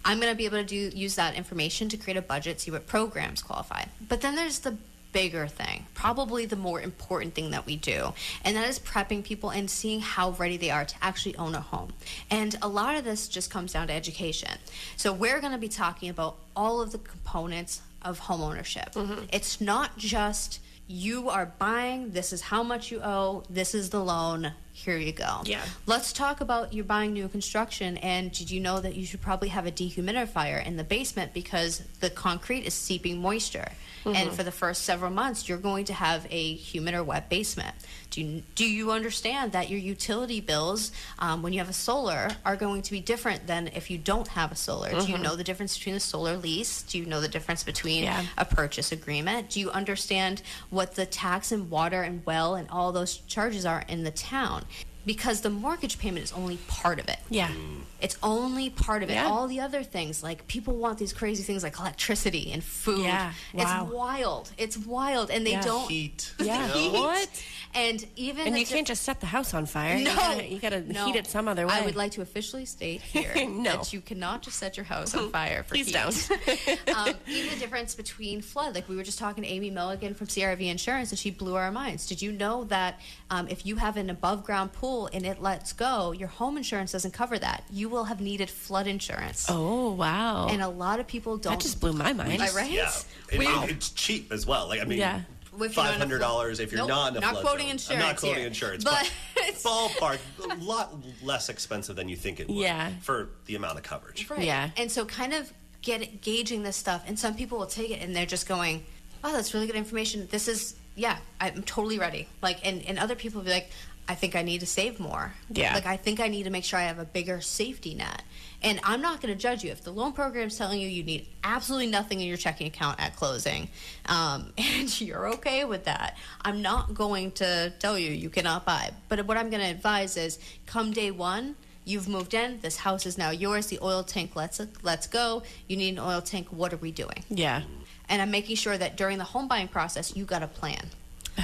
I'm 0.05 0.19
going 0.19 0.31
to 0.33 0.35
be 0.37 0.45
able 0.45 0.57
to 0.57 0.65
do 0.65 0.75
use 0.97 1.15
that 1.15 1.35
information 1.35 1.87
to 1.89 1.97
create 1.97 2.17
a 2.17 2.21
budget, 2.21 2.59
see 2.59 2.71
what 2.71 2.87
programs 2.87 3.41
qualify. 3.41 3.85
But 4.09 4.19
then 4.19 4.35
there's 4.35 4.59
the 4.59 4.75
bigger 5.13 5.47
thing, 5.47 5.85
probably 5.93 6.45
the 6.45 6.55
more 6.57 6.81
important 6.81 7.33
thing 7.33 7.51
that 7.51 7.65
we 7.65 7.77
do, 7.77 8.13
and 8.43 8.57
that 8.57 8.67
is 8.67 8.79
prepping 8.79 9.23
people 9.23 9.51
and 9.51 9.69
seeing 9.69 10.01
how 10.01 10.31
ready 10.31 10.57
they 10.57 10.71
are 10.71 10.83
to 10.83 10.95
actually 11.01 11.35
own 11.37 11.55
a 11.55 11.61
home. 11.61 11.93
And 12.29 12.57
a 12.61 12.67
lot 12.67 12.97
of 12.97 13.05
this 13.05 13.29
just 13.29 13.49
comes 13.49 13.71
down 13.71 13.87
to 13.87 13.93
education. 13.93 14.57
So 14.97 15.13
we're 15.13 15.39
going 15.39 15.53
to 15.53 15.59
be 15.59 15.69
talking 15.69 16.09
about 16.09 16.37
all 16.55 16.81
of 16.81 16.91
the 16.91 16.97
components 16.97 17.81
of 18.01 18.19
home 18.19 18.41
ownership. 18.41 18.93
Mm-hmm. 18.93 19.25
It's 19.31 19.61
not 19.61 19.97
just 19.97 20.59
you 20.87 21.29
are 21.29 21.45
buying, 21.57 22.11
this 22.11 22.33
is 22.33 22.41
how 22.41 22.63
much 22.63 22.91
you 22.91 22.99
owe, 23.01 23.43
this 23.49 23.73
is 23.73 23.89
the 23.91 24.03
loan, 24.03 24.51
here 24.75 24.97
you 24.97 25.11
go. 25.13 25.41
Yeah. 25.45 25.61
Let's 25.85 26.11
talk 26.11 26.41
about 26.41 26.73
you're 26.73 26.83
buying 26.83 27.13
new 27.13 27.27
construction, 27.29 27.97
and 27.97 28.31
did 28.31 28.49
you 28.51 28.59
know 28.59 28.81
that 28.81 28.95
you 28.95 29.05
should 29.05 29.21
probably 29.21 29.49
have 29.49 29.65
a 29.67 29.71
dehumidifier 29.71 30.65
in 30.65 30.77
the 30.77 30.83
basement 30.83 31.33
because 31.33 31.83
the 31.99 32.09
concrete 32.09 32.65
is 32.65 32.73
seeping 32.73 33.21
moisture, 33.21 33.69
and 34.05 34.31
for 34.33 34.43
the 34.43 34.51
first 34.51 34.81
several 34.83 35.11
months 35.11 35.47
you're 35.47 35.57
going 35.59 35.85
to 35.85 35.93
have 35.93 36.27
a 36.29 36.53
humid 36.55 36.93
or 36.95 37.03
wet 37.03 37.29
basement. 37.29 37.73
Do 38.09 38.21
you, 38.21 38.43
do 38.53 38.69
you 38.69 38.91
understand 38.91 39.53
that 39.53 39.71
your 39.71 39.79
utility 39.79 40.39
bills, 40.39 40.91
um, 41.17 41.41
when 41.41 41.51
you 41.51 41.57
have 41.59 41.69
a 41.69 41.73
solar, 41.73 42.29
are 42.45 42.55
going 42.55 42.83
to 42.83 42.91
be 42.91 42.99
different 42.99 43.47
than 43.47 43.69
if 43.73 43.89
you 43.89 43.97
don't 43.97 44.27
have 44.27 44.51
a 44.51 44.55
solar? 44.55 44.91
Do 44.91 45.07
you 45.11 45.17
know 45.17 45.35
the 45.35 45.43
difference 45.43 45.75
between 45.77 45.95
a 45.95 45.99
solar 45.99 46.37
lease? 46.37 46.83
Do 46.83 46.99
you 46.99 47.05
know 47.07 47.21
the 47.21 47.27
difference 47.27 47.63
between 47.63 48.03
Yeah. 48.03 48.23
a 48.37 48.45
purchase 48.45 48.91
agreement? 48.91 49.49
Do 49.49 49.59
you 49.59 49.71
understand 49.71 50.43
what 50.69 50.93
the 50.93 51.07
tax 51.07 51.51
and 51.51 51.71
water 51.71 52.03
and 52.03 52.23
well 52.23 52.53
and 52.53 52.69
all 52.69 52.91
those 52.91 53.17
charges 53.17 53.65
are 53.65 53.83
in 53.87 54.03
the 54.03 54.11
town? 54.11 54.65
Because 55.05 55.41
the 55.41 55.49
mortgage 55.49 55.99
payment 55.99 56.23
is 56.23 56.31
only 56.33 56.57
part 56.67 56.99
of 56.99 57.07
it. 57.07 57.19
Yeah. 57.29 57.49
Mm. 57.49 57.81
It's 58.03 58.17
only 58.21 58.69
part 58.69 59.01
of 59.01 59.09
it. 59.09 59.13
Yeah. 59.13 59.27
All 59.27 59.47
the 59.47 59.61
other 59.61 59.81
things, 59.81 60.21
like 60.21 60.45
people 60.47 60.75
want 60.75 60.97
these 60.99 61.13
crazy 61.13 61.41
things 61.41 61.63
like 61.63 61.79
electricity 61.79 62.51
and 62.51 62.61
food. 62.63 62.99
Yeah. 63.05 63.31
Wow. 63.53 63.83
It's 63.85 63.93
wild. 63.93 64.51
It's 64.57 64.77
wild. 64.77 65.31
And 65.31 65.47
they 65.47 65.51
Yeah. 65.51 65.61
don't. 65.61 65.89
Heat. 65.89 66.33
Yeah. 66.39 66.75
you 66.75 66.91
know? 66.91 67.01
What? 67.01 67.43
And 67.73 68.05
even 68.17 68.45
And 68.45 68.55
the 68.55 68.59
you 68.59 68.65
can't 68.65 68.85
just 68.85 69.03
set 69.03 69.19
the 69.21 69.25
house 69.25 69.53
on 69.53 69.65
fire. 69.65 69.95
You 69.95 70.03
No, 70.03 70.15
gotta, 70.15 70.45
you 70.47 70.59
gotta 70.59 70.81
no. 70.81 71.05
heat 71.05 71.15
it 71.15 71.27
some 71.27 71.47
other 71.47 71.65
way. 71.65 71.73
I 71.73 71.81
would 71.81 71.95
like 71.95 72.11
to 72.13 72.21
officially 72.21 72.65
state 72.65 73.01
here 73.15 73.33
No. 73.47 73.63
that 73.63 73.93
you 73.93 74.01
cannot 74.01 74.41
just 74.43 74.57
set 74.57 74.75
your 74.77 74.83
house 74.83 75.15
on 75.15 75.31
fire 75.39 75.63
for 75.63 75.73
Please 75.75 75.87
heat. 75.87 75.93
don't. 75.93 76.95
um, 76.95 77.15
even 77.27 77.49
the 77.53 77.59
difference 77.59 77.95
between 77.95 78.41
flood, 78.41 78.75
like 78.75 78.87
we 78.89 78.95
were 78.97 79.03
just 79.03 79.17
talking 79.17 79.43
to 79.43 79.49
Amy 79.49 79.69
Milligan 79.71 80.13
from 80.13 80.27
CRV 80.27 80.69
Insurance, 80.69 81.09
and 81.11 81.17
she 81.17 81.31
blew 81.31 81.55
our 81.55 81.71
minds. 81.71 82.05
Did 82.05 82.21
you 82.21 82.31
know 82.33 82.65
that 82.65 82.99
um, 83.31 83.47
if 83.47 83.65
you 83.65 83.77
have 83.77 83.95
an 83.97 84.09
above 84.09 84.43
ground 84.43 84.73
pool 84.73 85.09
and 85.13 85.25
it 85.25 85.41
lets 85.41 85.71
go, 85.73 86.11
your 86.11 86.27
home 86.27 86.57
insurance 86.57 86.91
doesn't 86.91 87.11
cover 87.13 87.39
that. 87.39 87.63
You 87.71 87.92
will 87.93 88.03
have 88.05 88.19
needed 88.19 88.49
flood 88.49 88.87
insurance. 88.87 89.45
Oh 89.49 89.91
wow. 89.93 90.47
And 90.49 90.61
a 90.61 90.67
lot 90.67 90.99
of 90.99 91.07
people 91.07 91.37
don't. 91.37 91.53
that 91.53 91.61
just 91.61 91.79
blew 91.79 91.93
my 91.93 92.11
mind. 92.11 92.33
Am 92.33 92.41
I 92.41 92.49
right? 92.51 92.71
Yeah, 92.71 92.91
and, 93.31 93.39
We- 93.39 93.47
and 93.47 93.69
it's 93.69 93.89
cheap 93.91 94.31
as 94.33 94.45
well. 94.45 94.67
Like 94.67 94.81
I 94.81 94.85
mean, 94.85 94.99
Yeah. 94.99 95.21
If 95.55 95.59
you're 95.59 95.67
not 95.67 95.75
five 95.75 95.89
in 95.89 95.95
a 95.95 95.97
hundred 95.99 96.17
dollars 96.19 96.59
if 96.59 96.71
you're 96.71 96.79
Nope, 96.79 96.89
not 96.89 97.11
in 97.11 97.17
a 97.17 97.19
not 97.19 97.31
flood 97.33 97.43
quoting 97.45 97.65
zone. 97.67 97.71
insurance 97.73 98.03
I'm 98.03 98.09
not 98.09 98.17
quoting 98.17 98.37
here, 98.39 98.47
insurance, 98.47 98.83
but 98.83 99.11
but, 99.35 99.43
it's- 99.43 99.63
ballpark 99.67 100.17
a 100.51 100.55
lot 100.63 100.95
less 101.21 101.47
expensive 101.49 101.95
than 101.95 102.09
you 102.09 102.15
think 102.15 102.39
it 102.39 102.47
would. 102.47 102.57
Yeah. 102.57 102.91
for 103.01 103.29
the 103.45 103.55
amount 103.55 103.77
of 103.77 103.83
coverage. 103.83 104.27
Right. 104.29 104.41
Yeah. 104.43 104.71
And 104.77 104.91
so 104.91 105.05
kind 105.05 105.31
of 105.31 105.53
get 105.83 106.21
gauging 106.21 106.63
this 106.63 106.75
stuff 106.75 107.03
and 107.05 107.17
some 107.19 107.35
people 107.35 107.59
will 107.59 107.67
take 107.67 107.91
it 107.91 108.01
and 108.01 108.15
they're 108.15 108.25
just 108.25 108.47
going, 108.47 108.83
"Oh, 109.23 109.31
that's 109.31 109.53
really 109.53 109.67
good 109.67 109.75
information. 109.75 110.27
This 110.31 110.47
is 110.47 110.75
yeah, 110.95 111.17
I'm 111.39 111.61
totally 111.63 111.99
ready." 111.99 112.27
Like 112.41 112.65
and 112.65 112.81
and 112.87 112.97
other 112.97 113.13
people 113.15 113.39
will 113.41 113.45
be 113.45 113.51
like, 113.51 113.69
"I 114.07 114.15
think 114.15 114.35
I 114.35 114.41
need 114.41 114.59
to 114.59 114.65
save 114.65 114.99
more." 114.99 115.33
Yeah. 115.49 115.73
Like 115.73 115.85
I 115.85 115.97
think 115.97 116.19
I 116.19 116.27
need 116.27 116.43
to 116.43 116.49
make 116.49 116.63
sure 116.63 116.79
I 116.79 116.83
have 116.83 116.99
a 116.99 117.05
bigger 117.05 117.41
safety 117.41 117.95
net. 117.95 118.23
And 118.61 118.79
I'm 118.83 119.01
not 119.01 119.21
going 119.21 119.33
to 119.33 119.39
judge 119.39 119.63
you 119.63 119.71
if 119.71 119.83
the 119.83 119.91
loan 119.91 120.13
program 120.13 120.47
is 120.47 120.57
telling 120.57 120.79
you 120.79 120.87
you 120.87 121.03
need 121.03 121.27
absolutely 121.43 121.87
nothing 121.87 122.21
in 122.21 122.27
your 122.27 122.37
checking 122.37 122.67
account 122.67 122.99
at 122.99 123.15
closing, 123.15 123.67
um, 124.05 124.53
and 124.57 125.01
you're 125.01 125.27
okay 125.33 125.65
with 125.65 125.83
that. 125.85 126.17
I'm 126.41 126.61
not 126.61 126.93
going 126.93 127.31
to 127.33 127.73
tell 127.79 127.99
you 127.99 128.11
you 128.11 128.29
cannot 128.29 128.65
buy. 128.65 128.91
But 129.09 129.25
what 129.25 129.37
I'm 129.37 129.49
going 129.49 129.61
to 129.61 129.69
advise 129.69 130.15
is, 130.15 130.39
come 130.65 130.93
day 130.93 131.11
one, 131.11 131.55
you've 131.83 132.07
moved 132.07 132.33
in. 132.33 132.61
This 132.61 132.77
house 132.77 133.05
is 133.05 133.17
now 133.17 133.31
yours. 133.31 133.67
The 133.67 133.79
oil 133.81 134.03
tank 134.03 134.35
lets 134.35 134.61
let's 134.81 135.07
go. 135.07 135.43
You 135.67 135.75
need 135.75 135.89
an 135.95 135.99
oil 135.99 136.21
tank. 136.21 136.47
What 136.49 136.71
are 136.73 136.77
we 136.77 136.91
doing? 136.91 137.23
yeah. 137.29 137.63
And 138.09 138.21
I'm 138.21 138.31
making 138.31 138.57
sure 138.57 138.77
that 138.77 138.97
during 138.97 139.17
the 139.17 139.23
home 139.23 139.47
buying 139.47 139.69
process, 139.69 140.15
you 140.15 140.25
got 140.25 140.43
a 140.43 140.47
plan. 140.47 140.89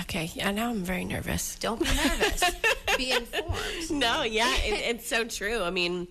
Okay. 0.01 0.31
Yeah. 0.35 0.51
Now 0.51 0.69
I'm 0.69 0.83
very 0.83 1.05
nervous. 1.05 1.55
Don't 1.59 1.79
be 1.79 1.85
nervous. 1.87 2.43
be 2.97 3.11
informed. 3.11 3.55
No, 3.91 4.23
yeah, 4.23 4.53
it, 4.57 4.95
it's 4.95 5.07
so 5.07 5.23
true. 5.25 5.63
I 5.63 5.69
mean, 5.71 6.07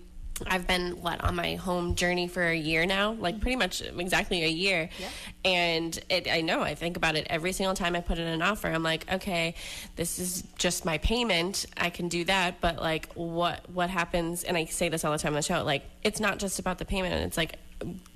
I've 0.47 0.67
been 0.67 1.01
what 1.01 1.23
on 1.23 1.35
my 1.35 1.55
home 1.55 1.95
journey 1.95 2.27
for 2.27 2.43
a 2.43 2.55
year 2.55 2.85
now, 2.85 3.13
like 3.13 3.39
pretty 3.41 3.55
much 3.55 3.81
exactly 3.81 4.43
a 4.43 4.47
year. 4.47 4.89
Yeah. 4.99 5.09
And 5.45 5.99
it, 6.09 6.27
I 6.29 6.41
know 6.41 6.61
I 6.61 6.75
think 6.75 6.97
about 6.97 7.15
it 7.15 7.27
every 7.29 7.51
single 7.51 7.73
time 7.75 7.95
I 7.95 8.01
put 8.01 8.17
in 8.19 8.27
an 8.27 8.41
offer. 8.41 8.67
I'm 8.67 8.83
like, 8.83 9.11
okay, 9.11 9.55
this 9.95 10.19
is 10.19 10.43
just 10.57 10.85
my 10.85 10.97
payment. 10.99 11.65
I 11.77 11.89
can 11.89 12.07
do 12.09 12.23
that, 12.25 12.61
but 12.61 12.77
like, 12.77 13.11
what 13.13 13.69
what 13.71 13.89
happens? 13.89 14.43
And 14.43 14.55
I 14.57 14.65
say 14.65 14.89
this 14.89 15.03
all 15.03 15.11
the 15.11 15.17
time 15.17 15.33
on 15.33 15.37
the 15.37 15.41
show. 15.41 15.63
Like, 15.63 15.83
it's 16.03 16.19
not 16.19 16.39
just 16.39 16.59
about 16.59 16.77
the 16.77 16.85
payment. 16.85 17.13
And 17.13 17.23
It's 17.25 17.37
like 17.37 17.55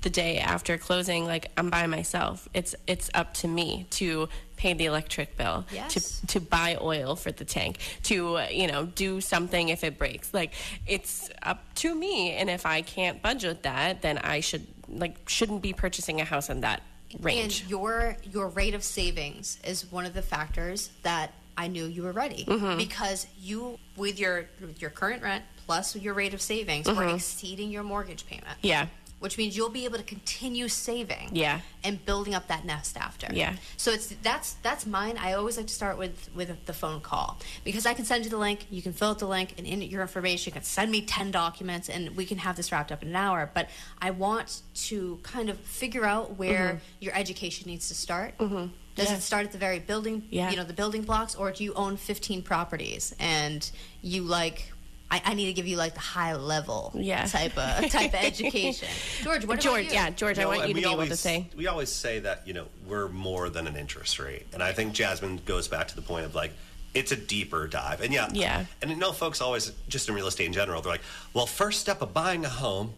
the 0.01 0.09
day 0.09 0.39
after 0.39 0.77
closing, 0.77 1.25
like 1.25 1.51
I'm 1.57 1.69
by 1.69 1.87
myself. 1.87 2.47
It's 2.53 2.75
it's 2.87 3.09
up 3.13 3.33
to 3.35 3.47
me 3.47 3.85
to 3.91 4.27
pay 4.57 4.73
the 4.73 4.85
electric 4.85 5.37
bill, 5.37 5.65
Yes. 5.71 5.93
to 6.21 6.27
to 6.27 6.39
buy 6.41 6.77
oil 6.81 7.15
for 7.15 7.31
the 7.31 7.45
tank, 7.45 7.77
to 8.03 8.37
uh, 8.39 8.47
you 8.51 8.67
know 8.67 8.85
do 8.85 9.21
something 9.21 9.69
if 9.69 9.83
it 9.83 9.97
breaks. 9.97 10.33
Like 10.33 10.53
it's 10.85 11.29
up 11.41 11.61
to 11.75 11.95
me, 11.95 12.31
and 12.31 12.49
if 12.49 12.65
I 12.65 12.81
can't 12.81 13.21
budget 13.21 13.63
that, 13.63 14.01
then 14.01 14.17
I 14.17 14.41
should 14.41 14.67
like 14.89 15.17
shouldn't 15.29 15.61
be 15.61 15.73
purchasing 15.73 16.19
a 16.19 16.25
house 16.25 16.49
in 16.49 16.61
that 16.61 16.81
range. 17.21 17.61
And 17.61 17.69
your 17.69 18.17
your 18.31 18.49
rate 18.49 18.73
of 18.73 18.83
savings 18.83 19.59
is 19.63 19.89
one 19.91 20.05
of 20.05 20.13
the 20.13 20.21
factors 20.21 20.89
that 21.03 21.31
I 21.57 21.67
knew 21.67 21.85
you 21.85 22.03
were 22.03 22.11
ready 22.11 22.43
Mm-hmm. 22.45 22.77
because 22.77 23.27
you 23.39 23.79
with 23.95 24.19
your 24.19 24.45
with 24.59 24.81
your 24.81 24.89
current 24.91 25.23
rent 25.23 25.43
plus 25.65 25.95
your 25.95 26.13
rate 26.13 26.33
of 26.33 26.41
savings 26.41 26.85
were 26.91 27.07
exceeding 27.15 27.71
your 27.71 27.83
mortgage 27.83 28.25
payment. 28.27 28.47
Mm-hmm. 28.47 28.67
yeah, 28.67 28.87
Which 29.23 29.37
means 29.37 29.55
you'll 29.55 29.69
be 29.69 29.85
able 29.85 29.97
to 29.97 30.03
continue 30.03 30.67
saving. 30.67 31.29
Yeah. 31.31 31.61
And 31.83 32.03
building 32.05 32.33
up 32.35 32.47
that 32.49 32.65
nest 32.65 32.97
after. 32.97 33.27
Yeah. 33.33 33.55
So 33.77 33.91
it's 33.91 34.07
that's 34.21 34.53
that's 34.63 34.85
mine. 34.85 35.17
I 35.17 35.33
always 35.33 35.55
like 35.57 35.67
to 35.67 35.73
start 35.73 35.97
with 35.97 36.29
with 36.35 36.65
the 36.65 36.73
phone 36.73 36.99
call 36.99 37.39
because 37.63 37.85
I 37.85 37.93
can 37.93 38.03
send 38.03 38.25
you 38.25 38.29
the 38.29 38.37
link. 38.37 38.67
You 38.69 38.81
can 38.81 38.91
fill 38.91 39.11
out 39.11 39.19
the 39.19 39.27
link 39.27 39.53
and 39.57 39.65
in 39.65 39.81
your 39.81 40.01
information. 40.01 40.51
You 40.51 40.53
can 40.53 40.63
send 40.63 40.91
me 40.91 41.01
ten 41.01 41.31
documents 41.31 41.87
and 41.87 42.17
we 42.17 42.25
can 42.25 42.37
have 42.39 42.57
this 42.57 42.71
wrapped 42.73 42.91
up 42.91 43.01
in 43.01 43.07
an 43.09 43.15
hour. 43.15 43.49
But 43.53 43.69
I 44.01 44.11
want 44.11 44.61
to 44.89 45.19
kind 45.23 45.49
of 45.49 45.57
figure 45.59 46.03
out 46.05 46.37
where 46.37 46.81
your 46.99 47.13
education 47.15 47.69
needs 47.71 47.87
to 47.87 47.93
start. 47.95 48.37
Does 48.37 48.49
Mm-hmm. 48.49 48.67
Yeah. 48.97 49.13
it 49.15 49.21
start 49.21 49.45
at 49.45 49.51
the 49.53 49.57
very 49.57 49.79
building, 49.79 50.27
Yeah. 50.31 50.49
you 50.51 50.57
know, 50.57 50.65
the 50.65 50.73
building 50.73 51.03
blocks, 51.03 51.33
or 51.33 51.51
do 51.53 51.63
you 51.63 51.73
own 51.75 51.95
15 51.95 52.41
properties 52.43 53.15
and 53.19 53.71
you 54.01 54.23
like? 54.23 54.72
I, 55.11 55.21
I 55.25 55.33
need 55.35 55.45
to 55.45 55.53
give 55.53 55.67
you 55.67 55.77
like 55.77 55.93
the 55.93 55.99
high 55.99 56.35
level 56.35 56.91
Yeah. 56.95 57.25
type 57.25 57.57
of 57.57 57.89
type 57.91 58.13
of 58.13 58.19
education. 58.23 58.87
George, 59.21 59.45
what 59.45 59.59
George, 59.59 59.81
about 59.85 59.93
you? 59.93 59.99
yeah, 59.99 60.09
George, 60.09 60.39
I 60.39 60.45
want 60.45 60.61
you 60.61 60.67
to 60.69 60.73
we 60.73 60.81
be 60.85 60.89
able 60.91 61.05
to 61.05 61.15
say, 61.15 61.47
we 61.55 61.67
always 61.67 61.89
say 61.89 62.19
that 62.19 62.47
you 62.47 62.53
know 62.53 62.65
we're 62.87 63.09
more 63.09 63.49
than 63.49 63.67
an 63.67 63.75
interest 63.75 64.17
rate, 64.19 64.47
and 64.53 64.63
I 64.63 64.71
think 64.73 64.93
Jazmine 64.93 65.43
goes 65.45 65.67
back 65.67 65.87
to 65.89 65.95
the 65.95 66.01
point 66.01 66.25
of 66.25 66.33
like 66.35 66.51
it's 66.95 67.11
a 67.11 67.15
deeper 67.15 67.67
dive, 67.67 68.01
and 68.01 68.11
yeah, 68.13 68.29
Yeah. 68.33 68.65
and 68.81 68.91
I 68.91 68.93
know 68.95 69.11
folks 69.11 69.39
always 69.41 69.71
just 69.87 70.09
in 70.09 70.15
real 70.15 70.27
estate 70.27 70.45
in 70.47 70.53
general, 70.53 70.81
they're 70.81 70.91
like, 70.93 71.01
well, 71.33 71.45
first 71.47 71.79
step 71.81 72.01
of 72.01 72.13
buying 72.13 72.45
a 72.45 72.49
home 72.49 72.93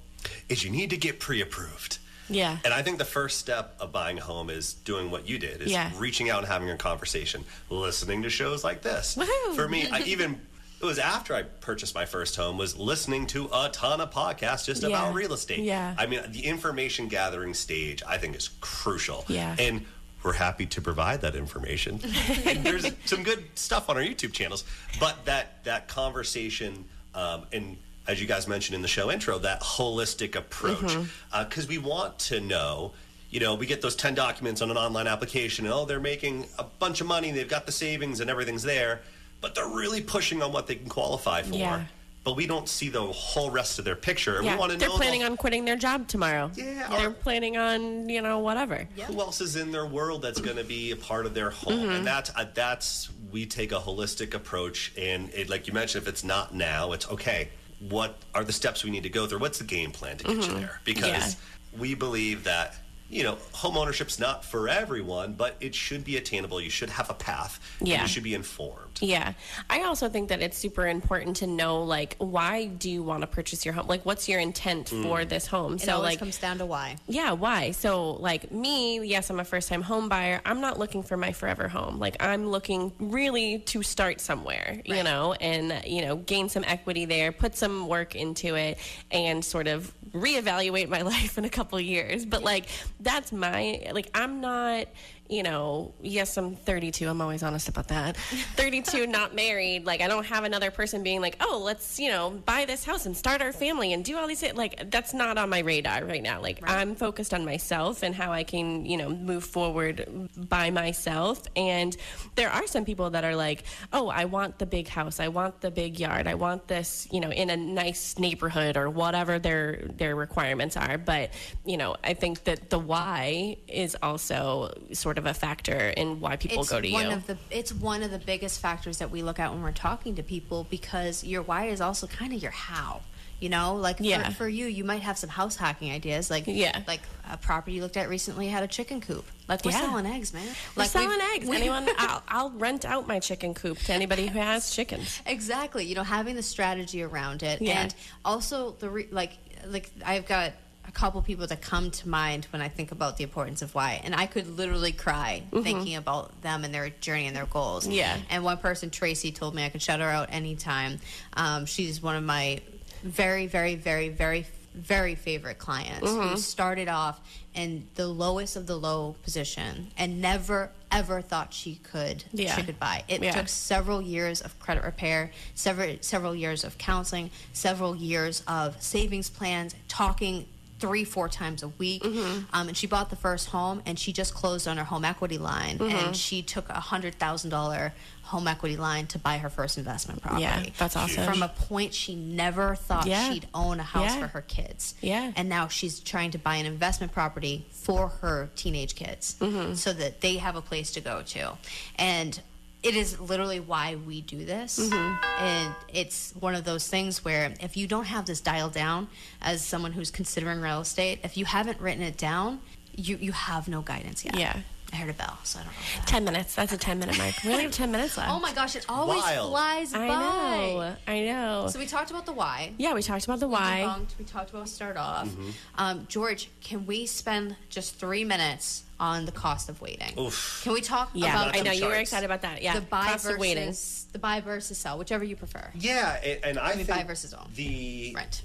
is 0.49 0.63
you 0.63 0.69
need 0.69 0.89
to 0.89 0.97
get 0.97 1.19
pre-approved. 1.19 1.99
yeah, 2.29 2.57
And 2.65 2.73
I 2.73 2.81
think 2.81 2.97
the 2.97 3.05
first 3.05 3.37
step 3.39 3.75
of 3.79 3.91
buying 3.91 4.17
a 4.17 4.21
home 4.21 4.49
is 4.49 4.73
doing 4.73 5.11
what 5.11 5.29
you 5.29 5.37
did, 5.37 5.61
is 5.61 5.71
Yeah. 5.71 5.91
reaching 5.97 6.29
out 6.29 6.39
and 6.39 6.47
having 6.47 6.69
a 6.71 6.75
conversation, 6.77 7.45
listening 7.69 8.23
to 8.23 8.29
shows 8.29 8.63
like 8.63 8.81
this. 8.81 9.15
Woohoo. 9.15 9.55
For 9.55 9.67
me, 9.69 9.87
I 9.89 9.99
even 10.05 10.41
it 10.81 10.85
was 10.85 10.99
after 10.99 11.33
I 11.33 11.43
purchased 11.43 11.95
my 11.95 12.05
first 12.05 12.35
home 12.35 12.57
was 12.57 12.77
listening 12.77 13.27
to 13.27 13.49
a 13.53 13.69
ton 13.71 14.01
of 14.01 14.11
podcasts 14.11 14.65
just 14.65 14.81
Yeah. 14.81 14.89
about 14.89 15.13
real 15.13 15.33
estate. 15.33 15.59
Yeah. 15.59 15.95
I 15.97 16.05
mean, 16.05 16.21
the 16.29 16.45
information 16.45 17.07
gathering 17.07 17.53
stage 17.53 18.03
I 18.07 18.17
think 18.17 18.35
is 18.35 18.49
crucial. 18.61 19.25
Yeah. 19.27 19.55
And 19.57 19.85
we're 20.23 20.33
happy 20.33 20.65
to 20.65 20.81
provide 20.81 21.21
that 21.21 21.35
information. 21.35 21.99
and 22.45 22.63
there's 22.63 22.85
some 23.05 23.23
good 23.23 23.43
stuff 23.55 23.89
on 23.89 23.95
our 23.97 24.03
YouTube 24.03 24.33
channels, 24.33 24.63
but 24.99 25.23
that 25.25 25.63
that 25.63 25.87
conversation 25.87 26.85
um, 27.13 27.45
and 27.53 27.77
as 28.07 28.21
you 28.21 28.27
guys 28.27 28.47
mentioned 28.47 28.75
in 28.75 28.81
the 28.83 28.87
show 28.87 29.09
intro, 29.11 29.39
that 29.39 29.61
holistic 29.61 30.35
approach, 30.35 30.77
Mm-hmm. 30.79 31.43
because 31.43 31.67
we 31.67 31.77
want 31.79 32.19
to 32.19 32.39
know. 32.39 32.91
You 33.31 33.39
know, 33.39 33.55
we 33.55 33.65
get 33.65 33.81
those 33.81 33.95
10 33.95 34.13
documents 34.13 34.61
on 34.61 34.69
an 34.71 34.77
online 34.77 35.07
application, 35.07 35.65
and 35.65 35.73
oh, 35.73 35.85
they're 35.85 35.99
making 35.99 36.45
a 36.59 36.63
bunch 36.63 37.01
of 37.01 37.07
money, 37.07 37.31
they've 37.31 37.49
got 37.49 37.65
the 37.65 37.71
savings, 37.71 38.19
and 38.19 38.29
everything's 38.29 38.61
there, 38.63 39.01
but 39.45 39.53
they're 39.53 39.67
really 39.67 40.01
pushing 40.01 40.41
on 40.41 40.51
what 40.51 40.65
they 40.65 40.73
can 40.73 40.89
qualify 40.89 41.43
for. 41.43 41.53
Yeah. 41.53 41.83
But 42.23 42.35
we 42.35 42.47
don't 42.47 42.67
see 42.67 42.89
the 42.89 43.03
whole 43.03 43.51
rest 43.51 43.77
of 43.77 43.85
their 43.85 43.95
picture. 43.95 44.41
yeah. 44.41 44.53
We 44.53 44.59
want 44.59 44.71
to 44.71 44.77
They're 44.79 44.89
know 44.89 44.95
planning 44.95 45.19
the- 45.19 45.27
on 45.27 45.37
quitting 45.37 45.65
their 45.65 45.75
job 45.75 46.07
tomorrow. 46.07 46.49
Yeah, 46.55 46.87
they're 46.89 47.09
or- 47.09 47.11
planning 47.11 47.55
on 47.55 48.09
you 48.09 48.23
know 48.23 48.39
whatever. 48.39 48.87
who 49.05 49.19
else 49.21 49.41
is 49.41 49.55
in 49.55 49.71
their 49.71 49.85
world 49.85 50.23
that's 50.23 50.41
going 50.41 50.57
to 50.57 50.63
be 50.63 50.89
a 50.89 50.95
part 50.95 51.27
of 51.27 51.35
their 51.35 51.51
home 51.51 51.73
Mm-hmm. 51.75 51.91
and 51.91 52.07
that's 52.07 52.31
uh, 52.35 52.47
that's 52.55 53.11
we 53.31 53.45
take 53.45 53.71
a 53.71 53.75
holistic 53.79 54.33
approach 54.33 54.93
and 54.97 55.29
it, 55.35 55.47
like 55.47 55.67
you 55.67 55.73
mentioned 55.73 56.01
if 56.01 56.09
it's 56.09 56.23
not 56.23 56.55
now 56.55 56.91
it's 56.93 57.07
okay 57.09 57.49
what 57.89 58.17
are 58.33 58.43
the 58.43 58.53
steps 58.53 58.83
we 58.83 58.89
need 58.89 59.03
to 59.03 59.09
go 59.09 59.27
through 59.27 59.37
what's 59.39 59.59
the 59.59 59.63
game 59.63 59.91
plan 59.91 60.17
to 60.17 60.23
get 60.23 60.37
you 60.47 60.53
there 60.57 60.79
because 60.85 61.03
Mm-hmm. 61.35 61.75
Yeah. 61.75 61.81
we 61.81 61.93
believe 61.93 62.43
that 62.45 62.73
you 63.09 63.21
know 63.21 63.37
home 63.51 63.77
ownership's 63.77 64.17
not 64.19 64.43
for 64.43 64.67
everyone 64.67 65.33
but 65.33 65.55
it 65.59 65.75
should 65.75 66.03
be 66.03 66.17
attainable 66.17 66.59
you 66.59 66.71
should 66.71 66.89
have 66.89 67.09
a 67.11 67.13
path 67.13 67.59
and 67.79 67.87
Yeah. 67.89 68.01
you 68.01 68.07
should 68.07 68.23
be 68.23 68.33
informed 68.33 68.84
Yeah. 69.01 69.33
I 69.69 69.83
also 69.83 70.09
think 70.09 70.29
that 70.29 70.41
it's 70.41 70.57
super 70.57 70.87
important 70.87 71.37
to 71.37 71.47
know 71.47 71.83
like 71.83 72.15
why 72.19 72.65
do 72.65 72.89
you 72.89 73.03
want 73.03 73.21
to 73.21 73.27
purchase 73.27 73.65
your 73.65 73.73
home? 73.73 73.87
Like 73.87 74.05
what's 74.05 74.27
your 74.29 74.39
intent 74.39 74.87
Mm. 74.91 75.03
for 75.03 75.25
this 75.25 75.47
home? 75.47 75.75
It 75.75 75.81
so 75.81 75.99
like 75.99 76.19
comes 76.19 76.37
down 76.37 76.57
to 76.59 76.65
why. 76.65 76.97
yeah, 77.07 77.31
why? 77.33 77.71
So 77.71 78.11
like 78.13 78.51
me, 78.51 79.05
yes, 79.05 79.29
I'm 79.29 79.39
a 79.39 79.45
first 79.45 79.67
time 79.69 79.81
home 79.81 80.09
buyer. 80.09 80.41
I'm 80.45 80.61
not 80.61 80.79
looking 80.79 81.03
for 81.03 81.17
my 81.17 81.31
forever 81.31 81.67
home. 81.67 81.99
Like 81.99 82.15
I'm 82.23 82.47
looking 82.47 82.91
really 82.99 83.59
to 83.59 83.83
start 83.83 84.21
somewhere, 84.21 84.81
you 84.85 85.03
know, 85.03 85.33
and 85.33 85.81
you 85.85 86.01
know, 86.03 86.15
gain 86.17 86.49
some 86.49 86.63
equity 86.65 87.05
there, 87.05 87.31
put 87.31 87.55
some 87.55 87.87
work 87.87 88.15
into 88.15 88.55
it 88.55 88.77
and 89.11 89.43
sort 89.43 89.67
of 89.67 89.93
reevaluate 90.13 90.87
my 90.89 91.01
life 91.13 91.37
in 91.37 91.45
a 91.45 91.49
couple 91.49 91.79
years. 91.79 92.25
But 92.25 92.43
like 92.43 92.67
that's 92.99 93.31
my 93.31 93.87
like 93.91 94.09
I'm 94.13 94.41
not 94.41 94.87
you 95.29 95.43
know, 95.43 95.93
yes, 96.01 96.37
I'm 96.37 96.55
32. 96.55 97.07
I'm 97.07 97.19
always 97.19 97.41
honest 97.41 97.67
about 97.67 97.87
that. 97.87 98.17
32, 98.55 99.07
not 99.07 99.33
married. 99.33 99.85
Like, 99.85 100.01
I 100.01 100.07
don't 100.07 100.25
have 100.25 100.43
another 100.43 100.69
person 100.69 101.01
being 101.01 101.21
like, 101.21 101.37
oh, 101.39 101.61
let's, 101.63 101.99
you 101.99 102.09
know, 102.09 102.29
buy 102.45 102.65
this 102.65 102.85
house 102.85 103.05
and 103.05 103.17
start 103.17 103.41
our 103.41 103.51
family 103.51 103.93
and 103.93 104.05
do 104.05 104.17
all 104.17 104.27
these 104.27 104.41
things. 104.41 104.55
Like, 104.55 104.91
that's 104.91 105.13
not 105.13 105.37
on 105.37 105.49
my 105.49 105.59
radar 105.59 106.05
right 106.05 106.21
now. 106.21 106.41
Like, 106.41 106.61
I'm 106.69 106.95
focused 106.95 107.33
on 107.33 107.43
myself 107.43 108.03
and 108.03 108.13
how 108.13 108.31
I 108.31 108.43
can, 108.43 108.85
you 108.85 108.97
know, 108.97 109.09
move 109.09 109.43
forward 109.43 110.29
by 110.37 110.69
myself. 110.69 111.41
And 111.55 111.95
there 112.35 112.49
are 112.49 112.67
some 112.67 112.85
people 112.85 113.09
that 113.11 113.23
are 113.23 113.35
like, 113.35 113.63
oh, 113.93 114.09
I 114.09 114.25
want 114.25 114.59
the 114.59 114.65
big 114.67 114.87
house. 114.87 115.19
I 115.19 115.29
want 115.29 115.61
the 115.61 115.71
big 115.71 115.99
yard. 115.99 116.27
I 116.27 116.35
want 116.35 116.67
this, 116.67 117.07
you 117.11 117.19
know, 117.19 117.31
in 117.31 117.49
a 117.49 117.57
nice 117.57 118.19
neighborhood 118.19 118.77
or 118.77 118.89
whatever 118.89 119.39
their 119.39 119.87
their 119.95 120.15
requirements 120.15 120.77
are. 120.77 120.97
But, 120.97 121.31
you 121.65 121.77
know, 121.77 121.95
I 122.03 122.13
think 122.13 122.43
that 122.43 122.69
the 122.69 122.79
why 122.79 123.57
is 123.67 123.97
also 124.03 124.71
sort 124.93 125.14
of 125.17 125.25
a 125.25 125.33
factor 125.33 125.89
in 125.89 126.19
why 126.19 126.35
people 126.35 126.61
it's 126.61 126.69
go 126.69 126.81
to 126.81 126.91
one 126.91 127.07
you. 127.07 127.11
of 127.13 127.27
the 127.27 127.37
it's 127.51 127.73
one 127.73 128.03
of 128.03 128.11
the 128.11 128.19
biggest 128.19 128.59
factors 128.59 128.97
that 128.99 129.11
we 129.11 129.21
look 129.23 129.39
at 129.39 129.51
when 129.51 129.61
we're 129.61 129.71
talking 129.71 130.15
to 130.15 130.23
people 130.23 130.65
because 130.69 131.23
your 131.23 131.41
why 131.41 131.65
is 131.65 131.81
also 131.81 132.07
kind 132.07 132.33
of 132.33 132.41
your 132.41 132.51
how 132.51 133.01
you 133.39 133.49
know 133.49 133.75
like 133.75 133.97
Yeah. 133.99 134.29
for, 134.29 134.35
for 134.35 134.47
you 134.47 134.65
you 134.65 134.83
might 134.83 135.01
have 135.01 135.17
some 135.17 135.29
house 135.29 135.55
hacking 135.57 135.91
ideas 135.91 136.29
like 136.31 136.43
Yeah. 136.47 136.81
like 136.87 137.01
a 137.29 137.37
property 137.37 137.73
you 137.73 137.81
looked 137.81 137.97
at 137.97 138.07
recently 138.09 138.47
had 138.47 138.63
a 138.63 138.67
chicken 138.67 139.01
coop 139.01 139.25
like 139.47 139.63
we're 139.65 139.71
Yeah. 139.71 139.81
selling 139.81 140.05
eggs 140.05 140.33
man 140.33 140.47
We're 140.75 140.81
like 140.83 140.89
selling 140.89 141.19
eggs. 141.35 141.49
Anyone? 141.49 141.87
I'll, 141.97 142.23
I'll 142.27 142.51
rent 142.51 142.85
out 142.85 143.07
my 143.07 143.19
chicken 143.19 143.53
coop 143.53 143.77
to 143.79 143.93
anybody 143.93 144.27
who 144.27 144.39
has 144.39 144.71
chickens. 144.73 145.21
exactly 145.25 145.85
you 145.85 145.95
know 145.95 146.03
having 146.03 146.35
the 146.35 146.43
strategy 146.43 147.03
around 147.03 147.43
it 147.43 147.61
Yeah. 147.61 147.81
and 147.83 147.95
also 148.23 148.71
the 148.79 148.89
re- 148.89 149.07
like 149.11 149.33
like 149.67 149.89
i've 150.05 150.27
got 150.27 150.51
couple 150.95 151.21
people 151.21 151.45
that 151.45 151.61
come 151.61 151.91
to 151.91 152.07
mind 152.09 152.45
when 152.51 152.61
i 152.61 152.67
think 152.69 152.91
about 152.91 153.17
the 153.17 153.23
importance 153.23 153.61
of 153.61 153.75
why 153.75 154.01
and 154.05 154.15
i 154.15 154.25
could 154.25 154.47
literally 154.57 154.91
cry 154.93 155.43
thinking 155.51 155.95
about 155.95 156.41
them 156.41 156.63
and 156.63 156.73
their 156.73 156.89
journey 156.89 157.27
and 157.27 157.35
their 157.35 157.45
goals 157.45 157.83
Mm-hmm. 157.83 157.91
Yeah. 157.91 158.17
and 158.29 158.43
one 158.43 158.57
person 158.57 158.89
tracy 158.89 159.31
told 159.31 159.53
me 159.53 159.63
i 159.65 159.69
could 159.69 159.81
shout 159.81 159.99
her 159.99 160.09
out 160.09 160.29
anytime 160.31 160.99
um, 161.33 161.65
she's 161.65 162.01
one 162.01 162.15
of 162.15 162.23
my 162.23 162.61
very 163.03 163.45
very 163.45 163.75
very 163.75 164.09
very 164.09 164.45
very 164.73 165.15
favorite 165.15 165.57
clients 165.57 166.09
Mm-hmm. 166.09 166.29
who 166.29 166.37
started 166.37 166.87
off 166.87 167.19
in 167.53 167.87
the 167.95 168.07
lowest 168.07 168.55
of 168.57 168.67
the 168.67 168.75
low 168.75 169.15
position 169.23 169.87
and 169.97 170.21
never 170.21 170.69
ever 170.91 171.21
thought 171.21 171.53
she 171.53 171.75
could 171.75 172.23
Yeah. 172.33 172.55
she 172.55 172.63
could 172.63 172.79
buy 172.79 173.03
it 173.07 173.21
Yeah. 173.21 173.31
took 173.31 173.47
several 173.49 174.01
years 174.01 174.41
of 174.41 174.57
credit 174.59 174.83
repair, 174.83 175.31
several 175.55 175.95
several 176.01 176.33
years 176.35 176.63
of 176.63 176.77
counseling, 176.77 177.31
several 177.53 177.95
years 177.95 178.43
of 178.47 178.81
savings 178.81 179.29
plans, 179.29 179.75
talking 179.87 180.45
three 180.79 181.03
four 181.05 181.29
times 181.29 181.63
a 181.63 181.69
week. 181.69 182.03
Mm-hmm. 182.03 182.45
Um, 182.53 182.67
and 182.67 182.75
she 182.77 182.85
bought 182.87 183.09
the 183.09 183.15
first 183.15 183.49
home, 183.49 183.81
and 183.85 183.97
she 183.97 184.11
just 184.11 184.33
closed 184.33 184.67
on 184.67 184.77
her 184.77 184.83
home 184.83 185.05
equity 185.05 185.37
line, 185.37 185.77
Mm-hmm. 185.77 185.95
and 186.07 186.15
she 186.15 186.41
took 186.41 186.67
a 186.69 186.73
hundred 186.79 187.15
thousand 187.15 187.49
dollar 187.49 187.93
home 188.23 188.47
equity 188.47 188.75
line 188.75 189.05
to 189.07 189.19
buy 189.19 189.37
her 189.37 189.49
first 189.49 189.77
investment 189.77 190.21
property. 190.21 190.41
Yeah, 190.41 190.65
that's 190.79 190.95
awesome. 190.95 191.25
From 191.25 191.43
a 191.43 191.47
point 191.47 191.93
she 191.93 192.15
never 192.15 192.75
thought 192.75 193.05
Yeah. 193.05 193.31
she'd 193.31 193.47
own 193.53 193.79
a 193.79 193.83
house 193.83 194.15
Yeah. 194.15 194.19
for 194.21 194.27
her 194.27 194.41
kids. 194.41 194.95
Yeah. 194.99 195.31
And 195.35 195.47
now 195.47 195.67
she's 195.67 195.99
trying 195.99 196.31
to 196.31 196.39
buy 196.39 196.55
an 196.55 196.65
investment 196.65 197.13
property 197.13 197.67
for 197.71 198.07
her 198.21 198.49
teenage 198.55 198.95
kids 198.95 199.35
Mm-hmm. 199.39 199.75
so 199.75 199.93
that 199.93 200.21
they 200.21 200.37
have 200.37 200.55
a 200.55 200.61
place 200.61 200.91
to 200.93 201.01
go 201.01 201.21
to. 201.21 201.55
And 201.97 202.41
it 202.83 202.95
is 202.95 203.19
literally 203.19 203.59
why 203.59 203.95
we 204.05 204.21
do 204.21 204.45
this. 204.45 204.79
Mm-hmm. 204.79 205.43
And 205.43 205.75
it's 205.91 206.33
one 206.39 206.55
of 206.55 206.63
those 206.63 206.87
things 206.87 207.25
where 207.25 207.53
if 207.59 207.75
you 207.75 207.87
don't 207.87 208.05
have 208.05 208.25
this 208.25 208.41
dialed 208.41 208.73
down 208.73 209.07
as 209.41 209.63
someone 209.63 209.91
who's 209.91 210.11
considering 210.11 210.61
real 210.61 210.81
estate, 210.81 211.19
if 211.23 211.35
you 211.35 211.45
haven't 211.45 211.81
written 211.81 212.03
it 212.03 212.17
down, 212.17 212.59
you, 212.95 213.17
you 213.17 213.31
have 213.31 213.67
no 213.67 213.81
guidance 213.81 214.23
yet. 214.23 214.37
Yeah. 214.37 214.59
I 214.93 214.97
heard 214.97 215.09
a 215.09 215.13
bell, 215.13 215.37
so 215.43 215.59
I 215.59 215.63
don't 215.63 215.71
know. 215.73 215.79
that- 215.97 216.07
10 216.07 216.23
minutes. 216.23 216.55
That's 216.55 216.71
a 216.71 216.77
10 216.77 216.99
minute 216.99 217.17
mark. 217.17 217.33
We 217.43 217.51
only 217.51 217.63
have 217.63 217.71
10 217.73 217.91
minutes 217.91 218.17
left. 218.17 218.31
Oh 218.31 218.39
my 218.39 218.53
gosh, 218.53 218.75
it 218.75 218.85
always 218.87 219.21
Wild. 219.21 219.51
flies 219.51 219.91
by. 219.93 219.99
I 219.99 220.07
know. 220.07 220.95
I 221.07 221.19
know. 221.21 221.67
So 221.69 221.79
we 221.79 221.85
talked 221.85 222.11
about 222.11 222.25
the 222.25 222.31
why. 222.31 222.71
yeah, 222.77 222.93
we 222.93 223.01
talked 223.01 223.25
about 223.25 223.39
the 223.39 223.47
why. 223.47 223.83
debunked. 223.85 224.17
We 224.17 224.25
talked 224.25 224.51
about 224.51 224.69
start 224.69 224.95
off. 224.95 225.27
Mm-hmm. 225.27 225.49
Um, 225.77 226.05
George, 226.07 226.49
can 226.61 226.85
we 226.85 227.05
spend 227.07 227.55
just 227.69 227.95
three 227.95 228.23
minutes 228.23 228.83
on 228.99 229.25
the 229.25 229.31
cost 229.33 229.67
of 229.69 229.81
waiting? 229.81 230.17
Oof. 230.17 230.61
Can 230.63 230.71
we 230.71 230.79
talk 230.81 231.09
Yeah, 231.13 231.41
about 231.41 231.55
I 231.57 231.59
know. 231.61 231.71
some 231.73 231.81
You 231.81 231.85
were 231.87 231.95
excited 231.95 232.25
about 232.25 232.43
that. 232.43 232.61
Yeah. 232.61 232.75
the 232.75 232.81
buy 232.81 233.05
Cost 233.07 233.27
of 233.29 233.37
waiting. 233.39 233.65
versus 233.67 234.07
the 234.13 234.19
buy 234.19 234.39
versus 234.39 234.77
sell, 234.77 234.97
whichever 234.97 235.25
you 235.25 235.35
prefer. 235.35 235.71
Yeah, 235.75 236.21
and, 236.23 236.39
and 236.45 236.59
I, 236.59 236.75
mean, 236.75 236.85
think 236.85 236.89
buy 236.99 237.03
versus 237.03 237.33
own. 237.33 237.47
the 237.55 238.13
Rent. 238.15 238.43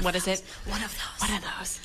What 0.00 0.16
is 0.16 0.26
it? 0.26 0.42
One 0.66 0.82
of 0.82 0.90
those. 0.90 1.20
What 1.20 1.30
are 1.30 1.58
those? 1.58 1.80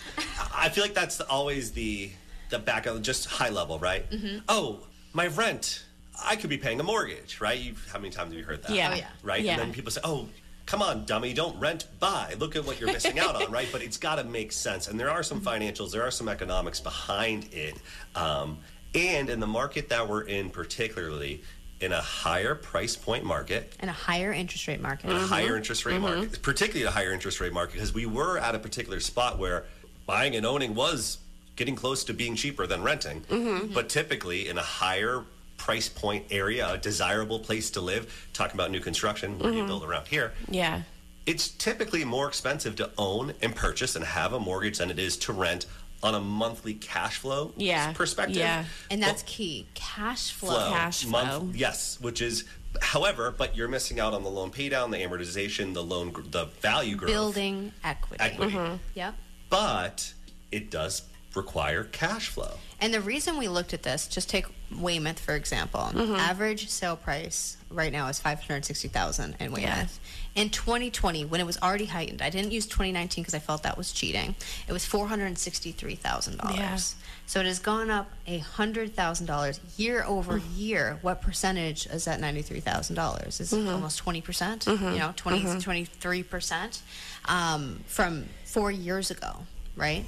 I 0.54 0.68
feel 0.70 0.84
like 0.84 0.96
that's 0.96 1.22
always 1.22 1.72
the 1.72 2.10
the 2.50 2.60
back 2.60 2.86
of 2.86 3.02
just 3.02 3.26
high 3.26 3.50
level, 3.50 3.80
right? 3.80 4.10
Mm-hmm. 4.10 4.40
Oh, 4.50 4.82
my 5.14 5.28
rent. 5.28 5.84
I 6.24 6.36
could 6.36 6.50
be 6.50 6.58
paying 6.58 6.80
a 6.80 6.84
mortgage, 6.84 7.40
right? 7.40 7.60
You've, 7.60 7.88
how 7.92 8.00
many 8.00 8.10
times 8.10 8.32
have 8.32 8.40
you 8.40 8.44
heard 8.46 8.64
that? 8.64 8.72
Yeah. 8.72 8.90
Oh, 8.92 8.96
yeah. 8.98 9.08
Right? 9.22 9.44
Yeah. 9.44 9.54
And 9.54 9.62
then 9.62 9.74
people 9.74 9.92
say, 9.92 10.02
"Oh, 10.04 10.28
come 10.66 10.82
on, 10.82 11.06
dummy, 11.06 11.32
don't 11.34 11.60
rent, 11.60 11.86
buy. 12.00 12.34
Look 12.40 12.56
at 12.56 12.66
what 12.66 12.80
you're 12.80 12.92
missing 12.92 13.20
out 13.20 13.36
on, 13.36 13.52
right?" 13.52 13.68
But 13.72 13.84
it's 13.84 13.98
got 13.98 14.16
to 14.16 14.24
make 14.24 14.52
sense, 14.52 14.88
and 14.88 15.00
there 15.00 15.12
are 15.12 15.22
some 15.22 15.42
financials, 15.42 15.92
there 15.92 16.02
are 16.02 16.10
some 16.12 16.28
economics 16.28 16.80
behind 16.80 17.54
it, 17.54 17.76
um, 18.16 18.58
and 18.96 19.30
in 19.30 19.40
the 19.40 19.46
market 19.48 19.90
that 19.90 20.08
we're 20.10 20.24
in, 20.24 20.50
particularly 20.50 21.44
in 21.82 21.92
a 21.92 22.02
higher 22.02 22.56
price 22.56 22.96
point 22.96 23.24
market, 23.24 23.76
And 23.80 23.88
a 23.92 23.94
higher 23.94 24.34
interest 24.34 24.68
rate 24.68 24.82
market. 24.82 25.12
a 25.12 25.20
higher 25.20 25.56
interest 25.56 25.86
rate 25.86 26.00
market, 26.00 26.42
particularly 26.42 26.88
a 26.88 26.92
higher 26.92 27.12
interest 27.14 27.40
rate 27.40 27.54
market, 27.54 27.74
because 27.74 27.94
we 27.94 28.08
were 28.08 28.40
at 28.40 28.56
a 28.56 28.60
particular 28.60 29.00
spot 29.00 29.38
where 29.38 29.66
buying 30.08 30.36
and 30.36 30.44
owning 30.48 30.74
was 30.74 31.20
getting 31.58 31.76
close 31.76 32.06
to 32.06 32.14
being 32.14 32.36
cheaper 32.36 32.66
than 32.66 32.82
renting. 32.84 33.22
Mm-hmm. 33.22 33.74
But 33.74 33.90
typically, 33.90 34.48
in 34.48 34.58
a 34.58 34.62
higher 34.64 35.24
price 35.58 35.90
point 35.90 36.26
area, 36.32 36.72
a 36.72 36.78
desirable 36.78 37.40
place 37.40 37.70
to 37.72 37.82
live, 37.82 38.30
talking 38.32 38.56
about 38.56 38.72
new 38.72 38.80
construction, 38.80 39.38
where 39.40 39.52
you 39.52 39.58
mm-hmm. 39.60 39.68
build 39.68 39.84
around 39.84 40.08
here, 40.08 40.32
Yeah. 40.50 40.84
it's 41.26 41.50
typically 41.50 42.06
more 42.06 42.28
expensive 42.28 42.76
to 42.78 42.92
own 42.98 43.34
and 43.42 43.56
purchase 43.56 43.96
and 43.96 44.06
have 44.06 44.32
a 44.34 44.40
mortgage 44.40 44.78
than 44.78 44.92
it 44.92 45.00
is 45.00 45.18
to 45.18 45.34
rent 45.34 45.66
on 46.04 46.14
a 46.14 46.20
monthly 46.20 46.76
cash 46.76 47.18
flow 47.18 47.54
Yeah. 47.58 47.92
perspective. 47.94 48.38
Yeah. 48.38 48.66
And 48.92 49.02
that's 49.02 49.24
key. 49.24 49.68
Cash 49.74 50.32
flow. 50.32 50.52
flow. 50.52 50.70
Cash 50.70 51.06
flow. 51.06 51.50
yes, 51.56 51.98
which 52.00 52.22
is, 52.22 52.46
however, 52.84 53.34
but 53.36 53.58
you're 53.58 53.68
missing 53.68 54.00
out 54.00 54.14
on 54.14 54.22
the 54.24 54.30
loan 54.30 54.52
paydown, 54.52 54.92
the 54.92 54.98
amortization, 54.98 55.74
the 55.74 55.84
loan, 55.84 56.14
the 56.30 56.46
value 56.62 56.96
growth, 56.96 57.10
Building 57.10 57.72
equity. 57.84 58.24
equity. 58.24 58.54
Mm-hmm. 58.54 58.76
Yep. 58.94 59.16
But 59.50 60.14
it 60.52 60.70
does 60.70 61.02
require 61.38 61.84
cash 61.86 62.28
flow. 62.28 62.56
And 62.80 62.94
the 62.94 63.02
reason 63.02 63.38
we 63.38 63.48
looked 63.48 63.74
at 63.74 63.82
this, 63.84 64.08
just 64.08 64.30
take 64.30 64.46
Weymouth 64.78 65.20
for 65.20 65.34
example. 65.36 65.80
Mm-hmm. 65.94 66.16
Average 66.16 66.70
sale 66.70 66.96
price 66.98 67.58
right 67.72 67.92
now 67.92 68.08
is 68.08 68.20
five 68.20 68.42
hundred 68.42 68.66
sixty 68.66 68.88
thousand 68.90 69.36
in 69.40 69.52
Weymouth. 69.54 70.00
In 70.36 70.52
2020, 70.52 71.26
when 71.26 71.42
it 71.42 71.46
was 71.46 71.58
already 71.64 71.86
heightened, 71.86 72.22
I 72.22 72.30
didn't 72.30 72.52
use 72.52 72.68
2019 72.68 73.24
because 73.24 73.34
I 73.34 73.40
felt 73.40 73.64
that 73.64 73.76
was 73.78 73.92
cheating. 73.92 74.36
It 74.68 74.74
was 74.74 74.86
four 74.86 75.08
hundred 75.08 75.36
sixty-three 75.38 75.96
thousand 75.96 76.34
Yeah. 76.52 76.52
dollars. 76.68 76.96
So 77.26 77.40
it 77.40 77.46
has 77.48 77.58
gone 77.60 77.90
up 77.90 78.10
a 78.28 78.38
hundred 78.40 78.94
thousand 78.96 79.26
dollars 79.26 79.60
year 79.78 80.04
over 80.04 80.38
year. 80.56 81.00
What 81.02 81.22
percentage 81.24 81.88
is 81.88 82.06
that 82.06 82.20
ninety-three 82.20 82.60
thousand 82.60 82.96
dollars? 82.98 83.40
Is 83.40 83.54
Mm-hmm. 83.54 83.70
almost 83.70 83.98
twenty 83.98 84.22
percent. 84.22 84.68
You 84.68 84.76
know, 84.78 85.14
20 85.16 85.42
to 85.44 85.60
23 85.60 86.24
percent 86.24 86.82
um, 87.26 87.80
from 87.88 88.26
four 88.46 88.70
years 88.70 89.10
ago, 89.12 89.38
right? 89.76 90.06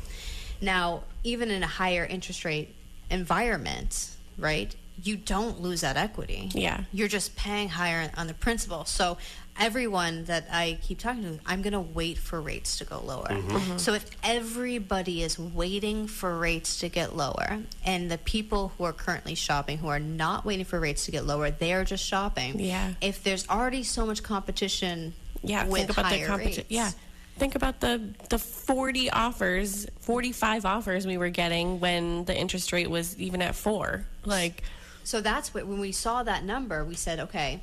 Now, 0.61 1.03
even 1.23 1.51
in 1.51 1.63
a 1.63 1.67
higher 1.67 2.05
interest 2.05 2.45
rate 2.45 2.73
environment, 3.09 4.09
right, 4.37 4.75
you 5.01 5.15
don't 5.15 5.61
lose 5.61 5.81
that 5.81 5.95
equity. 5.97 6.49
Yeah. 6.53 6.81
You're 6.91 7.07
just 7.07 7.35
paying 7.35 7.69
higher 7.69 8.11
on 8.17 8.27
the 8.27 8.33
principal. 8.33 8.85
So, 8.85 9.17
everyone 9.57 10.25
that 10.25 10.47
I 10.51 10.77
keep 10.81 10.99
talking 10.99 11.23
to, 11.23 11.39
I'm 11.45 11.61
going 11.61 11.73
to 11.73 11.79
wait 11.79 12.17
for 12.17 12.39
rates 12.41 12.77
to 12.79 12.85
go 12.85 12.99
lower. 12.99 13.27
Mm-hmm. 13.29 13.77
So, 13.77 13.93
if 13.93 14.05
everybody 14.23 15.23
is 15.23 15.37
waiting 15.39 16.07
for 16.07 16.37
rates 16.37 16.79
to 16.81 16.89
get 16.89 17.15
lower, 17.15 17.59
and 17.85 18.11
the 18.11 18.17
people 18.17 18.73
who 18.77 18.83
are 18.83 18.93
currently 18.93 19.35
shopping 19.35 19.77
who 19.77 19.87
are 19.87 19.99
not 19.99 20.43
waiting 20.45 20.65
for 20.65 20.79
rates 20.79 21.05
to 21.05 21.11
get 21.11 21.25
lower, 21.25 21.49
they 21.51 21.73
are 21.73 21.85
just 21.85 22.03
shopping. 22.05 22.59
Yeah. 22.59 22.93
If 23.01 23.23
there's 23.23 23.47
already 23.47 23.83
so 23.83 24.05
much 24.05 24.21
competition 24.23 25.13
Yeah. 25.43 25.65
with 25.65 25.87
think 25.87 25.91
about 25.91 26.05
higher 26.07 26.21
the 26.21 26.27
competition. 26.27 26.63
rates, 26.63 26.71
Yeah. 26.71 26.91
Think 27.39 27.55
about 27.55 27.79
the 27.79 28.01
the 28.29 28.37
40 28.37 29.09
offers, 29.11 29.87
45 30.01 30.65
offers 30.65 31.07
we 31.07 31.17
were 31.17 31.29
getting 31.29 31.79
when 31.79 32.25
the 32.25 32.37
interest 32.37 32.73
rate 32.73 32.89
was 32.89 33.17
even 33.17 33.41
at 33.41 33.55
4. 33.55 34.05
Like 34.25 34.63
So 35.05 35.21
that's 35.21 35.53
what 35.53 35.65
when 35.65 35.79
we 35.79 35.93
saw 35.93 36.21
that 36.23 36.43
number, 36.43 36.83
we 36.83 36.95
said, 36.95 37.19
okay, 37.21 37.61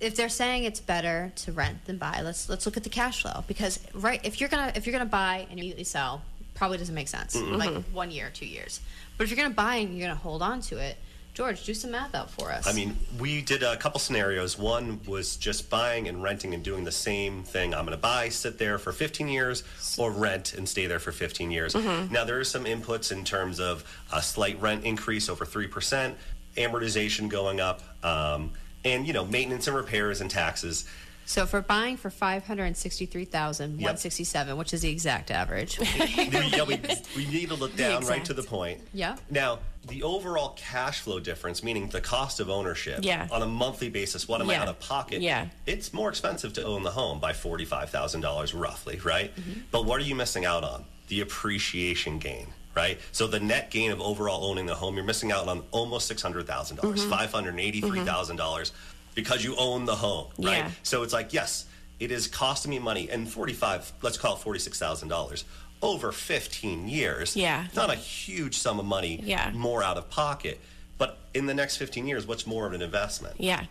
if 0.00 0.16
they're 0.16 0.28
saying 0.28 0.64
it's 0.64 0.80
better 0.80 1.32
to 1.36 1.52
rent 1.52 1.84
than 1.84 1.98
buy, 1.98 2.20
let's 2.22 2.48
let's 2.48 2.66
look 2.66 2.76
at 2.76 2.82
the 2.82 2.90
cash 2.90 3.22
flow 3.22 3.44
because 3.46 3.78
right 3.94 4.20
if 4.24 4.40
you're 4.40 4.48
gonna 4.48 4.72
if 4.74 4.86
you're 4.86 4.92
gonna 4.92 5.06
buy 5.06 5.46
and 5.48 5.58
immediately 5.58 5.84
sell, 5.84 6.20
probably 6.54 6.78
doesn't 6.78 6.94
make 6.94 7.08
sense. 7.08 7.36
Mm-hmm. 7.36 7.54
Like 7.54 7.70
mm-hmm. 7.70 7.94
one 7.94 8.10
year, 8.10 8.28
two 8.34 8.46
years. 8.46 8.80
But 9.16 9.24
if 9.24 9.30
you're 9.30 9.40
gonna 9.42 9.54
buy 9.54 9.76
and 9.76 9.96
you're 9.96 10.08
gonna 10.08 10.18
hold 10.18 10.42
on 10.42 10.60
to 10.62 10.78
it, 10.78 10.96
George, 11.34 11.64
do 11.64 11.72
some 11.72 11.92
math 11.92 12.14
out 12.14 12.30
for 12.30 12.52
us. 12.52 12.66
I 12.66 12.74
mean, 12.74 12.94
we 13.18 13.40
did 13.40 13.62
a 13.62 13.74
couple 13.78 13.98
scenarios. 13.98 14.58
One 14.58 15.00
was 15.06 15.36
just 15.36 15.70
buying 15.70 16.06
and 16.06 16.22
renting 16.22 16.52
and 16.52 16.62
doing 16.62 16.84
the 16.84 16.92
same 16.92 17.42
thing. 17.42 17.72
I'm 17.72 17.86
going 17.86 17.96
to 17.96 18.00
buy, 18.02 18.28
sit 18.28 18.58
there 18.58 18.76
for 18.76 18.92
15 18.92 19.28
years, 19.28 19.64
or 19.96 20.10
rent 20.10 20.52
and 20.52 20.68
stay 20.68 20.86
there 20.86 20.98
for 20.98 21.10
15 21.10 21.50
years. 21.50 21.74
Now, 21.74 22.24
there 22.24 22.38
are 22.38 22.44
some 22.44 22.64
inputs 22.64 23.12
in 23.12 23.24
terms 23.24 23.60
of 23.60 23.82
a 24.12 24.20
slight 24.20 24.60
rent 24.60 24.84
increase 24.84 25.30
over 25.30 25.46
3%, 25.46 26.14
amortization 26.58 27.30
going 27.30 27.60
up, 27.60 27.80
um, 28.04 28.50
and, 28.84 29.06
you 29.06 29.14
know, 29.14 29.24
maintenance 29.24 29.66
and 29.68 29.76
repairs 29.76 30.20
and 30.20 30.30
taxes. 30.30 30.84
So 31.24 31.42
if 31.42 31.52
we're 31.52 31.60
buying 31.60 31.96
for 31.96 32.10
five 32.10 32.44
hundred 32.44 32.64
and 32.64 32.76
sixty-three 32.76 33.26
thousand 33.26 33.80
one 33.80 33.96
sixty-seven, 33.96 34.56
which 34.56 34.72
is 34.72 34.82
the 34.82 34.90
exact 34.90 35.30
average. 35.30 35.78
we, 35.80 35.86
yeah, 35.86 36.64
we, 36.64 36.80
we 37.16 37.26
need 37.26 37.48
to 37.48 37.54
look 37.54 37.76
down 37.76 38.04
right 38.06 38.24
to 38.24 38.34
the 38.34 38.42
point. 38.42 38.80
Yeah. 38.92 39.16
Now, 39.30 39.60
the 39.88 40.02
overall 40.02 40.54
cash 40.56 41.00
flow 41.00 41.18
difference, 41.18 41.62
meaning 41.62 41.88
the 41.88 42.00
cost 42.00 42.40
of 42.40 42.48
ownership 42.48 43.00
Yeah. 43.02 43.26
on 43.30 43.42
a 43.42 43.46
monthly 43.46 43.88
basis, 43.88 44.28
what 44.28 44.40
am 44.40 44.48
I 44.48 44.56
out 44.56 44.68
of 44.68 44.78
pocket? 44.78 45.22
Yeah. 45.22 45.48
It's 45.66 45.92
more 45.92 46.08
expensive 46.08 46.52
to 46.54 46.64
own 46.64 46.82
the 46.82 46.90
home 46.90 47.18
by 47.18 47.32
$45,000 47.32 48.58
roughly, 48.58 49.00
right? 49.04 49.34
Mm-hmm. 49.34 49.60
But 49.70 49.84
what 49.84 50.00
are 50.00 50.04
you 50.04 50.14
missing 50.14 50.44
out 50.44 50.62
on? 50.62 50.84
The 51.08 51.20
appreciation 51.20 52.18
gain. 52.18 52.48
Right, 52.74 52.98
so 53.12 53.26
the 53.26 53.38
net 53.38 53.70
gain 53.70 53.90
of 53.90 54.00
overall 54.00 54.46
owning 54.46 54.64
the 54.64 54.74
home, 54.74 54.94
you're 54.94 55.04
missing 55.04 55.30
out 55.30 55.46
on 55.46 55.62
almost 55.72 56.06
six 56.06 56.22
hundred 56.22 56.46
thousand 56.46 56.78
dollars, 56.78 57.02
mm-hmm. 57.02 57.10
five 57.10 57.30
hundred 57.30 57.60
eighty-three 57.60 58.00
thousand 58.00 58.36
dollars, 58.36 58.72
because 59.14 59.44
you 59.44 59.54
own 59.56 59.84
the 59.84 59.94
home. 59.96 60.28
Right, 60.38 60.58
Yeah. 60.58 60.70
so 60.82 61.02
it's 61.02 61.12
like 61.12 61.32
yes, 61.32 61.66
it 62.00 62.10
is 62.10 62.26
costing 62.26 62.70
me 62.70 62.78
money, 62.78 63.08
and 63.10 63.28
forty-five, 63.30 63.92
let's 64.02 64.18
call 64.18 64.34
it 64.36 64.40
forty-six 64.40 64.78
thousand 64.78 65.08
dollars 65.08 65.44
over 65.82 66.12
fifteen 66.12 66.88
years. 66.88 67.36
Yeah. 67.36 67.66
not 67.74 67.90
a 67.90 67.94
huge 67.96 68.56
sum 68.58 68.78
of 68.78 68.84
money. 68.86 69.20
Yeah. 69.22 69.50
more 69.52 69.82
out 69.82 69.96
of 69.96 70.08
pocket, 70.10 70.60
but 70.98 71.18
in 71.34 71.46
the 71.46 71.54
next 71.54 71.76
fifteen 71.76 72.06
years, 72.06 72.26
what's 72.26 72.46
more 72.46 72.66
of 72.66 72.72
an 72.72 72.82
investment? 72.82 73.34
Yeah, 73.38 73.64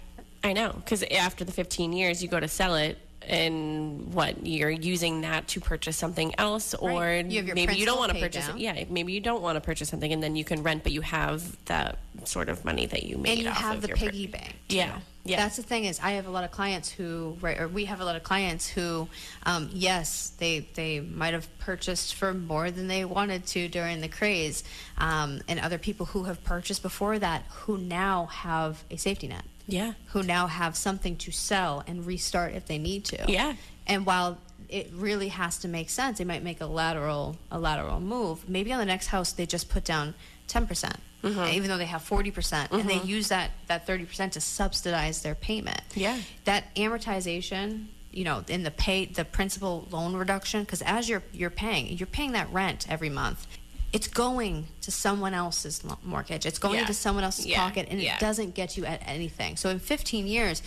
I 0.44 0.54
know. 0.54 0.74
Because 0.74 1.04
after 1.04 1.44
the 1.46 1.52
15 1.52 1.94
years, 1.94 2.22
you 2.24 2.28
go 2.30 2.40
to 2.40 2.48
sell 2.48 2.76
it, 2.76 2.98
and 3.22 4.14
what 4.14 4.46
you're 4.46 4.70
using 4.72 5.22
that 5.22 5.48
to 5.50 5.60
purchase 5.62 5.96
something 5.98 6.34
else, 6.38 6.74
or 6.74 6.90
Right. 6.92 7.26
You 7.26 7.44
maybe 7.54 7.76
you 7.76 7.86
don't 7.86 8.00
want 8.00 8.12
to 8.12 8.20
purchase 8.20 8.48
down. 8.48 8.58
it. 8.58 8.62
Yeah, 8.62 8.84
maybe 8.90 9.14
you 9.14 9.20
don't 9.22 9.42
want 9.42 9.56
to 9.58 9.62
purchase 9.62 9.90
something, 9.90 10.12
and 10.12 10.22
then 10.24 10.36
you 10.36 10.44
can 10.44 10.64
rent, 10.64 10.84
but 10.84 10.92
you 10.92 11.02
have 11.02 11.64
that 11.66 12.00
sort 12.26 12.50
of 12.50 12.66
money 12.66 12.86
that 12.88 13.04
you 13.04 13.18
made 13.18 13.34
and 13.34 13.42
you 13.44 13.50
off 13.50 13.58
have 13.58 13.76
of 13.78 13.82
the 13.84 13.88
your 13.90 13.98
pur- 13.98 14.06
piggy 14.08 14.28
bank. 14.28 14.56
Yeah, 14.70 15.00
yeah. 15.24 15.38
That's 15.38 15.58
the 15.58 15.64
thing 15.64 15.86
is, 15.86 16.00
I 16.00 16.12
have 16.12 16.28
a 16.28 16.32
lot 16.32 16.44
of 16.44 16.52
clients 16.52 16.90
who, 16.90 17.38
right, 17.42 17.60
or 17.60 17.68
we 17.68 17.86
have 17.86 18.02
a 18.02 18.06
lot 18.06 18.16
of 18.16 18.24
clients 18.24 18.68
who, 18.68 19.08
um, 19.46 19.70
yes, 19.72 20.34
they 20.40 20.68
they 20.74 21.00
might 21.00 21.34
have 21.34 21.48
purchased 21.60 22.16
for 22.16 22.34
more 22.34 22.72
than 22.72 22.88
they 22.88 23.06
wanted 23.06 23.46
to 23.48 23.68
during 23.68 24.02
the 24.02 24.08
craze, 24.08 24.64
um, 24.98 25.42
and 25.48 25.60
other 25.60 25.78
people 25.78 26.08
who 26.08 26.24
have 26.24 26.44
purchased 26.44 26.82
before 26.82 27.20
that 27.20 27.44
who 27.50 27.78
now 27.78 28.26
have 28.28 28.84
a 28.90 28.98
safety 28.98 29.28
net. 29.28 29.44
Yeah. 29.68 29.94
Who 30.08 30.24
now 30.24 30.48
have 30.48 30.76
something 30.76 31.16
to 31.18 31.32
sell 31.32 31.84
and 31.86 32.06
restart 32.06 32.54
if 32.54 32.66
they 32.66 32.78
need 32.78 33.06
to. 33.06 33.26
Yeah. 33.28 33.54
And 33.88 34.06
while 34.06 34.38
it 34.70 34.90
really 34.94 35.28
has 35.30 35.60
to 35.60 35.68
make 35.68 35.90
sense, 35.90 36.18
they 36.18 36.26
might 36.26 36.44
make 36.44 36.62
a 36.62 36.66
lateral 36.66 37.38
a 37.52 37.60
lateral 37.60 38.00
move. 38.00 38.50
Maybe 38.50 38.74
on 38.74 38.80
the 38.80 38.86
next 38.86 39.08
house 39.08 39.32
they 39.34 39.46
just 39.46 39.70
put 39.70 39.84
down 39.84 40.16
ten 40.48 40.66
percent, 40.66 40.98
Mm-hmm. 41.24 41.54
even 41.54 41.70
though 41.70 41.78
they 41.78 41.86
have 41.86 42.02
forty 42.02 42.32
percent, 42.32 42.72
and 42.72 42.90
they 42.90 43.00
use 43.02 43.28
that 43.30 43.52
that 43.68 43.86
thirty 43.86 44.06
percent 44.06 44.34
to 44.34 44.42
subsidize 44.42 45.22
their 45.22 45.36
payment. 45.36 45.82
Yeah. 45.94 46.18
That 46.46 46.74
amortization, 46.76 47.88
you 48.12 48.24
know, 48.24 48.44
in 48.48 48.64
the 48.64 48.72
pay 48.72 49.06
the 49.06 49.26
principal 49.26 49.88
loan 49.92 50.16
reduction, 50.16 50.62
because 50.64 50.82
as 50.82 51.08
you're 51.10 51.24
you're 51.32 51.50
paying, 51.50 51.98
you're 51.98 52.08
paying 52.08 52.32
that 52.34 52.52
rent 52.52 52.88
every 52.90 53.10
month. 53.10 53.46
It's 53.94 54.08
going 54.08 54.68
to 54.82 54.92
someone 54.92 55.34
else's 55.34 55.84
mortgage. 56.04 56.46
It's 56.46 56.60
going 56.60 56.76
Yeah. 56.76 56.82
into 56.82 56.94
someone 56.94 57.26
else's 57.26 57.46
Yeah. 57.46 57.58
pocket, 57.62 57.88
and 57.92 58.02
Yeah. 58.02 58.16
it 58.16 58.20
doesn't 58.22 58.56
get 58.56 58.78
you 58.78 58.86
at 58.86 59.02
anything. 59.06 59.58
So 59.58 59.70
in 59.70 59.80
15 59.80 60.28
years, 60.28 60.62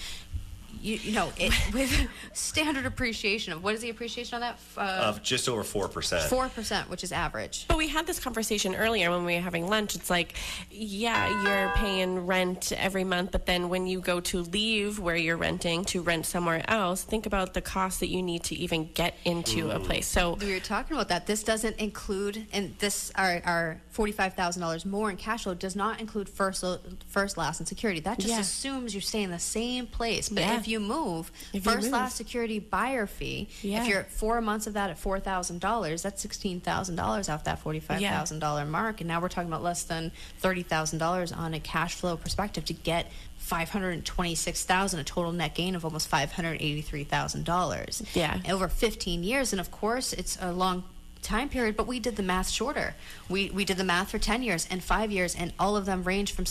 you, 0.83 0.97
you 0.97 1.13
know, 1.13 1.33
it, 1.37 1.53
with 1.73 2.09
standard 2.33 2.87
appreciation 2.87 3.53
of 3.53 3.63
what 3.63 3.75
is 3.75 3.81
the 3.81 3.91
appreciation 3.91 4.35
on 4.37 4.41
that? 4.41 4.59
Uh, 4.77 4.81
Of 5.09 5.23
just 5.23 5.49
over 5.49 5.63
four 5.65 5.89
percent. 5.89 6.23
Four 6.31 6.49
percent, 6.49 6.89
which 6.91 7.05
is 7.05 7.13
average. 7.13 7.67
But 7.69 7.77
we 7.79 7.89
had 7.89 8.07
this 8.07 8.19
conversation 8.21 8.75
earlier 8.75 9.11
when 9.11 9.25
we 9.25 9.35
were 9.35 9.41
having 9.41 9.69
lunch. 9.69 9.95
It's 9.95 10.11
like, 10.11 10.35
yeah, 10.71 11.43
you're 11.45 11.73
paying 11.77 12.27
rent 12.27 12.73
every 12.77 13.05
month, 13.05 13.33
but 13.33 13.47
then 13.47 13.69
when 13.69 13.87
you 13.87 14.01
go 14.01 14.21
to 14.21 14.43
leave 14.43 14.99
where 14.99 15.17
you're 15.17 15.37
renting 15.37 15.85
to 15.87 16.03
rent 16.03 16.27
somewhere 16.27 16.63
else, 16.69 17.03
think 17.03 17.27
about 17.27 17.55
the 17.55 17.61
cost 17.61 18.01
that 18.01 18.09
you 18.09 18.23
need 18.23 18.43
to 18.45 18.55
even 18.55 18.91
get 18.95 19.15
into 19.25 19.71
a 19.71 19.79
place. 19.81 20.07
So, 20.07 20.35
We 20.41 20.53
were 20.53 20.61
talking 20.61 20.97
about 20.97 21.09
that. 21.09 21.27
This 21.27 21.43
doesn't 21.43 21.77
include, 21.77 22.47
and 22.53 22.75
this 22.79 23.11
our, 23.15 23.41
our 23.45 23.81
forty-five 23.91 24.35
thousand 24.35 24.61
dollars 24.63 24.85
more 24.85 25.11
in 25.11 25.17
cash 25.17 25.45
flow 25.45 25.55
does 25.55 25.77
not 25.77 26.01
include 26.01 26.29
first, 26.29 26.65
first, 27.07 27.37
last, 27.37 27.61
and 27.61 27.69
security. 27.69 28.01
That 28.01 28.19
just 28.19 28.29
Yeah. 28.29 28.41
assumes 28.41 28.95
you 28.95 29.01
stay 29.01 29.23
in 29.23 29.31
the 29.31 29.39
same 29.39 29.87
place. 29.87 30.29
But 30.29 30.41
Yeah. 30.41 30.57
If 30.65 30.69
you 30.69 30.81
move, 30.81 31.31
If 31.53 31.65
you 31.67 31.73
first, 31.73 31.85
move. 31.85 31.93
last, 31.93 32.17
security, 32.17 32.59
buyer 32.59 33.07
fee. 33.07 33.49
Yeah. 33.63 33.83
If 33.83 33.89
you're 33.89 34.01
at 34.01 34.11
four 34.11 34.41
months 34.41 34.67
of 34.67 34.73
that 34.75 34.91
at 34.91 34.99
four 34.99 35.21
thousand 35.21 35.61
dollars, 35.61 36.03
that's 36.03 36.21
sixteen 36.23 36.61
thousand 36.61 36.97
dollars 36.97 37.29
off 37.29 37.45
that 37.45 37.59
forty-five 37.61 38.01
thousand 38.01 38.39
dollar 38.39 38.65
mark, 38.65 39.01
and 39.01 39.09
now 39.09 39.21
we're 39.21 39.29
talking 39.29 39.49
about 39.51 39.63
less 39.63 39.83
than 39.85 40.11
thirty 40.39 40.63
thousand 40.63 40.99
dollars 40.99 41.33
on 41.33 41.55
a 41.55 41.61
cash 41.61 41.95
flow 41.95 42.17
perspective 42.17 42.65
to 42.67 42.73
get. 42.73 43.11
Five 43.37 43.69
hundred 43.69 43.91
and 43.91 44.05
twenty-six 44.07 44.65
thousand, 44.65 45.01
a 45.01 45.05
total 45.05 45.31
net 45.31 45.55
gain 45.55 45.75
of 45.75 45.85
almost 45.85 46.09
five 46.09 46.33
hundred 46.33 46.63
eighty-three 46.63 47.05
thousand 47.05 47.45
dollars. 47.45 48.03
Yeah. 48.15 48.41
over 48.51 48.69
fifteen 48.69 49.23
years, 49.23 49.53
and 49.53 49.61
of 49.61 49.71
course, 49.71 50.15
it's 50.15 50.39
a 50.41 50.51
long 50.51 50.83
time 51.21 51.51
period. 51.51 51.77
But 51.77 51.87
we 51.87 52.01
did 52.01 52.17
the 52.17 52.23
math 52.23 52.49
shorter. 52.49 52.95
We 53.29 53.51
we 53.51 53.67
did 53.67 53.77
the 53.77 53.85
math 53.85 54.11
for 54.13 54.19
ten 54.19 54.43
years 54.43 54.67
and 54.71 54.83
five 54.83 55.11
years, 55.13 55.35
and 55.35 55.53
all 55.59 55.77
of 55.77 55.85
them 55.85 56.05
range 56.05 56.33
from 56.33 56.47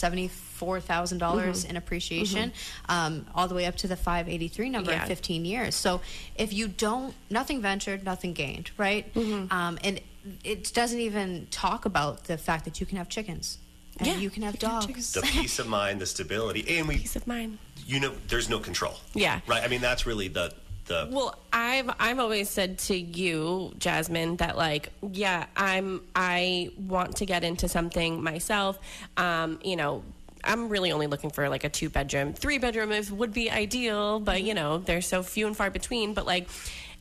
seventy-four 0.63 0.79
thousand 0.81 1.17
dollars 1.19 1.61
Mm-hmm. 1.63 1.69
in 1.71 1.77
appreciation, 1.77 2.51
um, 2.89 3.25
all 3.35 3.47
the 3.47 3.55
way 3.55 3.65
up 3.65 3.75
to 3.77 3.87
the 3.87 3.95
five 3.95 4.29
eighty-three 4.29 4.69
number 4.69 4.91
Yeah. 4.91 5.01
in 5.01 5.07
fifteen 5.07 5.45
years. 5.45 5.75
So 5.75 6.01
if 6.35 6.53
you 6.53 6.67
don't, 6.67 7.13
nothing 7.29 7.61
ventured, 7.61 8.03
nothing 8.05 8.33
gained, 8.33 8.71
right? 8.77 9.13
Mm-hmm. 9.13 9.51
Um, 9.53 9.77
and 9.83 9.99
it 10.43 10.73
doesn't 10.73 10.99
even 10.99 11.47
talk 11.51 11.85
about 11.85 12.25
the 12.25 12.37
fact 12.37 12.65
that 12.65 12.79
you 12.79 12.85
can 12.85 12.97
have 12.97 13.09
chickens. 13.09 13.57
And 13.99 14.07
Yeah, 14.07 14.17
you 14.17 14.29
can 14.29 14.41
have 14.43 14.53
you 14.55 14.59
can 14.59 14.69
have 14.69 14.79
dogs. 14.81 14.87
chickens. 14.87 15.13
The 15.13 15.21
peace 15.21 15.59
of 15.59 15.67
mind, 15.67 16.01
the 16.01 16.05
stability, 16.05 16.77
and 16.77 16.87
we, 16.87 16.97
peace 16.97 17.15
of 17.15 17.27
mind. 17.27 17.57
you 17.85 17.99
know, 17.99 18.13
there's 18.27 18.49
no 18.49 18.59
control. 18.59 18.95
Yeah. 19.13 19.41
Right. 19.47 19.61
I 19.63 19.67
mean, 19.67 19.81
that's 19.81 20.05
really 20.07 20.29
the 20.29 20.53
the. 20.85 21.07
Well, 21.11 21.37
I've 21.51 21.89
I've 21.99 22.19
always 22.19 22.49
said 22.49 22.79
to 22.89 22.95
you, 22.97 23.71
Jazmine, 23.77 24.37
that 24.39 24.57
like, 24.57 24.89
yeah, 25.11 25.45
I'm 25.55 26.01
I 26.15 26.71
want 26.77 27.17
to 27.17 27.25
get 27.25 27.43
into 27.43 27.67
something 27.67 28.21
myself. 28.23 28.79
Um, 29.15 29.59
you 29.63 29.75
know, 29.75 30.03
I'm 30.43 30.69
really 30.69 30.91
only 30.91 31.07
looking 31.07 31.29
for 31.29 31.49
like 31.49 31.63
a 31.63 31.69
two 31.69 31.89
bedroom, 31.89 32.33
three 32.33 32.57
bedroom 32.57 32.91
is 32.91 33.11
would 33.11 33.33
be 33.33 33.49
ideal, 33.49 34.19
but 34.19 34.43
you 34.43 34.53
know, 34.53 34.77
they're 34.79 35.01
so 35.01 35.23
few 35.23 35.47
and 35.47 35.55
far 35.55 35.69
between. 35.69 36.13
But 36.13 36.25
like, 36.25 36.47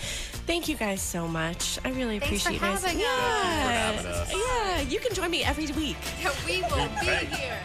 Thank 0.46 0.68
you 0.68 0.74
guys 0.76 1.00
so 1.00 1.28
much. 1.28 1.78
I 1.84 1.90
really 1.90 2.18
Thanks 2.18 2.42
for 2.42 2.48
appreciate 2.50 2.54
you 2.54 2.60
guys. 2.60 2.84
having 2.84 2.96
us. 2.96 3.02
Yeah. 3.02 3.92
Thank 3.92 3.96
you 3.96 4.02
for 4.02 4.06
having 4.06 4.06
us. 4.06 4.32
Yeah, 4.34 4.80
you 4.90 5.00
can 5.00 5.14
join 5.14 5.30
me 5.30 5.44
every 5.44 5.66
week. 5.66 5.96
Yeah, 6.20 6.32
we 6.46 6.62
will 6.62 6.88
be 7.00 7.26
here. 7.36 7.58